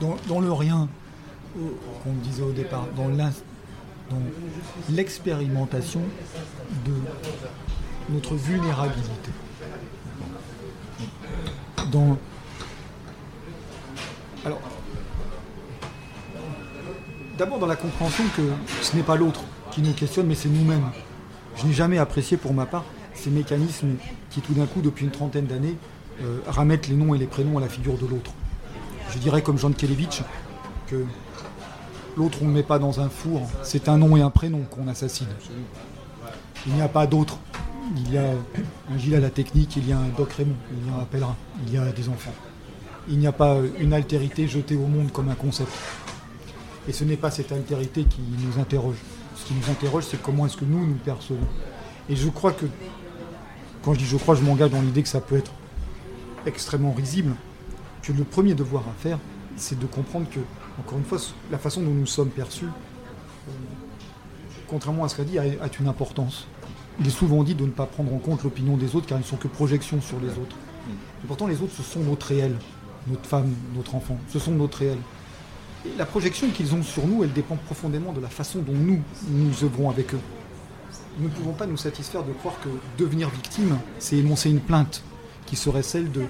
Dans, 0.00 0.40
le 0.40 0.52
rien, 0.52 0.88
qu'on 1.54 2.12
disait 2.22 2.42
au 2.42 2.52
départ, 2.52 2.86
dans 2.96 3.08
l'expérimentation 4.90 6.02
de 6.84 6.92
notre 8.12 8.34
vulnérabilité. 8.34 9.30
D'abord 17.38 17.58
dans 17.58 17.66
la 17.66 17.76
compréhension 17.76 18.24
que 18.36 18.42
ce 18.82 18.96
n'est 18.96 19.02
pas 19.02 19.16
l'autre 19.16 19.42
qui 19.70 19.82
nous 19.82 19.92
questionne, 19.92 20.26
mais 20.26 20.34
c'est 20.34 20.48
nous-mêmes. 20.48 20.90
Je 21.56 21.66
n'ai 21.66 21.72
jamais 21.72 21.98
apprécié 21.98 22.36
pour 22.36 22.54
ma 22.54 22.66
part 22.66 22.84
ces 23.14 23.30
mécanismes 23.30 23.96
qui 24.30 24.40
tout 24.40 24.54
d'un 24.54 24.66
coup, 24.66 24.80
depuis 24.80 25.04
une 25.04 25.10
trentaine 25.10 25.46
d'années, 25.46 25.76
euh, 26.22 26.38
ramettent 26.46 26.88
les 26.88 26.96
noms 26.96 27.14
et 27.14 27.18
les 27.18 27.26
prénoms 27.26 27.58
à 27.58 27.60
la 27.60 27.68
figure 27.68 27.98
de 27.98 28.06
l'autre. 28.06 28.32
Je 29.16 29.20
dirais 29.22 29.40
comme 29.40 29.58
Jean 29.58 29.72
Kelevitch 29.72 30.22
que 30.88 31.06
l'autre 32.18 32.38
on 32.42 32.44
ne 32.44 32.52
met 32.52 32.62
pas 32.62 32.78
dans 32.78 33.00
un 33.00 33.08
four, 33.08 33.48
c'est 33.62 33.88
un 33.88 33.96
nom 33.96 34.14
et 34.14 34.20
un 34.20 34.28
prénom 34.28 34.60
qu'on 34.70 34.88
assassine. 34.88 35.26
Il 36.66 36.74
n'y 36.74 36.82
a 36.82 36.88
pas 36.88 37.06
d'autre. 37.06 37.38
Il 37.96 38.12
y 38.12 38.18
a 38.18 38.32
un 38.92 38.98
Gilles 38.98 39.14
à 39.14 39.20
la 39.20 39.30
technique, 39.30 39.74
il 39.76 39.88
y 39.88 39.92
a 39.92 39.98
un 39.98 40.08
Doc 40.18 40.32
Raymond, 40.34 40.56
il 40.70 40.86
y 40.86 40.94
a 40.94 41.00
un 41.00 41.04
pèlerin, 41.04 41.34
il 41.66 41.72
y 41.72 41.78
a 41.78 41.92
des 41.92 42.10
enfants. 42.10 42.34
Il 43.08 43.18
n'y 43.18 43.26
a 43.26 43.32
pas 43.32 43.56
une 43.78 43.94
altérité 43.94 44.48
jetée 44.48 44.76
au 44.76 44.86
monde 44.86 45.10
comme 45.12 45.30
un 45.30 45.34
concept. 45.34 45.72
Et 46.86 46.92
ce 46.92 47.04
n'est 47.04 47.16
pas 47.16 47.30
cette 47.30 47.52
altérité 47.52 48.04
qui 48.04 48.20
nous 48.20 48.60
interroge. 48.60 48.96
Ce 49.34 49.46
qui 49.46 49.54
nous 49.54 49.70
interroge, 49.70 50.04
c'est 50.10 50.20
comment 50.20 50.44
est-ce 50.44 50.58
que 50.58 50.66
nous 50.66 50.86
nous 50.86 50.96
percevons. 50.96 51.38
Et 52.10 52.16
je 52.16 52.28
crois 52.28 52.52
que, 52.52 52.66
quand 53.82 53.94
je 53.94 54.00
dis 54.00 54.04
je 54.04 54.18
crois, 54.18 54.34
je 54.34 54.42
m'engage 54.42 54.70
dans 54.70 54.82
l'idée 54.82 55.02
que 55.02 55.08
ça 55.08 55.22
peut 55.22 55.38
être 55.38 55.52
extrêmement 56.44 56.92
risible, 56.92 57.32
que 58.06 58.12
le 58.12 58.24
premier 58.24 58.54
devoir 58.54 58.84
à 58.88 58.92
faire, 59.02 59.18
c'est 59.56 59.78
de 59.78 59.86
comprendre 59.86 60.28
que, 60.30 60.38
encore 60.78 60.98
une 60.98 61.04
fois, 61.04 61.18
la 61.50 61.58
façon 61.58 61.82
dont 61.82 61.90
nous 61.90 62.06
sommes 62.06 62.28
perçus, 62.28 62.66
euh, 62.66 63.50
contrairement 64.68 65.04
à 65.04 65.08
ce 65.08 65.16
qu'a 65.16 65.24
dit, 65.24 65.38
a, 65.38 65.42
a 65.42 65.68
une 65.80 65.88
importance. 65.88 66.46
Il 67.00 67.06
est 67.06 67.10
souvent 67.10 67.42
dit 67.42 67.54
de 67.54 67.64
ne 67.64 67.70
pas 67.70 67.86
prendre 67.86 68.14
en 68.14 68.18
compte 68.18 68.44
l'opinion 68.44 68.76
des 68.76 68.94
autres 68.94 69.06
car 69.06 69.18
ils 69.18 69.22
ne 69.22 69.26
sont 69.26 69.36
que 69.36 69.48
projections 69.48 70.00
sur 70.00 70.20
les 70.20 70.30
autres. 70.30 70.56
Et 70.88 71.26
pourtant, 71.26 71.48
les 71.48 71.60
autres, 71.60 71.74
ce 71.76 71.82
sont 71.82 72.00
notre 72.00 72.26
réel, 72.26 72.56
notre 73.08 73.26
femme, 73.26 73.52
notre 73.74 73.96
enfant, 73.96 74.18
ce 74.28 74.38
sont 74.38 74.52
notre 74.52 74.78
réel. 74.78 74.98
Et 75.84 75.90
la 75.98 76.06
projection 76.06 76.48
qu'ils 76.50 76.74
ont 76.74 76.82
sur 76.82 77.06
nous, 77.06 77.24
elle 77.24 77.32
dépend 77.32 77.56
profondément 77.56 78.12
de 78.12 78.20
la 78.20 78.28
façon 78.28 78.60
dont 78.60 78.72
nous, 78.72 79.02
nous 79.28 79.64
œuvrons 79.64 79.90
avec 79.90 80.14
eux. 80.14 80.20
Nous 81.18 81.28
ne 81.28 81.32
pouvons 81.32 81.52
pas 81.52 81.66
nous 81.66 81.76
satisfaire 81.76 82.22
de 82.22 82.32
croire 82.32 82.54
que 82.60 82.68
devenir 83.02 83.30
victime, 83.30 83.78
c'est 83.98 84.16
énoncer 84.16 84.50
une 84.50 84.60
plainte 84.60 85.02
qui 85.46 85.56
serait 85.56 85.82
celle 85.82 86.10
de 86.12 86.22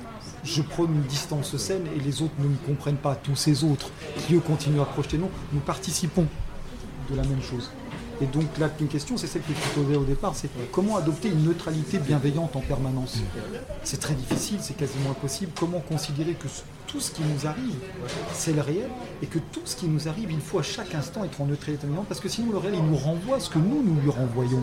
je 0.47 0.63
prône 0.63 0.95
une 0.95 1.03
distance 1.03 1.57
saine 1.57 1.87
et 1.95 2.01
les 2.01 2.23
autres 2.23 2.35
ne 2.39 2.47
me 2.47 2.57
comprennent 2.67 2.97
pas, 2.97 3.17
tous 3.17 3.37
ces 3.37 3.65
autres 3.65 3.91
qui 4.27 4.35
eux 4.35 4.41
continuent 4.41 4.81
à 4.81 4.85
projeter. 4.85 5.19
Non, 5.19 5.31
nous 5.53 5.61
participons 5.61 6.27
de 7.11 7.17
la 7.17 7.25
même 7.25 7.43
chose. 7.43 7.71
Et 8.21 8.27
donc 8.27 8.45
là, 8.59 8.71
une 8.81 8.89
question, 8.89 9.17
c'est 9.17 9.27
celle 9.27 9.43
que 9.43 9.53
tu 9.53 9.69
posais 9.75 9.97
au 9.97 10.05
départ, 10.05 10.35
c'est 10.35 10.49
comment 10.73 10.97
adopter 10.97 11.29
une 11.29 11.45
neutralité 11.45 11.99
bienveillante 11.99 12.57
en 12.57 12.61
permanence? 12.61 13.19
C'est 13.85 14.01
très 14.01 14.15
difficile, 14.15 14.59
c'est 14.61 14.77
quasiment 14.77 15.11
impossible. 15.11 15.53
Comment 15.59 15.81
considérer 15.81 16.33
que 16.33 16.49
tout 16.87 17.01
ce 17.01 17.11
qui 17.11 17.23
nous 17.23 17.47
arrive, 17.47 17.75
c'est 18.33 18.55
le 18.55 18.63
réel, 18.63 18.89
et 19.23 19.27
que 19.27 19.39
tout 19.39 19.61
ce 19.65 19.77
qui 19.77 19.87
nous 19.87 20.09
arrive, 20.09 20.31
il 20.31 20.41
faut 20.41 20.59
à 20.59 20.63
chaque 20.63 20.95
instant 20.95 21.25
être 21.25 21.41
en 21.41 21.47
neutralité 21.47 21.87
bienveillante, 21.87 22.09
parce 22.09 22.21
que 22.21 22.29
sinon 22.29 22.53
le 22.53 22.59
réel, 22.59 22.77
il 22.77 22.85
nous 22.85 22.97
renvoie 22.97 23.39
ce 23.39 23.51
que 23.51 23.59
nous, 23.59 23.83
nous 23.83 24.01
lui 24.01 24.11
renvoyons. 24.11 24.63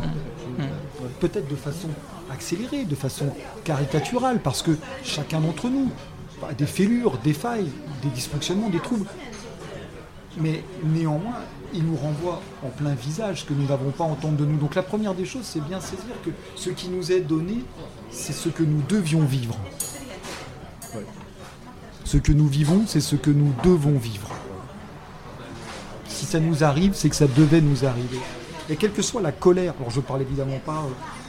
Peut-être 1.20 1.47
de 1.47 1.56
façon 1.56 1.89
accélérée, 2.32 2.86
de 2.86 2.95
façon 2.95 3.28
caricaturale, 3.64 4.39
parce 4.41 4.64
que 4.64 4.72
chacun 5.04 5.41
d'entre 5.41 5.70
nous 5.70 5.91
a 6.49 6.54
des 6.54 6.66
fêlures, 6.66 7.20
des 7.24 7.34
failles, 7.34 7.70
des 8.01 8.10
dysfonctionnements, 8.10 8.70
des 8.70 8.80
troubles. 8.80 9.06
Mais 10.38 10.64
néanmoins, 10.84 11.36
il 11.74 11.86
nous 11.86 11.95
renvoie 11.95 12.41
en 12.63 12.69
plein 12.69 12.93
visage 12.93 13.41
ce 13.41 13.45
que 13.45 13.53
nous 13.53 13.67
n'avons 13.67 13.91
pas 13.91 14.03
à 14.03 14.07
entendre 14.07 14.38
de 14.38 14.45
nous. 14.45 14.57
Donc 14.57 14.76
la 14.76 14.84
première 14.84 15.13
des 15.13 15.26
choses, 15.26 15.43
c'est 15.43 15.63
bien 15.63 15.80
saisir 15.80 16.15
que 16.24 16.30
ce 16.55 16.69
qui 16.69 16.89
nous 16.89 17.11
est 17.11 17.21
donné, 17.21 17.63
c'est 18.11 18.34
ce 18.34 18.49
que 18.49 18.63
nous 18.63 18.82
devions 18.88 19.26
vivre. 19.26 19.57
Ce 22.05 22.17
que 22.17 22.32
nous 22.32 22.47
vivons, 22.47 22.84
c'est 22.86 23.01
ce 23.01 23.15
que 23.15 23.32
nous 23.32 23.53
devons 23.63 23.97
vivre. 23.97 24.30
ça 26.07 26.39
nous 26.39 26.63
arrive, 26.63 26.93
c'est 26.95 27.09
que 27.09 27.15
ça 27.15 27.28
devait 27.28 27.61
nous 27.61 27.86
arriver. 27.86 28.19
Et 28.69 28.76
quelle 28.76 28.91
que 28.91 29.01
soit 29.01 29.21
la 29.21 29.32
colère, 29.32 29.74
alors 29.78 29.91
je 29.91 29.97
ne 29.99 30.05
parle 30.05 30.21
évidemment 30.21 30.59
pas 30.65 30.84
euh, 30.86 31.22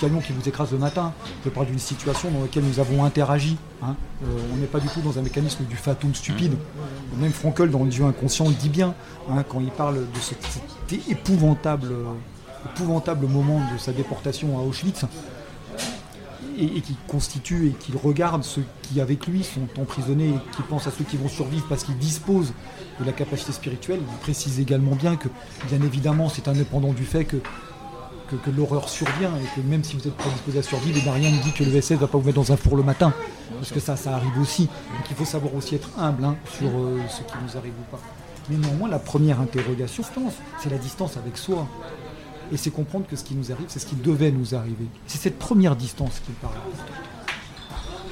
camion 0.00 0.20
qui 0.20 0.32
vous 0.32 0.48
écrase 0.48 0.72
le 0.72 0.78
matin, 0.78 1.12
je 1.44 1.50
parle 1.50 1.66
d'une 1.66 1.78
situation 1.78 2.30
dans 2.30 2.40
laquelle 2.42 2.64
nous 2.64 2.80
avons 2.80 3.04
interagi. 3.04 3.56
hein. 3.82 3.94
Euh, 4.24 4.26
on 4.52 4.56
n'est 4.56 4.66
pas 4.66 4.80
du 4.80 4.88
tout 4.88 5.00
dans 5.00 5.18
un 5.18 5.22
mécanisme 5.22 5.64
du 5.64 5.76
fatum 5.76 6.14
stupide. 6.14 6.54
Même 7.18 7.32
Frankel, 7.32 7.70
dans 7.70 7.84
le 7.84 7.90
Dieu 7.90 8.04
inconscient, 8.04 8.48
le 8.48 8.54
dit 8.54 8.68
bien, 8.70 8.94
hein, 9.30 9.44
quand 9.48 9.60
il 9.60 9.70
parle 9.70 9.96
de 9.96 10.18
ce- 10.20 10.34
cet 10.48 11.08
épouvantable, 11.10 11.88
euh, 11.92 12.04
épouvantable 12.74 13.26
moment 13.26 13.60
de 13.72 13.78
sa 13.78 13.92
déportation 13.92 14.58
à 14.58 14.62
Auschwitz, 14.62 15.04
et, 16.58 16.64
et 16.64 16.80
qui 16.80 16.96
constitue 17.08 17.68
et 17.68 17.70
qui 17.72 17.92
regarde 17.96 18.42
ceux 18.44 18.64
qui 18.82 19.00
avec 19.00 19.26
lui 19.26 19.44
sont 19.44 19.68
emprisonnés 19.80 20.28
et 20.28 20.56
qui 20.56 20.62
pensent 20.62 20.86
à 20.86 20.90
ceux 20.90 21.04
qui 21.04 21.16
vont 21.16 21.28
survivre 21.28 21.64
parce 21.68 21.84
qu'ils 21.84 21.96
disposent 21.96 22.52
de 22.98 23.04
la 23.04 23.12
capacité 23.12 23.52
spirituelle. 23.52 24.00
Il 24.02 24.18
précise 24.18 24.60
également 24.60 24.94
bien 24.94 25.16
que, 25.16 25.28
bien 25.68 25.80
évidemment, 25.82 26.28
c'est 26.28 26.48
indépendant 26.48 26.92
du 26.92 27.04
fait 27.04 27.24
que, 27.24 27.36
que, 28.36 28.50
l'horreur 28.50 28.88
survient 28.88 29.32
et 29.36 29.60
que 29.60 29.66
même 29.66 29.84
si 29.84 29.96
vous 29.96 30.06
êtes 30.06 30.16
prédisposé 30.16 30.58
à 30.58 30.62
survivre, 30.62 30.98
et 30.98 31.02
ben 31.02 31.12
rien 31.12 31.30
ne 31.30 31.42
dit 31.42 31.52
que 31.52 31.64
le 31.64 31.80
SS 31.80 31.92
ne 31.92 31.96
va 31.96 32.06
pas 32.06 32.18
vous 32.18 32.24
mettre 32.24 32.40
dans 32.40 32.52
un 32.52 32.56
four 32.56 32.76
le 32.76 32.82
matin. 32.82 33.12
Parce 33.58 33.72
que 33.72 33.80
ça, 33.80 33.96
ça 33.96 34.14
arrive 34.14 34.38
aussi. 34.40 34.64
Donc 34.66 35.04
il 35.10 35.16
faut 35.16 35.24
savoir 35.24 35.54
aussi 35.54 35.74
être 35.74 35.90
humble 35.98 36.24
hein, 36.24 36.36
sur 36.58 36.68
euh, 36.68 37.00
ce 37.08 37.22
qui 37.22 37.34
nous 37.42 37.56
arrive 37.56 37.72
ou 37.72 37.90
pas. 37.90 38.00
Mais 38.48 38.56
néanmoins, 38.56 38.88
la 38.88 38.98
première 38.98 39.40
interrogation, 39.40 40.02
c'est 40.58 40.70
la 40.70 40.78
distance 40.78 41.16
avec 41.16 41.36
soi. 41.36 41.66
Et 42.52 42.56
c'est 42.56 42.70
comprendre 42.70 43.06
que 43.06 43.16
ce 43.16 43.22
qui 43.22 43.34
nous 43.34 43.52
arrive, 43.52 43.66
c'est 43.68 43.78
ce 43.78 43.86
qui 43.86 43.94
devait 43.94 44.32
nous 44.32 44.54
arriver. 44.54 44.86
C'est 45.06 45.18
cette 45.18 45.38
première 45.38 45.76
distance 45.76 46.20
qui 46.24 46.30
me 46.30 46.36
paraît. 46.36 46.60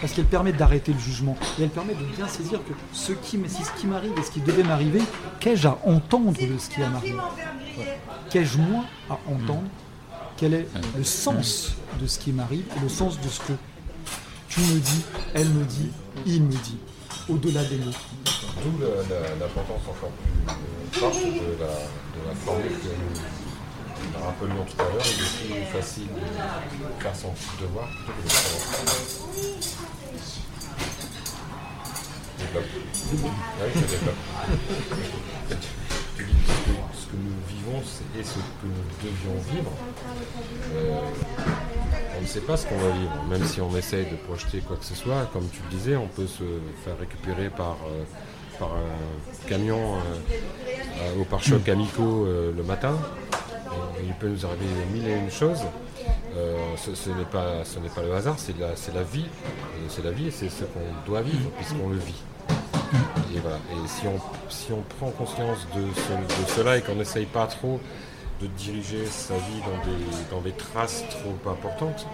Parce 0.00 0.12
qu'elle 0.12 0.26
permet 0.26 0.52
d'arrêter 0.52 0.92
le 0.92 0.98
jugement. 0.98 1.36
Et 1.58 1.64
elle 1.64 1.70
permet 1.70 1.94
de 1.94 2.04
bien 2.16 2.28
saisir 2.28 2.60
que 2.60 2.72
ce 2.92 3.12
qui, 3.12 3.40
si 3.48 3.64
ce 3.64 3.72
qui 3.72 3.88
m'arrive 3.88 4.12
et 4.16 4.22
ce 4.22 4.30
qui 4.30 4.40
devait 4.40 4.62
m'arriver, 4.62 5.02
qu'ai-je 5.40 5.66
à 5.66 5.78
entendre 5.84 6.34
de 6.34 6.58
ce 6.58 6.70
qui 6.70 6.80
m'arrive 6.80 7.20
Qu'ai-je 8.30 8.58
moi 8.58 8.84
à 9.10 9.18
entendre 9.26 9.64
Quel 10.38 10.54
est 10.54 10.68
le 10.96 11.02
sens 11.02 11.72
de 12.00 12.06
ce 12.06 12.18
qui 12.20 12.32
m'arrive 12.32 12.64
et 12.76 12.80
le 12.80 12.88
sens 12.88 13.20
de 13.20 13.28
ce 13.28 13.40
que 13.40 13.52
tu 14.48 14.60
me 14.60 14.78
dis, 14.78 15.02
elle 15.34 15.48
me 15.48 15.64
dit, 15.64 15.90
il 16.26 16.44
me 16.44 16.52
dit, 16.52 16.78
au-delà 17.28 17.64
des 17.64 17.78
mots. 17.78 17.90
D'où 18.62 18.78
l'importance 19.40 19.82
encore 19.88 20.10
plus 20.92 21.00
forte 21.00 21.24
de 21.24 21.56
la, 21.60 21.66
de 21.66 22.28
la 22.28 22.34
formule 22.36 22.70
que 22.70 22.88
nous 22.88 24.24
rappelions 24.24 24.64
tout 24.64 24.80
à 24.80 24.84
l'heure. 24.84 25.02
Il 25.44 25.56
est 25.56 25.60
plus 25.64 25.72
facile 25.72 26.06
de 26.06 27.02
faire 27.02 27.16
son 27.16 27.32
devoir 27.60 27.88
plutôt 27.88 28.12
que 28.12 28.22
de. 28.22 28.30
Développe. 32.38 32.70
Oui, 33.12 33.30
je 33.74 33.80
développe. 33.80 34.22
et 38.18 38.24
ce 38.24 38.34
que 38.34 38.66
nous 38.66 38.84
devions 39.02 39.40
vivre. 39.52 39.72
Euh, 40.74 41.00
on 42.18 42.22
ne 42.22 42.26
sait 42.26 42.40
pas 42.40 42.56
ce 42.56 42.66
qu'on 42.66 42.78
va 42.78 42.90
vivre, 42.90 43.24
même 43.28 43.44
si 43.44 43.60
on 43.60 43.76
essaye 43.76 44.06
de 44.06 44.16
projeter 44.16 44.58
quoi 44.60 44.76
que 44.76 44.84
ce 44.84 44.94
soit. 44.94 45.28
Comme 45.32 45.48
tu 45.50 45.60
le 45.62 45.76
disais, 45.76 45.96
on 45.96 46.08
peut 46.08 46.26
se 46.26 46.44
faire 46.84 46.98
récupérer 46.98 47.50
par, 47.50 47.76
euh, 47.88 48.04
un 48.66 49.48
camion 49.48 49.94
euh, 49.94 49.98
euh, 51.00 51.20
au 51.20 51.24
pare-choc 51.24 51.68
amicaux 51.68 52.26
euh, 52.26 52.52
le 52.56 52.62
matin. 52.62 52.96
Il 54.04 54.12
peut 54.14 54.28
nous 54.28 54.46
arriver 54.46 54.64
mille 54.92 55.06
et 55.08 55.16
une 55.16 55.30
choses. 55.30 55.62
Ce 56.76 57.10
n'est 57.10 57.24
pas, 57.24 57.62
pas 57.94 58.02
le 58.02 58.14
hasard, 58.14 58.36
c'est 58.38 58.56
la, 58.58 58.68
la 58.68 59.02
vie. 59.02 59.26
C'est 59.88 60.04
la 60.04 60.10
vie 60.10 60.28
et 60.28 60.30
c'est 60.30 60.48
ce 60.48 60.64
qu'on 60.64 61.06
doit 61.06 61.20
vivre 61.22 61.50
puisqu'on 61.56 61.88
le 61.88 61.98
vit. 61.98 62.22
Et 63.34 63.40
voilà. 63.40 63.58
Et 63.72 63.88
si 63.88 64.06
on, 64.06 64.20
si 64.50 64.72
on 64.72 64.82
prend 64.98 65.10
conscience 65.10 65.66
de, 65.74 65.82
de 65.82 66.48
cela 66.48 66.76
et 66.78 66.82
qu'on 66.82 66.94
n'essaye 66.94 67.26
pas 67.26 67.46
trop 67.46 67.80
de 68.40 68.46
diriger 68.46 69.04
sa 69.06 69.34
vie 69.34 69.60
dans 69.60 69.84
des, 69.84 70.30
dans 70.30 70.40
des 70.40 70.52
traces 70.52 71.04
trop 71.10 71.50
importantes, 71.50 72.06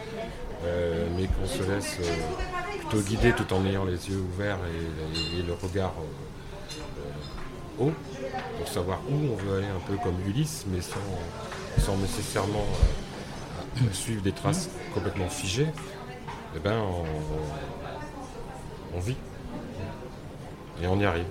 euh, 0.65 1.07
mais 1.17 1.27
qu'on 1.27 1.47
se 1.47 1.63
laisse 1.63 1.99
euh, 2.01 2.79
plutôt 2.79 3.03
guider 3.03 3.33
tout 3.33 3.53
en 3.53 3.65
ayant 3.67 3.85
les 3.85 4.09
yeux 4.09 4.21
ouverts 4.21 4.59
et, 4.67 5.43
le 5.43 5.53
regard 5.53 5.93
euh, 5.99 7.85
haut 7.85 7.93
pour 8.57 8.69
savoir 8.69 9.01
où 9.11 9.33
on 9.33 9.37
veut 9.37 9.59
aller 9.59 9.67
un 9.67 9.81
peu 9.87 9.97
comme 10.03 10.17
Ulysse, 10.27 10.65
mais 10.69 10.81
sans, 10.81 11.83
sans 11.83 11.97
nécessairement 11.99 12.65
suivre 13.93 14.23
des 14.23 14.33
traces 14.33 14.71
complètement 14.95 15.29
figées, 15.29 15.69
eh 16.57 16.61
ben 16.61 16.81
on 18.95 19.01
vit. 19.01 19.17
Et 20.83 20.87
on 20.87 20.99
y 20.99 21.05
arrive. 21.05 21.27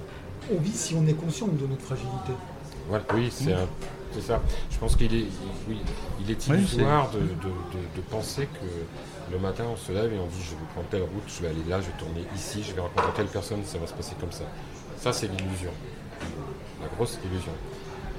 On 0.53 0.57
vit 0.59 0.71
si 0.71 0.93
on 0.95 1.05
est 1.07 1.13
conscient 1.13 1.47
de 1.47 1.65
notre 1.67 1.81
fragilité. 1.83 2.33
Voilà, 2.89 3.03
oui, 3.13 3.29
c'est 3.31 3.53
un- 3.53 3.67
c'est 4.13 4.21
ça. 4.21 4.41
Je 4.71 4.77
pense 4.77 4.95
qu'il 4.95 5.13
est, 5.15 5.25
oui, 5.69 5.77
il 6.21 6.29
est 6.31 6.47
Oui, 6.49 6.57
illusoire 6.57 7.09
de, 7.11 7.19
de- 7.19 7.23
de- 7.25 7.95
de 7.95 8.01
penser 8.09 8.47
que 8.47 9.31
le 9.33 9.39
matin 9.39 9.63
on 9.71 9.77
se 9.77 9.91
lève 9.91 10.11
et 10.13 10.19
on 10.19 10.25
dit 10.27 10.43
je 10.43 10.51
vais 10.51 10.65
prendre 10.73 10.87
telle 10.89 11.03
route, 11.03 11.23
je 11.27 11.41
vais 11.41 11.47
aller 11.47 11.63
là, 11.67 11.79
je 11.79 11.87
vais 11.87 11.97
tourner 11.97 12.25
ici, 12.35 12.61
je 12.63 12.73
vais 12.73 12.81
rencontrer 12.81 13.11
telle 13.15 13.27
personne, 13.27 13.63
ça 13.65 13.77
va 13.77 13.87
se 13.87 13.93
passer 13.93 14.15
comme 14.19 14.31
ça. 14.33 14.43
Ça 14.97 15.13
c'est 15.13 15.27
l'illusion, 15.27 15.71
la 16.81 16.87
grosse 16.95 17.17
illusion. 17.23 17.53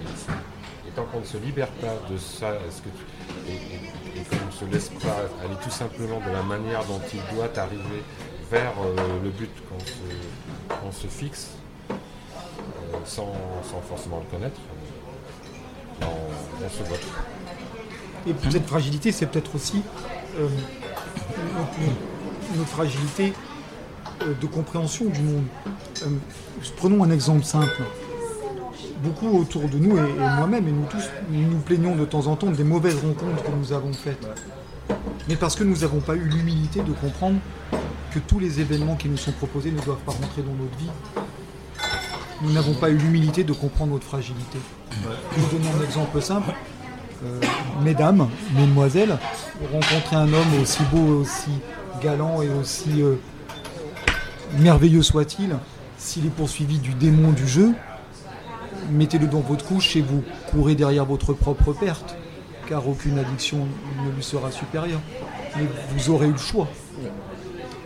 Et, 0.03 0.89
et 0.89 0.93
tant 0.97 1.05
qu'on 1.05 1.21
ne 1.21 1.25
se 1.27 1.37
libère 1.37 1.69
pas 1.69 1.95
de 2.11 2.17
ça, 2.17 2.55
est-ce 2.67 2.81
que 2.83 2.89
tu- 2.89 3.51
et, 3.51 3.53
et- 3.53 4.21
et 4.21 4.25
qu'on 4.25 4.47
ne 4.47 4.51
se 4.51 4.65
laisse 4.75 4.89
pas 5.03 5.19
aller 5.45 5.57
tout 5.63 5.71
simplement 5.71 6.21
de 6.27 6.33
la 6.33 6.43
manière 6.43 6.85
dont 6.87 7.01
il 7.13 7.37
doit 7.37 7.51
arriver 7.57 8.03
vers 8.51 8.73
euh, 8.83 8.97
le 9.23 9.31
but 9.31 9.51
qu'on 9.69 9.81
se, 9.81 9.93
qu'on 10.69 10.93
se 10.93 11.07
fixe, 11.07 11.49
euh, 11.91 11.95
sans, 13.05 13.33
sans 13.71 13.81
forcément 13.81 14.21
le 14.21 14.37
connaître, 14.37 14.61
euh, 16.03 16.07
on, 16.07 16.65
on 16.65 16.69
se 16.69 16.89
vote. 16.89 17.07
Et 18.27 18.35
cette 18.51 18.67
fragilité, 18.67 19.13
c'est 19.13 19.27
peut-être 19.27 19.55
aussi 19.55 19.83
euh, 20.39 20.49
une 22.55 22.65
fragilité 22.65 23.33
euh, 24.23 24.33
de 24.41 24.47
compréhension 24.47 25.07
du 25.07 25.21
monde. 25.21 25.45
Prenons 26.77 27.05
un 27.05 27.11
exemple 27.11 27.45
simple. 27.45 27.83
Beaucoup 29.03 29.39
autour 29.39 29.69
de 29.69 29.77
nous, 29.77 29.99
et, 29.99 30.01
et 30.01 30.37
moi-même, 30.39 30.67
et 30.67 30.73
nous 30.73 30.87
tous, 30.87 31.11
nous 31.29 31.47
nous 31.51 31.59
plaignons 31.59 31.95
de 31.95 32.07
temps 32.07 32.27
en 32.27 32.37
temps 32.37 32.51
des 32.51 32.65
mauvaises 32.65 32.97
rencontres 32.97 33.43
que 33.43 33.51
nous 33.51 33.73
avons 33.73 33.93
faites. 33.93 34.27
Mais 35.29 35.37
parce 35.37 35.57
que 35.57 35.65
nous 35.65 35.79
n'avons 35.79 36.01
pas 36.01 36.15
eu 36.15 36.25
l'humilité 36.25 36.81
de 36.81 36.93
comprendre 36.93 37.39
que 38.13 38.19
tous 38.19 38.39
les 38.39 38.61
événements 38.61 38.97
qui 38.97 39.09
nous 39.09 39.17
sont 39.17 39.33
proposés 39.33 39.71
ne 39.71 39.81
doivent 39.81 40.03
pas 40.05 40.13
rentrer 40.13 40.43
dans 40.43 40.53
notre 40.53 40.77
vie. 40.79 40.91
Nous 42.43 42.53
n'avons 42.53 42.75
pas 42.75 42.91
eu 42.91 42.97
l'humilité 42.97 43.43
de 43.43 43.53
comprendre 43.53 43.93
notre 43.93 44.07
fragilité. 44.07 44.59
Je 44.91 45.41
vous 45.41 45.57
donner 45.57 45.69
un 45.71 45.85
exemple 45.85 46.21
simple. 46.21 46.53
Euh, 47.25 47.41
mesdames, 47.83 48.29
mesdemoiselles, 48.55 49.17
rencontrer 49.73 50.17
un 50.17 50.33
homme 50.33 50.61
aussi 50.61 50.83
beau, 50.93 51.21
aussi 51.21 51.51
galant 52.03 52.43
et 52.43 52.51
aussi 52.51 53.03
euh, 53.03 53.15
merveilleux 54.59 55.03
soit-il, 55.03 55.57
s'il 55.97 56.27
est 56.27 56.31
poursuivi 56.31 56.79
du 56.79 56.93
démon 56.93 57.33
du 57.33 57.49
jeu, 57.49 57.73
mettez-le 58.91 59.27
dans 59.27 59.41
votre 59.41 59.65
couche 59.65 59.97
et 59.97 60.03
vous 60.03 60.23
courez 60.51 60.75
derrière 60.75 61.07
votre 61.07 61.33
propre 61.33 61.73
perte, 61.73 62.17
car 62.69 62.87
aucune 62.89 63.19
addiction 63.19 63.67
ne 64.05 64.11
lui 64.15 64.23
sera 64.23 64.51
supérieure. 64.51 65.01
Mais 65.57 65.65
vous 65.97 66.11
aurez 66.11 66.27
eu 66.27 66.33
le 66.33 66.39
choix. 66.39 66.69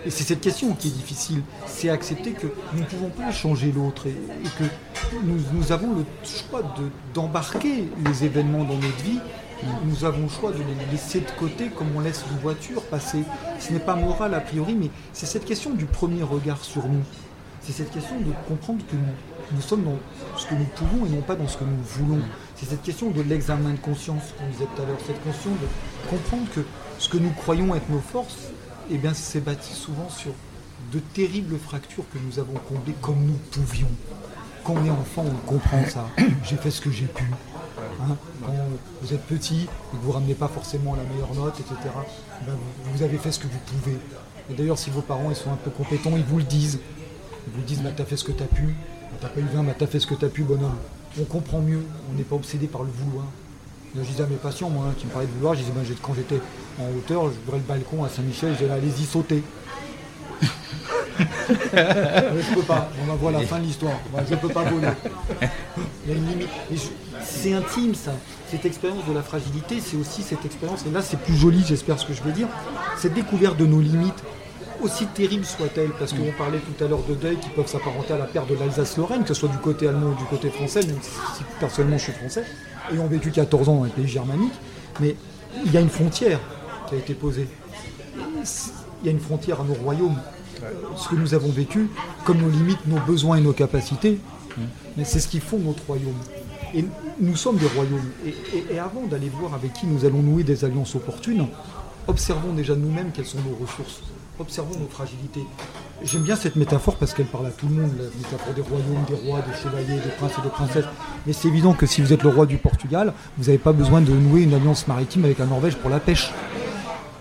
Et 0.07 0.11
c'est 0.11 0.25
cette 0.25 0.41
question 0.41 0.75
qui 0.75 0.89
est 0.89 0.93
difficile, 0.93 1.43
c'est 1.67 1.91
accepter 1.91 2.31
que 2.33 2.47
nous 2.73 2.81
ne 2.81 2.85
pouvons 2.85 3.11
pas 3.11 3.31
changer 3.33 3.73
l'autre 3.73 4.07
et, 4.07 4.15
que 4.59 4.65
nous, 5.23 5.73
avons 5.73 5.93
le 5.95 6.05
choix 6.25 6.63
de- 6.63 6.89
d'embarquer 7.13 7.89
les 8.05 8.25
événements 8.25 8.65
dans 8.65 8.75
notre 8.77 9.03
vie. 9.03 9.19
Nous 9.85 10.05
avons 10.05 10.23
le 10.23 10.29
choix 10.29 10.53
de 10.53 10.59
les 10.59 10.93
laisser 10.93 11.21
de 11.21 11.31
côté 11.37 11.69
comme 11.69 11.89
on 11.97 12.01
laisse 12.01 12.25
une 12.31 12.39
voiture 12.39 12.81
passer. 12.83 13.23
Ce 13.59 13.73
n'est 13.73 13.81
pas 13.81 13.97
moral 13.97 14.33
a 14.35 14.41
priori, 14.41 14.75
mais 14.75 14.89
c'est 15.13 15.27
cette 15.27 15.45
question 15.45 15.71
du 15.75 15.85
premier 15.85 16.23
regard 16.23 16.63
sur 16.65 16.87
nous. 16.87 17.03
C'est 17.61 17.73
cette 17.73 17.91
question 17.91 18.15
de 18.21 18.33
comprendre 18.47 18.81
que 18.89 18.95
nous 19.53 19.61
sommes 19.61 19.83
dans 19.83 19.99
ce 20.39 20.47
que 20.47 20.55
nous 20.55 20.65
pouvons 20.77 21.07
et 21.07 21.09
non 21.09 21.23
pas 21.23 21.35
dans 21.35 21.49
ce 21.49 21.59
que 21.59 21.65
nous 21.65 21.83
voulons. 21.83 22.21
C'est 22.59 22.67
cette 22.67 22.83
question 22.83 23.11
de 23.11 23.23
l'examen 23.23 23.71
de 23.71 23.79
conscience 23.79 24.35
qu'on 24.37 24.49
disait 24.49 24.67
tout 24.75 24.83
à 24.83 24.87
l'heure. 24.87 24.99
Cette 25.07 25.23
question 25.23 25.51
de 25.51 26.11
comprendre 26.11 26.49
que 26.55 26.61
ce 26.99 27.09
que 27.09 27.17
nous 27.17 27.31
croyons 27.31 27.75
être 27.77 27.89
nos 27.89 28.01
forces, 28.01 28.49
eh 28.91 28.99
bien, 28.99 29.15
c'est 29.15 29.41
bâti 29.41 29.75
souvent 29.75 30.09
sur 30.09 30.33
de 30.93 30.99
terribles 30.99 31.57
fractures 31.59 32.05
que 32.13 32.19
nous 32.19 32.41
avons 32.41 32.59
comblées 32.69 32.95
comme 33.01 33.25
nous 33.25 33.39
pouvions. 33.53 33.91
Quand 34.65 34.75
on 34.75 34.85
est 34.85 34.91
enfant, 34.91 35.25
on 35.27 35.47
comprend 35.47 35.85
ça. 35.87 36.09
J'ai 36.45 36.57
fait 36.57 36.71
ce 36.71 36.81
que 36.81 36.91
j'ai 36.91 37.07
pu. 37.07 37.25
Hein, 38.01 38.17
quand 38.45 38.53
vous 39.03 39.15
êtes 39.15 39.25
petit 39.27 39.63
et 39.63 39.97
que 39.97 40.03
vous 40.03 40.09
ne 40.09 40.15
ramenez 40.15 40.35
pas 40.35 40.49
forcément 40.49 40.97
la 40.97 41.05
meilleure 41.05 41.35
note, 41.35 41.59
etc., 41.61 41.77
ben, 42.47 42.55
vous, 42.85 43.03
avez 43.03 43.19
fait 43.19 43.31
ce 43.33 43.39
que 43.39 43.47
vous 43.47 43.59
pouvez. 43.67 43.97
Et 44.51 44.55
d'ailleurs, 44.55 44.79
si 44.79 44.91
vos 44.91 45.01
parents 45.01 45.31
ils 45.31 45.37
sont 45.37 45.53
un 45.53 45.57
peu 45.57 45.71
compétents, 45.71 46.17
ils 46.17 46.25
vous 46.25 46.39
le 46.39 46.45
disent. 46.45 46.81
Ils 47.47 47.53
vous 47.53 47.63
disent, 47.63 47.83
bah, 47.83 47.91
t'as 47.97 48.05
fait 48.05 48.17
ce 48.17 48.25
que 48.25 48.33
t'as 48.33 48.47
pu. 48.47 48.67
Bah, 48.67 49.19
T'as 49.21 49.29
pas 49.29 49.41
eu 49.41 49.47
20, 49.53 49.63
bah, 49.63 49.75
t'as 49.79 49.87
fait 49.87 50.01
ce 50.01 50.07
que 50.07 50.15
t'as 50.15 50.29
pu, 50.29 50.43
bonhomme. 50.43 50.77
On 51.21 51.25
comprend 51.25 51.61
mieux. 51.61 51.83
On 52.13 52.17
n'est 52.17 52.23
pas 52.25 52.37
obsédé 52.37 52.67
par 52.67 52.83
le 52.83 52.91
vouloir. 52.91 53.25
Je 53.97 54.01
disais 54.03 54.23
à 54.23 54.27
mes 54.27 54.37
patients, 54.37 54.69
moi, 54.71 54.87
hein, 54.89 54.95
qui 54.99 55.07
me 55.07 55.11
parlaient 55.11 55.27
de 55.27 55.33
vouloir, 55.33 55.55
je 55.55 55.61
disais, 55.61 55.73
ben, 55.75 55.83
quand 56.03 56.15
j'étais 56.15 56.41
en 56.79 56.85
hauteur, 56.97 57.25
j'ouvrais 57.25 57.59
le 57.59 57.65
balcon 57.65 58.05
à 58.05 58.09
Saint-Michel, 58.09 58.53
je 58.53 58.59
disais, 58.65 58.71
allez-y, 58.71 59.05
sautez. 59.05 59.43
je 61.19 62.55
peux 62.55 62.63
pas. 62.63 62.91
On 63.03 63.07
va 63.07 63.15
voir 63.15 63.33
la 63.33 63.41
fin 63.41 63.59
de 63.59 63.65
l'histoire. 63.65 63.95
Moi, 64.13 64.21
je 64.29 64.35
peux 64.37 64.49
pas 64.49 64.63
voler. 64.65 64.89
Il 66.07 66.13
y 66.13 66.15
a 66.15 66.17
une 66.19 66.27
limite. 66.29 66.49
Je- 66.71 66.79
C'est 67.25 67.53
intime, 67.55 67.95
ça. 67.95 68.13
Cette 68.51 68.65
expérience 68.65 69.05
de 69.07 69.13
la 69.13 69.23
fragilité, 69.23 69.81
c'est 69.81 69.97
aussi 69.97 70.23
cette 70.23 70.45
expérience, 70.45 70.85
et 70.87 70.91
là 70.91 71.03
c'est 71.03 71.19
plus 71.19 71.37
joli, 71.37 71.63
j'espère 71.67 71.99
ce 71.99 72.07
que 72.07 72.15
je 72.15 72.23
veux 72.23 72.33
dire, 72.33 72.47
cette 72.97 73.13
découverte 73.13 73.57
de 73.59 73.67
nos 73.67 73.81
limites, 73.81 74.23
aussi 74.83 75.07
terribles 75.07 75.45
soient-elles, 75.45 75.91
parce 75.99 76.13
qu'on 76.13 76.31
parlait 76.37 76.61
tout 76.61 76.85
à 76.85 76.89
l'heure 76.89 77.03
de 77.09 77.15
deuil 77.15 77.37
qui 77.37 77.49
peuvent 77.51 77.67
s'apparenter 77.67 78.13
à 78.13 78.19
la 78.19 78.27
perte 78.27 78.49
de 78.49 78.55
l'Alsace-Lorraine, 78.55 79.23
que 79.23 79.29
ce 79.29 79.35
soit 79.35 79.49
du 79.49 79.59
côté 79.59 79.89
allemand 79.89 80.09
ou 80.09 80.15
du 80.15 80.25
côté 80.25 80.51
français, 80.51 80.81
même 80.87 80.99
si 81.03 81.43
personnellement 81.61 81.99
je 81.99 82.05
suis 82.05 82.13
français, 82.13 82.45
ayant 82.93 83.07
vécu 83.07 83.31
14 83.31 83.69
ans 83.69 83.77
dans 83.77 83.85
les 83.85 83.91
pays 83.91 84.09
germaniques, 84.09 84.55
mais 85.01 85.17
il 85.65 85.73
y 85.73 85.77
a 85.77 85.81
une 85.81 85.89
frontière 85.89 86.41
qui 86.89 86.95
a 86.95 86.99
été 86.99 87.15
posée. 87.15 87.49
Il 89.03 89.07
y 89.07 89.09
a 89.09 89.13
une 89.13 89.21
frontière 89.21 89.61
à 89.61 89.65
nos 89.65 89.75
royaumes. 89.75 90.17
Ce 90.97 91.09
que 91.09 91.15
nous 91.15 91.35
avons 91.35 91.51
vécu, 91.51 91.89
comme 92.25 92.39
nos 92.39 92.49
limites, 92.49 92.87
nos 92.87 93.01
besoins 93.01 93.37
et 93.37 93.41
nos 93.41 93.53
capacités, 93.53 94.19
mais 94.97 95.05
c'est 95.05 95.21
ce 95.21 95.29
qui 95.29 95.41
font 95.41 95.59
notre 95.59 95.85
royaume. 95.87 96.19
Et 96.75 96.85
nous 97.21 97.37
sommes 97.37 97.57
des 97.57 97.69
royaumes. 97.69 98.11
Et 98.71 98.79
avant 98.79 99.07
d'aller 99.07 99.29
voir 99.29 99.55
avec 99.55 99.73
qui 99.73 99.87
nous 99.87 100.05
allons 100.05 100.23
nouer 100.23 100.43
des 100.43 100.65
alliances 100.65 100.95
opportunes, 100.97 101.47
observons 102.07 102.53
déjà 102.53 102.75
nous-mêmes 102.75 103.11
quelles 103.13 103.27
sont 103.27 103.39
nos 103.39 103.57
ressources. 103.65 104.03
Observons 104.41 104.79
nos 104.79 104.87
fragilités. 104.87 105.45
J'aime 106.05 106.23
bien 106.23 106.37
cette 106.37 106.55
métaphore 106.55 106.95
parce 106.95 107.13
qu'elle 107.13 107.27
parle 107.27 107.47
à 107.47 107.51
tout 107.51 107.67
le 107.67 107.75
monde, 107.75 107.91
la 107.99 108.05
métaphore 108.05 108.55
des 108.55 108.63
royaumes, 108.63 109.05
des 109.09 109.29
rois, 109.29 109.41
des 109.41 109.57
chevaliers, 109.61 110.01
des 110.01 110.11
princes 110.17 110.39
et 110.39 110.43
des 110.43 110.49
princesses. 110.49 110.85
Mais 111.27 111.33
c'est 111.33 111.49
évident 111.49 111.73
que 111.73 111.87
si 111.87 112.01
vous 112.03 112.13
êtes 112.13 112.23
le 112.23 112.29
roi 112.29 112.47
du 112.47 112.57
Portugal, 112.57 113.15
vous 113.37 113.47
n'avez 113.47 113.59
pas 113.59 113.73
besoin 113.73 114.01
de 114.01 114.13
nouer 114.13 114.43
une 114.43 114.55
alliance 114.55 114.87
maritime 114.87 115.25
avec 115.25 115.39
la 115.39 115.47
Norvège 115.47 115.75
pour 115.77 115.91
la 115.91 115.99
pêche. 115.99 116.31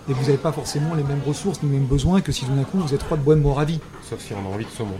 Et 0.08 0.12
vous 0.12 0.22
n'avez 0.22 0.36
pas 0.36 0.52
forcément 0.52 0.94
les 0.94 1.02
mêmes 1.02 1.22
ressources 1.26 1.60
ni 1.62 1.70
les 1.70 1.78
mêmes 1.78 1.88
besoins 1.88 2.20
que 2.20 2.30
si 2.30 2.44
tout 2.44 2.54
d'un 2.54 2.62
coup 2.62 2.78
vous 2.78 2.94
êtes 2.94 3.02
roi 3.02 3.16
de 3.16 3.22
Bohème-Moravie. 3.22 3.80
Sauf 4.08 4.20
si 4.20 4.32
on 4.34 4.48
a 4.48 4.54
envie 4.54 4.64
de 4.64 4.70
saumon. 4.70 4.96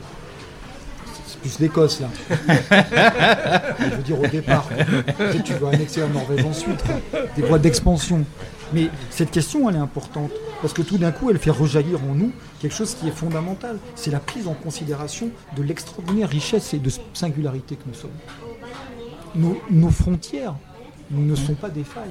C'est 1.25 1.39
plus 1.39 1.61
l'Écosse 1.61 2.01
là. 2.01 2.09
je 3.79 3.95
veux 3.95 4.03
dire 4.03 4.21
au 4.21 4.27
départ. 4.27 4.67
Tu 5.45 5.53
veux 5.55 5.69
annexer 5.69 6.01
la 6.01 6.09
Norvège 6.09 6.45
ensuite. 6.45 6.83
Des 7.37 7.43
voies 7.43 7.61
d'expansion. 7.61 8.25
Mais 8.73 8.91
cette 9.11 9.31
question 9.31 9.69
elle 9.69 9.77
est 9.77 9.81
importante. 9.81 10.31
Parce 10.61 10.73
que 10.73 10.83
tout 10.83 10.99
d'un 10.99 11.13
coup 11.13 11.31
elle 11.31 11.39
fait 11.39 11.51
rejaillir 11.51 12.03
en 12.03 12.15
nous 12.15 12.33
quelque 12.61 12.75
chose 12.75 12.95
qui 12.95 13.09
est 13.09 13.13
fondamental. 13.13 13.79
C'est 13.95 14.11
la 14.11 14.21
prise 14.21 14.49
en 14.49 14.55
considération 14.55 15.31
de 15.57 15.63
l'extraordinaire 15.63 16.29
richesse 16.29 16.75
et 16.75 16.79
de 16.79 16.91
singularité 17.15 17.77
que 17.77 17.85
nous 17.87 17.95
sommes. 17.95 18.11
Nos, 19.71 19.91
frontières 19.91 20.55
ne 21.11 21.35
sont 21.35 21.55
pas 21.55 21.71
des 21.71 21.85
failles. 21.85 22.11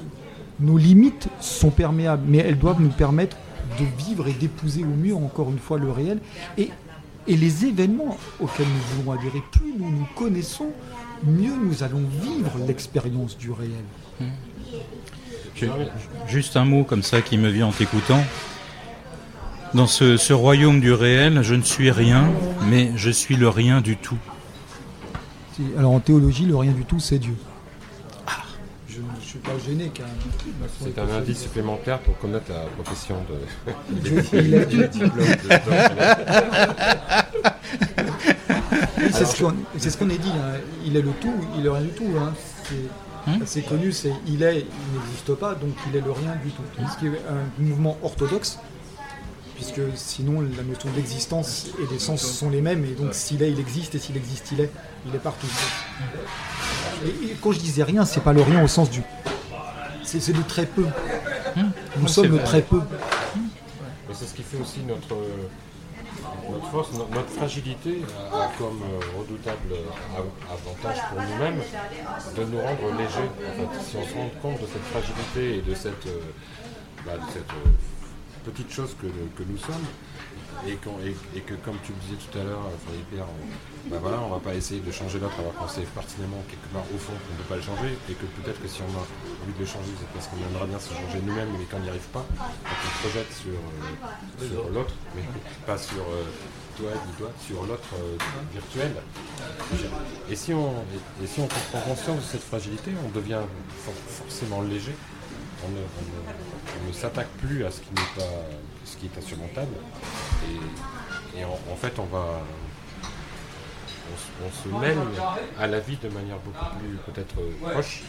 Nos 0.60 0.78
limites 0.78 1.28
sont 1.40 1.70
perméables, 1.70 2.24
mais 2.26 2.38
elles 2.38 2.58
doivent 2.58 2.80
nous 2.80 2.88
permettre 2.88 3.36
de 3.78 3.84
vivre 4.02 4.28
et 4.28 4.32
d'épouser 4.32 4.82
au 4.82 4.96
mieux, 4.96 5.14
encore 5.14 5.50
une 5.50 5.58
fois, 5.58 5.78
le 5.78 5.90
réel. 5.90 6.20
Et 6.56 6.70
les 7.36 7.66
événements 7.66 8.16
auxquels 8.40 8.66
nous 8.66 8.96
voulons 8.96 9.12
adhérer, 9.12 9.42
plus 9.52 9.74
nous 9.78 9.90
nous 9.90 10.06
connaissons, 10.16 10.70
mieux 11.24 11.54
nous 11.54 11.82
allons 11.82 12.02
vivre 12.22 12.52
l'expérience 12.66 13.36
du 13.36 13.50
réel. 13.50 13.84
Ju- 15.60 15.70
Juste 16.28 16.56
un 16.56 16.64
mot 16.64 16.84
comme 16.84 17.02
ça 17.02 17.20
qui 17.22 17.38
me 17.38 17.48
vient 17.48 17.66
en 17.66 17.72
t'écoutant. 17.72 18.22
Dans 19.74 19.86
ce, 19.86 20.16
ce 20.16 20.32
royaume 20.32 20.80
du 20.80 20.92
réel, 20.92 21.42
je 21.42 21.54
ne 21.54 21.62
suis 21.62 21.90
rien, 21.90 22.28
mais 22.70 22.90
je 22.96 23.10
suis 23.10 23.36
le 23.36 23.48
rien 23.48 23.80
du 23.80 23.96
tout. 23.96 24.16
Alors 25.76 25.92
en 25.92 26.00
théologie, 26.00 26.46
le 26.46 26.56
rien 26.56 26.72
du 26.72 26.84
tout, 26.84 27.00
c'est 27.00 27.18
Dieu. 27.18 27.34
Je 28.88 28.98
ne 29.00 29.20
suis 29.20 29.38
pas 29.40 29.50
gêné 29.66 29.90
car. 29.92 30.06
C'est 30.82 30.98
un 30.98 31.08
indice 31.18 31.42
supplémentaire 31.42 31.98
pour 32.00 32.16
connaître 32.18 32.50
la 32.50 32.60
profession 32.82 33.16
de. 33.28 34.00
Dieu, 34.00 34.24
il 34.32 34.54
est 34.54 34.66
Dieu. 34.66 34.90
c'est 39.10 39.90
ce 39.90 39.96
qu'on 39.98 40.10
est 40.10 40.18
dit. 40.18 40.30
hein. 40.34 40.58
Il 40.84 40.96
est 40.96 41.02
le 41.02 41.10
tout, 41.20 41.34
il 41.54 41.60
est 41.60 41.64
le 41.64 41.70
rien 41.72 41.82
du 41.82 41.90
tout. 41.90 42.04
hein. 42.18 42.32
C'est 43.26 43.42
assez 43.42 43.62
connu, 43.62 43.92
c'est 43.92 44.12
il 44.26 44.42
est, 44.42 44.60
il 44.60 44.98
n'existe 45.00 45.34
pas, 45.34 45.54
donc 45.54 45.74
il 45.88 45.96
est 45.96 46.00
le 46.00 46.12
rien 46.12 46.36
du 46.42 46.50
tout. 46.50 46.62
Ce 46.92 46.98
qui 46.98 47.06
est 47.06 47.22
un 47.28 47.62
mouvement 47.62 47.96
orthodoxe, 48.02 48.58
puisque 49.54 49.80
sinon 49.96 50.40
la 50.40 50.62
notion 50.62 50.88
d'existence 50.94 51.66
et 51.82 51.86
d'essence 51.92 52.22
sont 52.22 52.48
les 52.48 52.60
mêmes, 52.60 52.84
et 52.84 52.92
donc 52.94 53.14
s'il 53.14 53.42
est, 53.42 53.50
il 53.50 53.60
existe, 53.60 53.94
et 53.94 53.98
s'il 53.98 54.16
existe, 54.16 54.52
il 54.52 54.60
est, 54.60 54.70
il 55.06 55.14
est 55.14 55.18
partout. 55.18 55.46
Et, 57.04 57.08
et 57.08 57.36
quand 57.42 57.52
je 57.52 57.58
disais 57.58 57.82
rien, 57.82 58.04
c'est 58.04 58.20
pas 58.20 58.32
le 58.32 58.42
rien 58.42 58.62
au 58.62 58.68
sens 58.68 58.88
du. 58.90 59.02
C'est 60.04 60.20
c'est 60.20 60.32
le 60.32 60.42
très 60.42 60.64
peu. 60.64 60.86
Nous 61.98 62.08
sommes 62.08 62.32
le 62.32 62.38
très 62.38 62.62
peu. 62.62 62.80
C'est 64.12 64.26
ce 64.26 64.34
qui 64.34 64.42
fait 64.42 64.56
aussi 64.56 64.80
notre, 64.80 65.16
notre 66.50 66.66
force, 66.70 66.92
no- 66.92 67.08
notre 67.12 67.30
fragilité 67.30 68.02
a, 68.32 68.50
comme 68.58 68.80
euh, 68.82 69.18
redoutable 69.18 69.74
a- 70.16 70.52
avantage 70.52 71.02
pour 71.10 71.20
nous-mêmes 71.22 71.60
de 72.36 72.44
nous 72.44 72.60
rendre 72.60 72.96
légers. 72.98 73.30
Si 73.86 73.96
on 73.96 74.04
se 74.06 74.14
rend 74.14 74.30
compte 74.42 74.60
de 74.60 74.66
cette 74.66 74.84
fragilité 74.84 75.58
et 75.58 75.62
de 75.62 75.74
cette, 75.74 76.06
euh, 76.06 76.20
bah, 77.06 77.12
euh, 77.14 78.50
petite 78.50 78.70
chose 78.72 78.94
que 79.00 79.06
nous 79.42 79.58
sommes, 79.58 79.86
et, 80.66 80.74
qu'on- 80.76 80.98
et- 81.04 81.14
et 81.36 81.40
que 81.42 81.54
comme 81.54 81.76
tu 81.84 81.92
le 81.92 81.98
disais 82.02 82.16
tout 82.18 82.38
à 82.38 82.42
l'heure, 82.44 82.64
euh, 82.66 82.74
Frédéric 82.84 83.08
Pierre, 83.10 83.26
on, 83.28 83.90
bah 83.90 83.98
voilà, 84.00 84.20
on 84.20 84.28
va 84.28 84.40
pas 84.40 84.54
essayer 84.54 84.80
de 84.80 84.90
changer 84.90 85.18
l'autre 85.18 85.38
alors 85.38 85.54
qu'on 85.54 85.68
sait 85.68 85.82
pertinemment 85.94 86.42
quelque 86.48 86.68
part 86.72 86.84
au 86.94 86.98
fond 86.98 87.12
qu'on 87.12 87.32
ne 87.34 87.38
peut 87.38 87.48
pas 87.48 87.56
le 87.56 87.62
changer, 87.62 87.92
et 88.10 88.14
que 88.14 88.26
peut-être 88.40 88.60
que 88.60 88.68
si 88.68 88.82
on 88.82 88.90
a 88.98 89.02
envie 89.02 89.54
de 89.54 89.60
le 89.60 89.66
changer, 89.66 89.92
c'est 89.98 90.08
parce 90.12 90.26
qu'on 90.28 90.36
aimerait 90.42 90.66
bien 90.66 90.80
se 90.80 90.92
changer 90.92 91.20
nous-mêmes, 91.24 91.48
mais 91.58 91.64
qu'on 91.64 91.80
n'y 91.80 91.88
arrive 91.88 92.08
pas, 92.12 92.24
donc 92.24 92.78
on 92.84 92.92
projette 93.06 93.32
sur, 93.32 93.54
euh, 93.54 94.48
sur 94.48 94.68
l'autre, 94.70 94.94
mais 95.14 95.22
pas 95.66 95.78
sur 95.78 96.02
euh, 96.02 96.24
toi, 96.76 96.90
dis-toi, 97.06 97.30
sur 97.46 97.62
l'autre 97.66 97.88
euh, 97.94 98.16
virtuel. 98.52 98.92
Et 100.30 100.36
si, 100.36 100.52
on, 100.54 100.72
et, 101.20 101.24
et 101.24 101.26
si 101.26 101.40
on 101.40 101.46
prend 101.46 101.80
conscience 101.80 102.18
de 102.18 102.22
cette 102.26 102.44
fragilité, 102.44 102.92
on 103.04 103.10
devient 103.10 103.40
for- 103.84 103.94
forcément 104.24 104.62
léger. 104.62 104.94
Ne, 105.60 105.80
on 106.84 106.86
ne 106.88 106.92
s'attaque 106.92 107.26
plus 107.42 107.64
à 107.64 107.70
ce 107.72 107.80
qui 107.80 107.88
n'est 107.90 108.14
pas 108.22 108.30
ce 108.90 108.96
qui 108.96 109.06
est 109.06 109.18
insurmontable. 109.18 109.74
Et, 111.34 111.40
et 111.40 111.44
en, 111.44 111.58
en 111.72 111.76
fait, 111.76 111.98
on 111.98 112.04
va 112.04 112.40
on, 114.10 114.16
se- 114.16 114.46
on 114.46 114.62
se 114.62 114.80
mêle 114.80 114.98
à 115.58 115.66
la 115.66 115.80
vie 115.80 115.96
de 116.02 116.08
manière 116.08 116.38
beaucoup 116.38 116.64
plus 116.78 116.96
peut-être 117.12 117.34
proche 117.70 118.02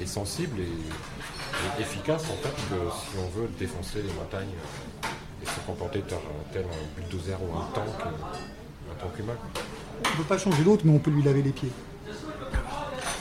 et 0.00 0.06
sensible 0.06 0.60
et, 0.60 0.64
et 0.64 1.80
efficace 1.82 2.24
en 2.24 2.36
fait 2.42 2.50
que 2.50 2.74
si 2.90 3.16
on 3.18 3.28
veut 3.40 3.48
défoncer 3.58 4.02
les 4.02 4.12
montagnes 4.12 4.48
et 5.42 5.46
se 5.46 5.60
comporter 5.66 6.00
tel, 6.08 6.18
tel 6.52 6.64
un 6.64 7.00
bulldozer 7.00 7.36
ou 7.40 7.56
un 7.56 7.66
tank, 7.72 7.86
euh, 8.06 8.92
un 8.92 8.94
tank 9.00 9.18
humain. 9.18 9.34
On 10.06 10.10
ne 10.10 10.16
peut 10.16 10.24
pas 10.24 10.38
changer 10.38 10.64
l'autre, 10.64 10.82
mais 10.84 10.92
on 10.92 10.98
peut 10.98 11.12
lui 11.12 11.22
laver 11.22 11.42
les 11.42 11.52
pieds. 11.52 11.70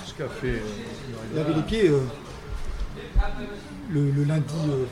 Ce 0.05 0.13
qu'a 0.15 0.27
fait. 0.29 0.47
euh, 0.47 0.61
laver 1.35 1.53
les 1.53 1.61
pieds 1.61 1.89
euh, 1.89 1.99
le, 3.91 4.09
le 4.11 4.23
lundi 4.23 4.53
euh, 4.69 4.85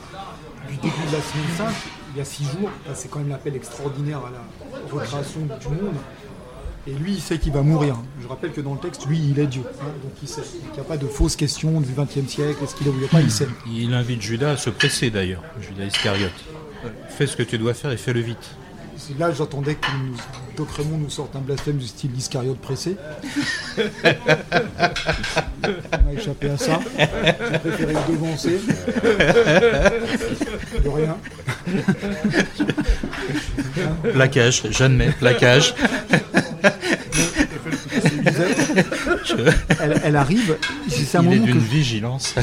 du 0.68 0.76
début 0.76 1.06
de 1.08 1.12
la 1.16 1.22
semaine 1.22 1.56
sainte, 1.56 1.74
il 2.14 2.18
y 2.18 2.20
a 2.20 2.24
six 2.24 2.44
jours, 2.44 2.70
là, 2.86 2.94
c'est 2.94 3.08
quand 3.10 3.18
même 3.18 3.28
l'appel 3.30 3.56
extraordinaire 3.56 4.18
à 4.18 4.30
la 4.30 4.92
recréation 4.92 5.40
du 5.40 5.68
monde. 5.68 5.94
Et 6.86 6.92
lui, 6.92 7.12
il 7.14 7.20
sait 7.20 7.38
qu'il 7.38 7.52
va 7.52 7.62
mourir. 7.62 7.96
Je 8.20 8.26
rappelle 8.26 8.50
que 8.52 8.60
dans 8.60 8.74
le 8.74 8.80
texte, 8.80 9.06
lui, 9.06 9.16
il 9.18 9.38
est 9.38 9.46
Dieu. 9.46 9.62
hein, 9.80 9.84
donc 10.02 10.12
il 10.20 10.28
sait. 10.28 10.40
Donc, 10.40 10.50
il 10.70 10.74
n'y 10.74 10.80
a 10.80 10.84
pas 10.84 10.96
de 10.96 11.06
fausses 11.06 11.36
questions 11.36 11.80
du 11.80 11.92
XXe 11.92 12.28
siècle. 12.28 12.56
Est-ce 12.62 12.74
qu'il 12.74 12.88
est 12.88 12.90
ou 12.90 12.96
il 13.00 13.06
pas 13.06 13.20
Il 13.20 13.30
sait. 13.30 13.46
Il 13.66 13.94
invite 13.94 14.20
Judas 14.20 14.50
à 14.52 14.56
se 14.56 14.68
presser 14.70 15.10
d'ailleurs, 15.10 15.42
Judas 15.60 15.84
Iscariote. 15.84 16.32
Fais 17.08 17.28
ce 17.28 17.36
que 17.36 17.44
tu 17.44 17.56
dois 17.56 17.74
faire 17.74 17.92
et 17.92 17.96
fais-le 17.96 18.20
vite. 18.20 18.56
Là 19.18 19.30
j'attendais 19.32 19.74
que 19.74 19.86
nous, 20.04 20.16
Doc 20.56 20.70
Raymond 20.76 20.98
nous 20.98 21.10
sorte 21.10 21.34
un 21.36 21.40
blasphème 21.40 21.76
du 21.78 21.86
style 21.86 22.10
Iscariote 22.16 22.58
pressé. 22.58 22.96
On 25.64 26.08
a 26.08 26.12
échappé 26.12 26.50
à 26.50 26.56
ça. 26.58 26.78
J'ai 26.98 27.58
préféré 27.58 27.92
le 27.94 28.12
devancer. 28.12 28.60
De 30.84 30.88
rien. 30.88 31.16
Plaquage, 34.12 34.62
j'admets, 34.70 35.12
plaquage. 35.12 35.74
Elle, 39.80 40.00
elle 40.04 40.16
arrive. 40.16 40.56
C'est 40.88 41.16
un 41.18 41.22
Il 41.22 41.26
est 41.32 41.36
moment 41.36 41.46
que 41.46 41.52
d'une 41.52 41.60
je- 41.60 41.66
vigilance. 41.70 42.34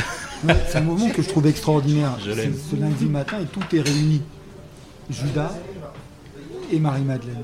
Ouais, 0.47 0.55
C'est 0.69 0.77
un 0.77 0.81
moment 0.81 1.09
que 1.09 1.21
je 1.21 1.27
trouve 1.27 1.47
extraordinaire. 1.47 2.17
Je 2.25 2.31
l'aime. 2.31 2.53
ce 2.71 2.75
lundi 2.75 3.05
matin 3.05 3.37
et 3.41 3.45
tout 3.45 3.61
est 3.75 3.81
réuni. 3.81 4.21
Judas 5.09 5.51
et 6.71 6.79
Marie-Madeleine. 6.79 7.43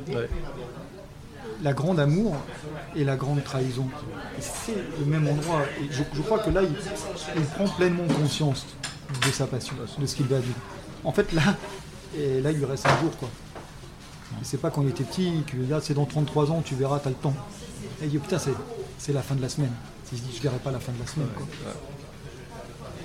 La 1.63 1.73
grande 1.73 1.99
amour 1.99 2.35
et 2.95 3.03
la 3.03 3.15
grande 3.15 3.43
trahison. 3.43 3.87
C'est 4.39 4.75
le 4.99 5.05
même 5.05 5.27
endroit. 5.27 5.61
Et 5.81 5.91
je, 5.91 6.03
je 6.13 6.21
crois 6.21 6.39
que 6.39 6.49
là, 6.49 6.61
il, 6.63 6.75
il 7.37 7.43
prend 7.43 7.67
pleinement 7.67 8.07
conscience 8.07 8.65
de 9.25 9.31
sa 9.31 9.47
passion, 9.47 9.75
de 9.97 10.05
ce 10.05 10.15
qu'il 10.15 10.27
va 10.27 10.39
vivre. 10.39 10.57
En 11.03 11.11
fait, 11.11 11.31
là, 11.31 11.55
et 12.17 12.41
là, 12.41 12.51
il 12.51 12.57
lui 12.57 12.65
reste 12.65 12.85
un 12.87 12.99
jour. 13.01 13.15
quoi. 13.17 13.29
C'est 14.41 14.59
pas 14.59 14.69
quand 14.69 14.81
il 14.81 14.89
était 14.89 15.03
petit 15.03 15.43
que 15.47 15.57
là, 15.69 15.79
c'est 15.81 15.93
dans 15.93 16.05
33 16.05 16.51
ans, 16.51 16.61
tu 16.63 16.75
verras, 16.75 16.99
t'as 16.99 17.09
le 17.09 17.15
temps. 17.15 17.33
Et 18.01 18.05
il 18.05 18.09
dit, 18.09 18.17
putain, 18.17 18.37
c'est, 18.97 19.13
la 19.13 19.21
fin 19.21 19.35
de 19.35 19.41
la 19.41 19.49
semaine. 19.49 19.71
Il 20.11 20.17
se 20.17 20.23
dit, 20.23 20.35
je 20.35 20.41
verrai 20.41 20.57
pas 20.57 20.71
la 20.71 20.79
fin 20.79 20.91
de 20.91 20.99
la 20.99 21.07
semaine. 21.07 21.29
quoi 21.35 21.45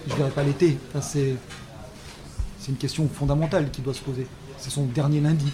je 0.08 0.14
verrai 0.14 0.30
pas 0.30 0.42
l'été. 0.42 0.78
Enfin, 0.88 1.00
c'est 1.00 1.36
une 2.68 2.76
question 2.76 3.08
fondamentale 3.08 3.70
qui 3.70 3.82
doit 3.82 3.94
se 3.94 4.00
poser. 4.00 4.26
C'est 4.60 4.70
son 4.70 4.84
dernier 4.84 5.20
lundi. 5.20 5.50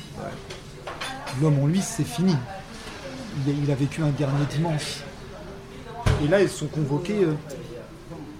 l'homme 1.40 1.60
en 1.60 1.66
lui, 1.68 1.80
c'est 1.80 2.04
fini. 2.04 2.34
Il 3.46 3.70
a, 3.70 3.74
vécu 3.76 4.02
un 4.02 4.10
dernier 4.10 4.44
dimanche. 4.50 5.04
Et 6.24 6.28
là, 6.28 6.42
ils 6.42 6.48
sont 6.48 6.66
convoqués 6.66 7.22
euh, 7.22 7.34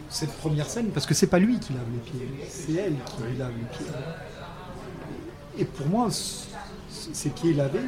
cette 0.09 0.33
première 0.39 0.69
scène, 0.69 0.89
parce 0.89 1.07
que 1.07 1.15
c'est 1.15 1.29
pas 1.29 1.39
lui 1.39 1.61
qui 1.61 1.73
lave 1.73 1.85
les 1.93 1.99
pieds, 1.99 2.49
c'est 2.49 2.73
elle 2.73 2.95
qui 3.05 3.23
lui 3.23 3.37
lave 3.37 3.53
les 3.57 3.77
pieds. 3.77 3.87
Et 5.59 5.65
pour 5.65 5.87
moi, 5.87 6.09
ces 6.91 7.29
pieds 7.31 7.53
lavés, 7.53 7.79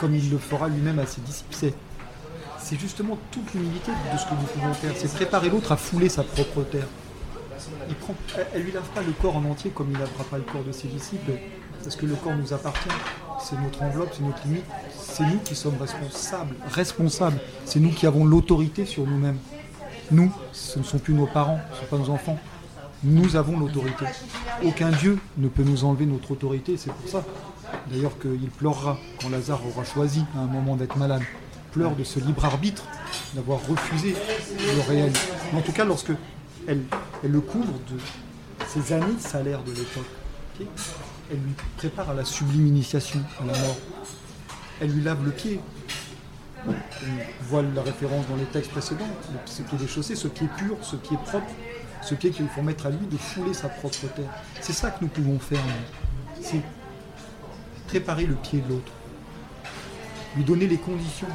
comme 0.00 0.14
il 0.14 0.30
le 0.30 0.38
fera 0.38 0.68
lui-même 0.68 0.98
à 0.98 1.06
ses 1.06 1.22
disciples, 1.22 1.72
c'est 2.58 2.78
justement 2.78 3.16
toute 3.30 3.54
l'humilité 3.54 3.92
de 4.12 4.18
ce 4.18 4.24
que 4.24 4.34
nous 4.34 4.46
pouvons 4.46 4.74
faire. 4.74 4.92
C'est 4.96 5.12
préparer 5.12 5.48
l'autre 5.48 5.72
à 5.72 5.76
fouler 5.76 6.08
sa 6.08 6.24
propre 6.24 6.62
terre. 6.64 6.88
Elle 8.54 8.62
lui 8.62 8.72
lave 8.72 8.88
pas 8.94 9.02
le 9.02 9.12
corps 9.12 9.36
en 9.36 9.44
entier 9.44 9.70
comme 9.70 9.90
il 9.90 9.98
lavera 9.98 10.24
pas 10.24 10.38
le 10.38 10.44
corps 10.44 10.64
de 10.64 10.72
ses 10.72 10.88
disciples, 10.88 11.32
parce 11.82 11.96
que 11.96 12.06
le 12.06 12.14
corps 12.14 12.36
nous 12.36 12.52
appartient. 12.52 12.88
C'est 13.40 13.60
notre 13.60 13.82
enveloppe, 13.82 14.10
c'est 14.12 14.22
notre 14.22 14.46
limite. 14.46 14.64
C'est 14.98 15.24
nous 15.24 15.38
qui 15.38 15.54
sommes 15.54 15.76
responsables. 15.78 16.54
Responsables. 16.70 17.38
C'est 17.64 17.80
nous 17.80 17.90
qui 17.90 18.06
avons 18.06 18.24
l'autorité 18.24 18.86
sur 18.86 19.06
nous-mêmes. 19.06 19.38
Nous, 20.10 20.32
ce 20.52 20.78
ne 20.78 20.84
sont 20.84 20.98
plus 20.98 21.14
nos 21.14 21.26
parents, 21.26 21.60
ce 21.72 21.76
ne 21.76 21.80
sont 21.80 21.96
pas 21.96 21.98
nos 21.98 22.10
enfants. 22.10 22.38
Nous 23.02 23.36
avons 23.36 23.58
l'autorité. 23.58 24.06
Aucun 24.62 24.90
Dieu 24.90 25.18
ne 25.36 25.48
peut 25.48 25.62
nous 25.62 25.84
enlever 25.84 26.06
notre 26.06 26.30
autorité, 26.30 26.76
c'est 26.76 26.92
pour 26.92 27.08
ça. 27.08 27.24
D'ailleurs 27.90 28.18
qu'il 28.18 28.50
pleurera 28.50 28.98
quand 29.20 29.28
Lazare 29.28 29.60
aura 29.66 29.84
choisi 29.84 30.24
à 30.36 30.40
un 30.40 30.46
moment 30.46 30.76
d'être 30.76 30.96
malade. 30.96 31.22
Pleure 31.72 31.96
de 31.96 32.04
ce 32.04 32.20
libre 32.20 32.44
arbitre, 32.44 32.84
d'avoir 33.34 33.58
refusé 33.66 34.14
le 34.58 34.88
réel. 34.88 35.12
Mais 35.52 35.58
en 35.58 35.62
tout 35.62 35.72
cas, 35.72 35.84
lorsque 35.84 36.12
elle, 36.66 36.82
le 37.22 37.40
couvre 37.40 37.74
de 37.90 37.98
ses 38.66 38.92
années 38.92 39.14
de 39.14 39.20
salaire 39.20 39.62
de 39.62 39.72
l'époque, 39.72 40.06
elle 41.30 41.38
lui 41.38 41.54
prépare 41.76 42.10
à 42.10 42.14
la 42.14 42.24
sublime 42.24 42.66
initiation, 42.66 43.20
à 43.40 43.46
la 43.46 43.58
mort. 43.58 43.76
Elle 44.80 44.90
lui 44.90 45.02
lave 45.02 45.24
le 45.24 45.30
pied, 45.30 45.60
on 46.66 46.72
voit 47.42 47.62
la 47.62 47.82
référence 47.82 48.26
dans 48.28 48.36
les 48.36 48.44
textes 48.44 48.70
précédents, 48.70 49.08
ce 49.46 49.62
pied 49.62 49.78
déchaussé, 49.78 50.16
ce 50.16 50.28
pied 50.28 50.48
pur, 50.56 50.76
ce 50.82 50.96
pied 50.96 51.16
propre, 51.24 51.50
ce 52.02 52.14
pied 52.14 52.30
qu'il 52.30 52.48
faut 52.48 52.62
mettre 52.62 52.86
à 52.86 52.90
lui 52.90 53.06
de 53.06 53.16
fouler 53.16 53.54
sa 53.54 53.68
propre 53.68 54.06
terre. 54.14 54.30
C'est 54.60 54.72
ça 54.72 54.90
que 54.90 55.02
nous 55.02 55.08
pouvons 55.08 55.38
faire. 55.38 55.60
C'est 56.40 56.62
préparer 57.88 58.26
le 58.26 58.34
pied 58.34 58.60
de 58.60 58.68
l'autre, 58.68 58.92
lui 60.36 60.44
donner 60.44 60.66
les 60.66 60.78
conditions 60.78 61.28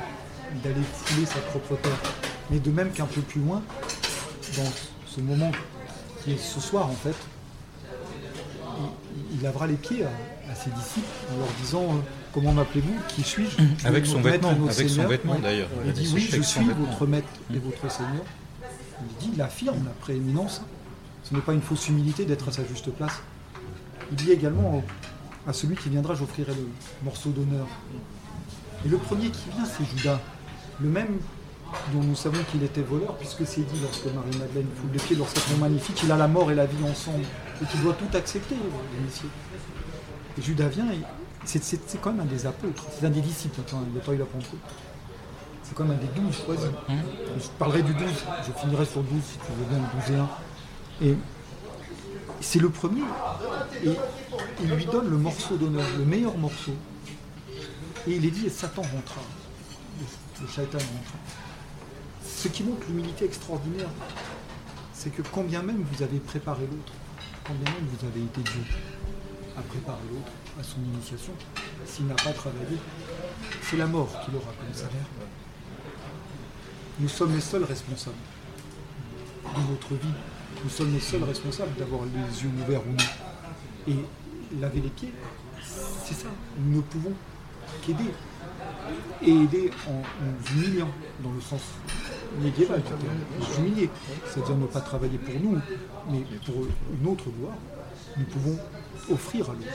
d'aller 0.64 0.82
fouler 0.94 1.26
sa 1.26 1.40
propre 1.40 1.76
terre. 1.82 2.00
Mais 2.50 2.60
de 2.60 2.72
même 2.72 2.92
qu'un 2.92 3.06
peu 3.06 3.22
plus 3.22 3.42
loin, 3.42 3.62
dans 4.58 4.72
ce 5.20 5.24
moment 5.24 5.51
qui 6.24 6.32
est 6.34 6.38
ce 6.38 6.59
soir 6.59 6.88
en 6.88 6.93
fait, 6.95 7.15
il, 9.32 9.38
il 9.38 9.41
lavera 9.43 9.67
les 9.67 9.76
pieds 9.76 10.03
à, 10.03 10.09
à 10.51 10.55
ses 10.55 10.70
disciples 10.72 11.07
en 11.34 11.38
leur 11.39 11.47
disant 11.61 11.84
euh, 11.84 11.99
Comment 12.32 12.51
m'appelez-vous? 12.53 12.93
Qui 13.07 13.24
suis-je? 13.24 13.57
Je 13.80 13.88
Avec 13.88 14.05
son 14.05 14.22
vêtement, 14.22 14.53
son 14.72 15.07
vêtement 15.07 15.39
d'ailleurs. 15.39 15.67
Il 15.86 15.93
dit 15.93 16.11
oui, 16.13 16.30
je 16.32 16.41
suis 16.43 16.63
votre 16.63 17.07
maître 17.07 17.28
et 17.51 17.57
votre 17.57 17.91
Seigneur. 17.91 18.22
Il 19.01 19.17
dit, 19.26 19.32
il 19.36 19.41
affirme 19.41 19.84
la 19.84 19.91
prééminence. 19.99 20.61
Ce 21.24 21.34
n'est 21.34 21.41
pas 21.41 21.53
une 21.53 21.61
fausse 21.61 21.88
humilité 21.89 22.26
d'être 22.26 22.47
à 22.49 22.51
sa 22.51 22.63
juste 22.65 22.91
place. 22.91 23.20
Il 24.11 24.15
dit 24.17 24.32
également 24.32 24.76
au- 24.78 24.84
à 25.49 25.53
celui 25.53 25.76
qui 25.76 25.89
viendra, 25.89 26.13
j'offrirai 26.13 26.51
le 26.53 26.67
morceau 27.03 27.32
d'honneur. 27.32 27.65
Et 28.86 28.89
le 28.89 28.97
premier 28.97 29.30
qui 29.32 29.49
vient, 29.55 29.65
c'est 29.65 29.84
Judas, 29.97 30.20
le 30.80 30.89
même 30.89 31.17
dont 31.93 32.01
nous 32.03 32.15
savons 32.15 32.41
qu'il 32.51 32.63
était 32.63 32.82
voleur, 32.82 33.15
puisque 33.17 33.45
c'est 33.45 33.61
dit 33.61 33.80
lorsque 33.82 34.05
Marie-Madeleine 34.05 34.67
foule 34.80 34.91
les 34.93 34.99
pieds, 34.99 35.15
lorsqu'elle 35.15 35.55
est 35.55 35.59
magnifique, 35.59 36.01
il 36.03 36.11
a 36.11 36.17
la 36.17 36.28
mort 36.28 36.51
et 36.51 36.55
la 36.55 36.65
vie 36.65 36.84
ensemble, 36.89 37.24
et 37.61 37.65
qu'il 37.65 37.82
doit 37.82 37.93
tout 37.93 38.15
accepter, 38.17 38.55
l'initié. 38.97 39.30
Et 40.38 40.41
Judas 40.41 40.67
vient, 40.67 40.91
et 40.91 40.99
c'est, 41.45 41.63
c'est- 41.63 41.82
c'est 41.88 41.99
quand 42.01 42.11
même 42.11 42.22
un 42.22 42.26
des 42.26 42.45
apôtres, 42.45 42.84
c'est 42.97 43.05
un 43.05 43.09
des 43.09 43.22
disciples, 43.22 43.59
attends, 43.61 43.84
il 43.88 43.93
n'a 43.93 43.99
pas 44.01 44.13
eu 44.13 44.17
la 44.17 44.26
Pentecôte. 44.26 44.59
C'est 45.63 45.76
quand 45.76 45.84
même 45.84 45.97
un 45.97 46.01
des 46.01 46.20
douze 46.20 46.36
choisis. 46.45 46.65
Je 46.89 47.47
parlerai 47.59 47.84
du 47.84 47.93
12, 47.93 48.07
je 48.47 48.59
finirai 48.59 48.86
sur 48.86 49.01
le 49.01 49.07
12 49.07 49.22
si 49.24 49.38
tu 49.38 49.51
veux 49.57 49.65
bien, 49.70 49.78
le 49.78 50.01
12 50.01 50.15
et 50.15 51.07
1. 51.07 51.09
Et 51.11 51.17
c'est 52.41 52.59
le 52.59 52.70
premier, 52.70 53.01
et 53.86 53.95
il 54.63 54.70
lui 54.72 54.86
donne 54.86 55.09
le 55.09 55.17
morceau 55.17 55.57
d'honneur, 55.57 55.86
le 55.97 56.05
meilleur 56.05 56.38
morceau. 56.38 56.74
Et 58.07 58.15
il 58.15 58.26
est 58.26 58.32
dit, 58.32 58.45
et 58.47 58.49
Satan 58.49 58.82
rentra, 58.82 59.22
le, 59.99 60.05
le 60.45 60.47
shaitan 60.51 60.78
rentra. 60.78 61.17
Ce 62.40 62.48
qui 62.48 62.64
montre 62.64 62.88
l'humilité 62.88 63.26
extraordinaire, 63.26 63.90
c'est 64.94 65.10
que 65.10 65.22
quand 65.24 65.44
bien 65.44 65.62
même 65.62 65.84
vous 65.92 66.04
avez 66.04 66.20
préparé 66.20 66.62
l'autre, 66.62 66.94
quand 67.44 67.54
bien 67.54 67.74
même 67.74 67.86
vous 67.92 68.08
avez 68.08 68.22
été 68.22 68.40
Dieu 68.40 68.64
à 69.58 69.62
préparer 69.62 70.00
l'autre 70.10 70.32
à 70.58 70.64
son 70.64 70.78
initiation, 70.94 71.34
s'il 71.86 72.08
n'a 72.08 72.16
pas 72.16 72.32
travaillé, 72.32 72.78
c'est 73.62 73.76
la 73.76 73.88
mort 73.88 74.08
qu'il 74.24 74.34
aura 74.38 74.54
comme 74.58 74.74
salaire. 74.74 75.10
Nous 77.02 77.10
sommes 77.10 77.36
les 77.36 77.42
seuls 77.42 77.66
responsables 77.66 78.16
de 79.44 79.72
notre 79.72 79.96
vie. 79.96 80.14
Nous 80.64 80.70
sommes 80.70 80.94
les 80.94 81.02
seuls 81.02 81.24
responsables 81.26 81.76
d'avoir 81.78 82.04
les 82.06 82.42
yeux 82.42 82.52
ouverts 82.64 82.88
ou 82.88 82.92
non. 82.92 83.94
Et 83.94 84.62
laver 84.62 84.80
les 84.80 84.92
pieds, 84.92 85.14
c'est 85.62 86.14
ça. 86.14 86.30
Nous 86.58 86.78
ne 86.78 86.82
pouvons 86.84 87.12
qu'aider. 87.86 88.14
Et 89.24 89.30
aider 89.30 89.72
en 89.90 90.02
nous 90.24 90.64
humiliant, 90.64 90.92
dans 91.22 91.34
le 91.34 91.42
sens 91.42 91.62
médiéval, 92.42 92.82
du 92.82 92.88
terme. 92.88 93.00
nous 93.40 93.66
humilier. 93.66 93.90
C'est-à-dire 94.26 94.56
ne 94.56 94.68
pas 94.68 94.82
travailler 94.82 95.18
pour 95.18 95.34
nous, 95.42 95.60
mais 96.12 96.24
pour 96.46 96.56
une 97.00 97.08
autre 97.08 97.26
gloire. 97.30 97.58
Nous 98.18 98.26
pouvons 98.26 98.58
offrir 99.12 99.50
à 99.50 99.54
l'autre 99.54 99.68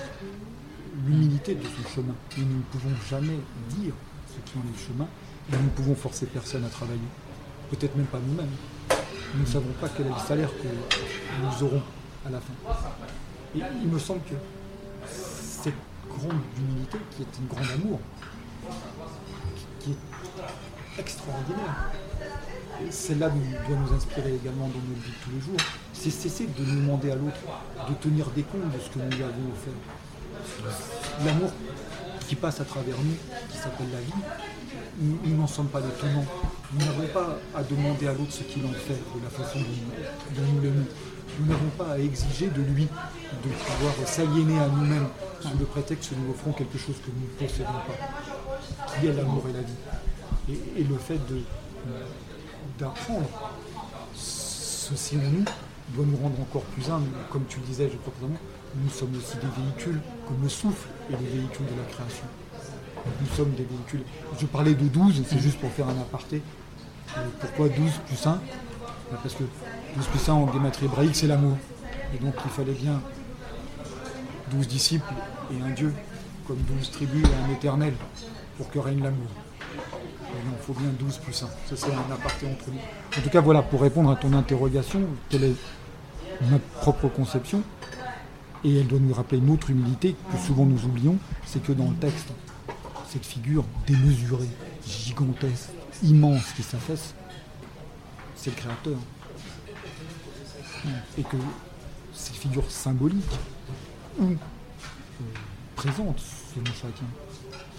l'humilité 1.07 1.55
de 1.55 1.63
son 1.63 1.95
chemin. 1.95 2.15
Mais 2.37 2.45
nous 2.45 2.59
ne 2.59 2.63
pouvons 2.63 2.95
jamais 3.09 3.39
dire 3.71 3.95
ce 4.29 4.51
qui 4.51 4.59
en 4.59 4.63
est 4.63 4.73
le 4.73 4.95
chemin, 4.95 5.09
et 5.53 5.57
nous 5.57 5.65
ne 5.65 5.71
pouvons 5.71 5.95
forcer 5.95 6.27
personne 6.27 6.65
à 6.65 6.69
travailler. 6.69 7.01
Peut-être 7.71 7.97
même 7.97 8.07
pas 8.07 8.21
nous-mêmes. 8.27 8.51
Nous 9.35 9.41
ne 9.41 9.47
savons 9.47 9.73
pas 9.81 9.89
quel 9.89 10.07
est 10.07 10.11
le 10.11 10.27
salaire 10.27 10.51
que 10.51 10.69
nous 11.43 11.67
aurons 11.67 11.83
à 12.27 12.31
la 12.31 12.41
fin. 12.41 12.53
Et 13.57 13.61
il 13.83 13.89
me 13.89 13.99
semble 13.99 14.21
que 14.21 14.35
cette 15.09 15.75
grande 16.09 16.41
humilité, 16.59 16.99
qui 17.11 17.23
est 17.23 17.27
un 17.27 17.47
grand 17.49 17.75
amour, 17.75 18.01
qui 19.81 19.91
est 19.91 21.01
extraordinaire, 21.01 21.93
celle-là 22.91 23.29
doit 23.31 23.77
nous 23.77 23.97
inspirer 23.97 24.35
également 24.35 24.69
dans 24.69 24.81
notre 24.89 25.03
vie 25.03 25.11
de 25.11 25.25
tous 25.25 25.31
les 25.31 25.41
jours. 25.41 25.61
C'est 25.93 26.11
cesser 26.11 26.47
de 26.47 26.65
nous 26.65 26.81
demander 26.81 27.11
à 27.11 27.15
l'autre 27.15 27.41
de 27.89 27.95
tenir 27.95 28.27
des 28.31 28.43
comptes 28.43 28.73
de 28.73 28.79
ce 28.79 28.91
que 28.91 28.99
nous 28.99 29.11
lui 29.11 29.23
avons 29.23 29.53
offert. 29.53 31.25
L'amour 31.25 31.51
qui 32.29 32.35
passe 32.37 32.61
à 32.61 32.65
travers 32.65 32.97
nous, 32.99 33.17
qui 33.51 33.57
s'appelle 33.57 33.89
la 33.93 34.01
vie, 34.01 35.15
nous 35.25 35.37
n'en 35.37 35.47
sommes 35.47 35.69
pas 35.69 35.81
les 35.81 35.93
tenants. 36.01 36.25
Nous 36.73 36.85
n'avons 36.85 37.07
pas 37.13 37.39
à 37.55 37.63
demander 37.63 38.07
à 38.07 38.13
l'autre 38.13 38.33
ce 38.33 38.43
qu'il 38.43 38.65
en 38.65 38.73
fait 38.73 38.95
de 38.95 39.23
la 39.23 39.31
façon 39.31 39.59
dont 39.59 40.35
dont 40.35 40.53
nous 40.55 40.61
l'aimons. 40.63 40.87
Nous 41.39 41.47
n'avons 41.47 41.71
pas 41.77 41.93
à 41.93 41.99
exiger 41.99 42.47
de 42.47 42.63
lui 42.63 42.85
de 42.85 43.49
pouvoir 43.49 43.95
s'aliéner 44.07 44.59
à 44.61 44.69
nous-mêmes 44.69 45.09
sous 45.41 45.59
le 45.59 45.65
prétexte 45.65 46.11
que 46.11 46.15
nous 46.15 46.31
offrons 46.31 46.53
quelque 46.53 46.79
chose 46.79 46.97
que 47.05 47.11
nous 47.11 47.23
ne 47.23 47.49
possédons 47.49 47.73
pas, 47.87 49.01
qui 49.01 49.07
est 49.07 49.13
l'amour 49.13 49.43
et 49.51 49.53
la 49.53 49.61
vie. 49.61 50.61
Et 50.77 50.85
le 50.85 50.97
fait 50.97 51.19
de, 51.29 51.41
d'apprendre 52.79 53.29
ceci 54.15 55.17
en 55.17 55.31
nous 55.31 55.45
doit 55.91 56.05
nous 56.07 56.17
rendre 56.17 56.41
encore 56.41 56.63
plus 56.63 56.91
humbles. 56.91 57.11
Comme 57.31 57.45
tu 57.49 57.61
le 57.61 57.67
disais, 57.67 57.91
je 57.91 57.97
crois 57.99 58.13
nous 58.77 58.91
sommes 58.91 59.15
aussi 59.17 59.37
des 59.37 59.63
véhicules, 59.63 60.01
comme 60.27 60.43
le 60.43 60.49
souffle 60.49 60.89
est 61.09 61.17
des 61.17 61.39
véhicules 61.39 61.67
de 61.67 61.81
la 61.81 61.87
création. 61.89 62.25
Nous 63.21 63.37
sommes 63.37 63.53
des 63.53 63.65
véhicules. 63.65 64.03
Je 64.39 64.47
parlais 64.47 64.75
de 64.75 64.89
12, 64.89 65.23
c'est 65.29 65.39
juste 65.39 65.61
pour 65.61 65.71
faire 65.71 65.89
un 65.89 66.01
aparté. 66.01 66.43
Euh, 67.17 67.21
Pourquoi 67.41 67.69
12 67.69 67.77
plus 68.07 68.27
1 68.27 68.33
Ben, 68.33 69.19
Parce 69.23 69.35
que 69.35 69.45
12 69.97 70.07
plus 70.07 70.29
1 70.29 70.33
en 70.33 70.53
gématrie 70.53 70.87
hébraïque, 70.87 71.15
c'est 71.15 71.27
l'amour. 71.27 71.57
Et 72.15 72.19
donc 72.19 72.35
il 72.45 72.51
fallait 72.51 72.73
bien 72.73 73.01
12 74.51 74.67
disciples 74.67 75.13
et 75.53 75.63
un 75.63 75.71
Dieu, 75.71 75.93
comme 76.49 76.59
12 76.59 76.91
tribus 76.91 77.25
et 77.25 77.51
un 77.51 77.55
éternel, 77.55 77.95
pour 78.57 78.71
que 78.71 78.79
règne 78.79 79.03
l'amour. 79.03 79.29
Il 80.43 80.65
faut 80.65 80.73
bien 80.75 80.91
12 80.99 81.19
plus 81.19 81.43
1. 81.43 81.47
Ça, 81.47 81.53
c'est 81.77 81.93
un 81.93 82.13
aparté 82.13 82.47
entre 82.47 82.71
nous. 82.71 83.19
En 83.19 83.21
tout 83.23 83.31
cas, 83.31 83.41
voilà, 83.41 83.63
pour 83.63 83.81
répondre 83.83 84.11
à 84.11 84.17
ton 84.17 84.33
interrogation, 84.33 85.01
quelle 85.29 85.45
est 85.45 85.55
notre 86.51 86.65
propre 86.65 87.09
conception 87.09 87.63
Et 88.65 88.81
elle 88.81 88.87
doit 88.87 88.99
nous 88.99 89.15
rappeler 89.15 89.39
une 89.39 89.51
autre 89.51 89.71
humilité 89.71 90.17
que 90.31 90.39
souvent 90.39 90.65
nous 90.65 90.85
oublions, 90.85 91.17
c'est 91.47 91.63
que 91.63 91.73
dans 91.73 91.91
le 91.91 91.97
texte, 91.97 92.29
cette 93.09 93.27
figure 93.27 93.65
démesurée, 93.87 94.49
gigantesque, 94.87 95.71
immense 96.03 96.53
qui 96.53 96.63
s'affaisse, 96.63 97.15
c'est 98.37 98.51
le 98.51 98.57
Créateur. 98.57 98.99
Et 101.17 101.23
que 101.23 101.37
cette 102.13 102.37
figure 102.37 102.71
symbolique, 102.71 103.25
ou 104.19 104.25
euh, 104.25 104.35
présente 105.77 106.21
selon 106.55 106.67
chacun, 106.67 107.07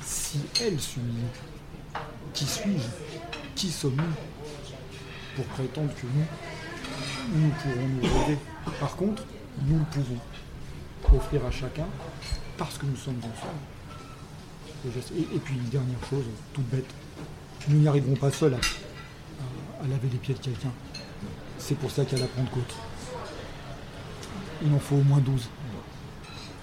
si 0.01 0.39
elle 0.61 0.79
s'humilie, 0.79 1.27
qui 2.33 2.45
suis-je? 2.45 2.87
Qui 3.55 3.69
sommes-nous? 3.69 4.03
Pour 5.35 5.45
prétendre 5.45 5.93
que 5.95 6.07
nous, 6.07 7.39
nous 7.39 7.49
pourrons 7.49 7.87
nous 7.87 8.19
rêver. 8.19 8.37
Par 8.79 8.95
contre, 8.95 9.23
nous 9.63 9.79
le 9.79 9.85
pouvons 9.85 10.19
offrir 11.13 11.45
à 11.45 11.51
chacun 11.51 11.85
parce 12.57 12.77
que 12.77 12.85
nous 12.85 12.95
sommes 12.95 13.19
ensemble. 13.19 13.59
Et, 14.85 15.39
puis, 15.39 15.55
dernière 15.71 16.03
chose, 16.09 16.25
toute 16.53 16.69
bête, 16.69 16.85
nous 17.67 17.79
n'y 17.79 17.87
arriverons 17.87 18.15
pas 18.15 18.31
seuls 18.31 18.53
à 18.53 19.87
laver 19.87 20.09
les 20.11 20.17
pieds 20.17 20.35
de 20.35 20.39
quelqu'un. 20.39 20.71
C'est 21.57 21.75
pour 21.75 21.89
ça 21.89 22.05
qu'il 22.05 22.17
y 22.17 22.21
a 22.21 22.25
la 22.25 22.29
Pentecôte. 22.29 22.75
Il 24.63 24.73
en 24.73 24.79
faut 24.79 24.95
au 24.95 25.03
moins 25.03 25.19
12 25.19 25.49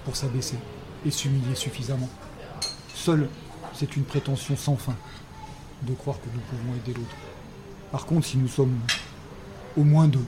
pour 0.04 0.16
s'abaisser 0.16 0.56
et 1.04 1.10
s'humilier 1.10 1.54
suffisamment. 1.54 2.08
Seul, 2.94 3.28
c'est 3.82 3.96
une 3.96 4.04
prétention 4.04 4.56
sans 4.56 4.76
fin 4.76 4.94
de 5.82 5.92
croire 5.94 6.16
que 6.20 6.28
nous 6.32 6.40
pouvons 6.42 6.76
aider 6.76 6.94
l'autre. 6.96 7.16
Par 7.90 8.06
contre, 8.06 8.24
si 8.28 8.38
nous 8.38 8.46
sommes 8.46 8.78
au 9.76 9.82
moins 9.82 10.06
deux, 10.06 10.24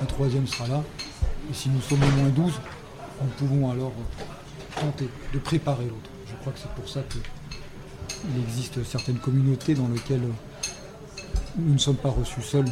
un 0.00 0.04
troisième 0.04 0.46
sera 0.46 0.68
là, 0.68 0.84
et 1.50 1.52
si 1.54 1.68
nous 1.68 1.80
sommes 1.80 2.00
au 2.00 2.20
moins 2.20 2.28
12, 2.28 2.52
nous 3.22 3.28
pouvons 3.38 3.70
alors 3.72 3.90
euh, 3.90 4.80
tenter 4.80 5.08
de 5.32 5.38
préparer 5.40 5.82
l'autre. 5.86 6.10
Je 6.28 6.36
crois 6.36 6.52
que 6.52 6.60
c'est 6.60 6.70
pour 6.70 6.88
ça 6.88 7.00
qu'il 7.10 8.40
existe 8.40 8.84
certaines 8.84 9.18
communautés 9.18 9.74
dans 9.74 9.88
lesquelles 9.88 10.22
euh, 10.22 11.22
nous 11.58 11.72
ne 11.72 11.78
sommes 11.78 11.96
pas 11.96 12.10
reçus 12.10 12.42
seuls, 12.42 12.70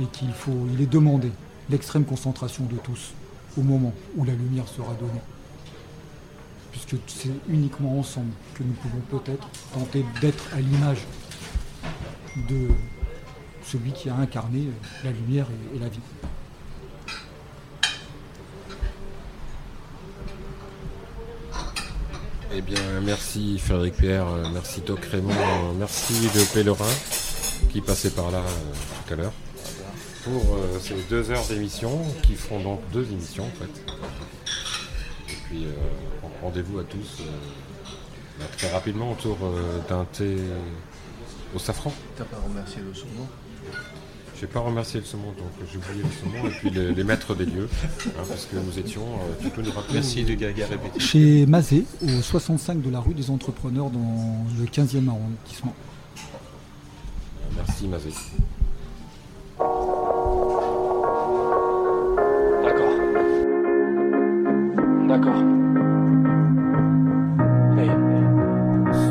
mais 0.00 0.06
qu'il 0.06 0.32
faut, 0.32 0.66
il 0.74 0.80
est 0.82 0.90
demandé 0.90 1.30
l'extrême 1.70 2.04
concentration 2.04 2.64
de 2.64 2.74
tous 2.78 3.12
au 3.56 3.62
moment 3.62 3.92
où 4.16 4.24
la 4.24 4.32
lumière 4.32 4.66
sera 4.66 4.92
donnée. 4.94 5.22
Puisque 6.86 7.02
c'est 7.08 7.30
uniquement 7.48 7.98
ensemble 7.98 8.30
que 8.54 8.62
nous 8.62 8.72
pouvons 8.74 9.00
peut-être 9.18 9.48
tenter 9.74 10.04
d'être 10.20 10.44
à 10.54 10.60
l'image 10.60 11.00
de 12.48 12.68
celui 13.64 13.90
qui 13.92 14.08
a 14.08 14.14
incarné 14.14 14.68
la 15.02 15.10
lumière 15.10 15.46
et- 15.74 15.78
la 15.80 15.88
vie. 15.88 15.98
Eh 22.54 22.60
bien, 22.62 22.80
merci 23.02 23.58
Frédéric 23.58 23.94
Pierre, 23.96 24.26
euh, 24.26 24.44
merci 24.52 24.80
Doc 24.80 25.04
Raymond, 25.04 25.30
euh, 25.32 25.72
merci 25.78 26.14
le 26.34 26.44
pèlerin 26.54 26.86
qui 27.70 27.80
passait 27.80 28.10
par 28.10 28.30
là 28.30 28.38
euh, 28.38 28.72
tout 29.06 29.12
à 29.14 29.16
l'heure 29.16 29.32
pour 30.24 30.42
ces 30.80 30.94
deux 31.08 31.30
heures 31.30 31.46
d'émission 31.46 32.02
qui 32.22 32.34
feront 32.34 32.60
donc 32.60 32.80
deux 32.92 33.04
émissions 33.10 33.44
en 33.44 33.50
fait. 33.64 33.92
Et 35.48 35.54
puis 35.54 35.64
euh, 35.64 35.70
rendez-vous 36.42 36.78
à 36.78 36.84
tous 36.84 37.20
euh, 37.20 37.24
bah, 38.38 38.44
très 38.56 38.70
rapidement 38.70 39.12
autour 39.12 39.38
euh, 39.42 39.78
d'un 39.88 40.04
thé 40.04 40.36
au 41.54 41.58
safran. 41.58 41.92
T'as 42.16 42.24
pas 42.24 42.36
remercié 42.46 42.82
le 42.86 42.92
saumon? 42.94 43.26
Je 44.34 44.42
vais 44.42 44.52
pas 44.52 44.60
remercier 44.60 45.00
le 45.00 45.06
saumon, 45.06 45.32
donc 45.32 45.50
j'ai 45.72 45.78
oublié 45.78 46.04
le 46.04 46.10
saumon 46.10 46.46
et 46.48 46.50
puis 46.52 46.70
les, 46.70 46.94
les 46.94 47.04
maîtres 47.04 47.34
des 47.34 47.46
lieux, 47.46 47.68
hein, 48.06 48.22
parce 48.28 48.44
que 48.46 48.56
nous 48.56 48.78
étions, 48.78 49.02
euh, 49.02 49.42
tu 49.42 49.48
peux 49.48 49.62
nous 49.62 49.72
rappeler 49.72 49.94
Merci 49.94 50.22
de 50.22 50.34
Gaga. 50.34 50.66
Chez 50.98 51.46
Mazé, 51.46 51.84
au 52.02 52.22
65 52.22 52.80
de 52.82 52.90
la 52.90 53.00
rue 53.00 53.14
des 53.14 53.30
Entrepreneurs 53.30 53.90
dans 53.90 54.46
le 54.58 54.64
15e 54.66 55.08
arrondissement. 55.08 55.74
Merci 57.56 57.88
Mazé. 57.88 58.10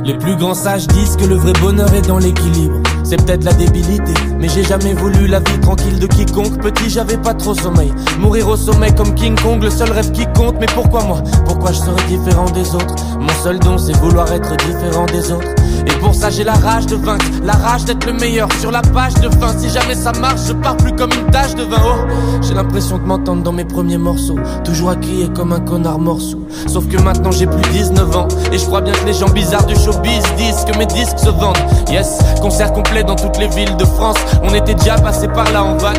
Les 0.08 0.14
plus 0.14 0.38
grands 0.38 0.54
sages 0.54 0.88
disent 0.88 1.18
que 1.18 1.26
le 1.26 1.36
vrai 1.36 1.52
bonheur 1.60 1.94
est 1.94 2.08
dans 2.08 2.18
l'équilibre. 2.18 2.82
C'est 3.10 3.24
peut-être 3.24 3.46
la 3.46 3.54
débilité, 3.54 4.12
mais 4.38 4.50
j'ai 4.50 4.66
jamais 4.66 4.94
voulu 4.94 5.28
la 5.28 5.40
vie 5.40 5.60
tranquille 5.62 5.98
de 5.98 6.08
quiconque. 6.08 6.62
Petit, 6.62 6.90
j'avais 6.90 7.16
pas 7.16 7.34
trop 7.34 7.54
sommeil. 7.54 7.94
Mourir 8.20 8.50
au 8.50 8.58
sommet 8.58 8.94
comme 8.94 9.16
King 9.16 9.40
Kong, 9.42 9.64
le 9.64 9.70
seul 9.70 9.90
rêve 9.94 10.12
qui 10.12 10.26
compte. 10.36 10.56
Mais 10.60 10.66
pourquoi 10.76 11.06
moi? 11.06 11.24
Pourquoi 11.46 11.72
je 11.72 11.78
serais 11.78 12.04
différent 12.10 12.50
des 12.50 12.76
autres? 12.76 12.96
Mon 13.18 13.44
seul 13.44 13.60
don, 13.60 13.78
c'est 13.78 13.96
vouloir 13.96 14.30
être 14.34 14.54
différent 14.58 15.06
des 15.06 15.32
autres. 15.32 15.48
Et 15.86 16.00
pour 16.00 16.14
ça, 16.14 16.30
j'ai 16.30 16.44
la 16.44 16.54
rage 16.54 16.86
de 16.88 16.98
vaincre, 16.98 17.26
la 17.46 17.54
rage 17.54 17.86
d'être 17.86 18.06
le 18.06 18.12
meilleur 18.12 18.50
sur 18.60 18.72
la 18.72 18.82
page 18.82 19.14
de 19.16 19.30
fin. 19.30 19.58
Si 19.58 19.70
jamais 19.70 19.96
ça 19.96 20.12
marche, 20.20 20.42
je 20.46 20.54
pars 20.54 20.76
plus 20.76 20.92
comme 20.92 21.12
une 21.14 21.32
tache 21.32 21.56
de 21.56 21.64
vin. 21.64 21.78
Oh, 21.82 22.08
j'ai 22.42 22.56
l'impression 22.56 22.98
de 22.98 23.04
m'entendre 23.04 23.42
dans 23.42 23.54
mes 23.54 23.64
premiers 23.64 23.98
morceaux. 23.98 24.38
Toujours 24.66 24.90
à 24.90 24.98
crier 24.98 25.30
comme 25.30 25.54
un 25.54 25.62
connard 25.62 26.00
morceau. 26.00 26.46
Sauf 26.68 26.86
que 26.90 27.02
maintenant 27.02 27.32
j'ai 27.32 27.48
plus 27.48 27.62
19 27.72 28.18
ans. 28.18 28.28
Et 28.52 28.58
je 28.58 28.66
crois 28.66 28.82
bien 28.82 28.94
que 28.94 29.06
les 29.06 29.14
gens 29.14 29.30
bizarres 29.30 29.66
du 29.66 29.76
showbiz 29.76 30.24
disent 30.38 30.66
que 30.70 30.78
mes 30.78 30.88
disques 30.88 31.20
se 31.20 31.30
vendent. 31.30 31.56
Yes, 31.90 32.20
concert 32.42 32.74
complet 32.74 32.97
dans 33.04 33.16
toutes 33.16 33.38
les 33.38 33.48
villes 33.48 33.76
de 33.78 33.86
France. 33.86 34.18
On 34.44 34.54
était 34.54 34.74
déjà 34.74 34.96
passé 34.96 35.28
par 35.28 35.52
là 35.52 35.64
en 35.64 35.78
van. 35.78 35.94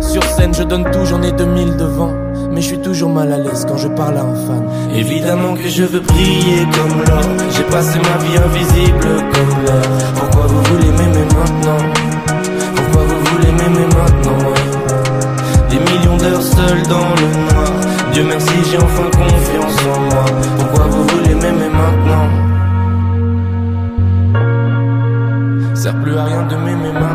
Sur 0.00 0.22
scène, 0.24 0.54
je 0.54 0.62
donne 0.62 0.84
tout, 0.90 1.04
j'en 1.04 1.22
ai 1.22 1.32
2000 1.32 1.76
devant. 1.76 2.12
Mais 2.50 2.60
je 2.60 2.66
suis 2.66 2.78
toujours 2.80 3.10
mal 3.10 3.32
à 3.32 3.38
l'aise 3.38 3.64
quand 3.66 3.78
je 3.78 3.88
parle 3.88 4.16
à 4.18 4.22
un 4.22 4.34
fan. 4.34 4.64
Évidemment 4.94 5.54
que 5.54 5.68
je 5.68 5.84
veux 5.84 6.00
briller 6.00 6.66
comme 6.74 6.98
l'or. 7.08 7.24
J'ai 7.50 7.62
passé 7.64 7.98
ma 7.98 8.24
vie 8.24 8.36
invisible 8.36 9.00
comme 9.32 9.64
l'or. 9.64 9.82
Pourquoi 10.16 10.46
vous 10.46 10.62
voulez 10.64 10.90
m'aimer 10.90 11.26
maintenant? 11.34 11.92
Pourquoi 12.76 13.02
vous 13.04 13.24
voulez 13.30 13.52
m'aimer 13.52 13.86
maintenant. 13.86 14.52
Des 15.70 15.78
millions 15.78 16.16
d'heures 16.16 16.42
seul 16.42 16.82
dans 16.88 16.98
le 16.98 17.54
noir. 17.54 17.72
Dieu 18.12 18.24
merci, 18.28 18.52
j'ai 18.70 18.76
enfin 18.76 19.04
confiance 19.04 19.78
en 19.96 20.00
moi. 20.00 20.24
Pourquoi 20.58 20.86
vous 20.88 21.04
voulez 21.04 21.34
m'aimer 21.34 21.70
maintenant? 21.70 22.51
Sert 25.92 26.00
plus 26.00 26.16
à 26.16 26.24
rien 26.24 26.42
de 26.46 26.56
m'aimer. 26.56 27.11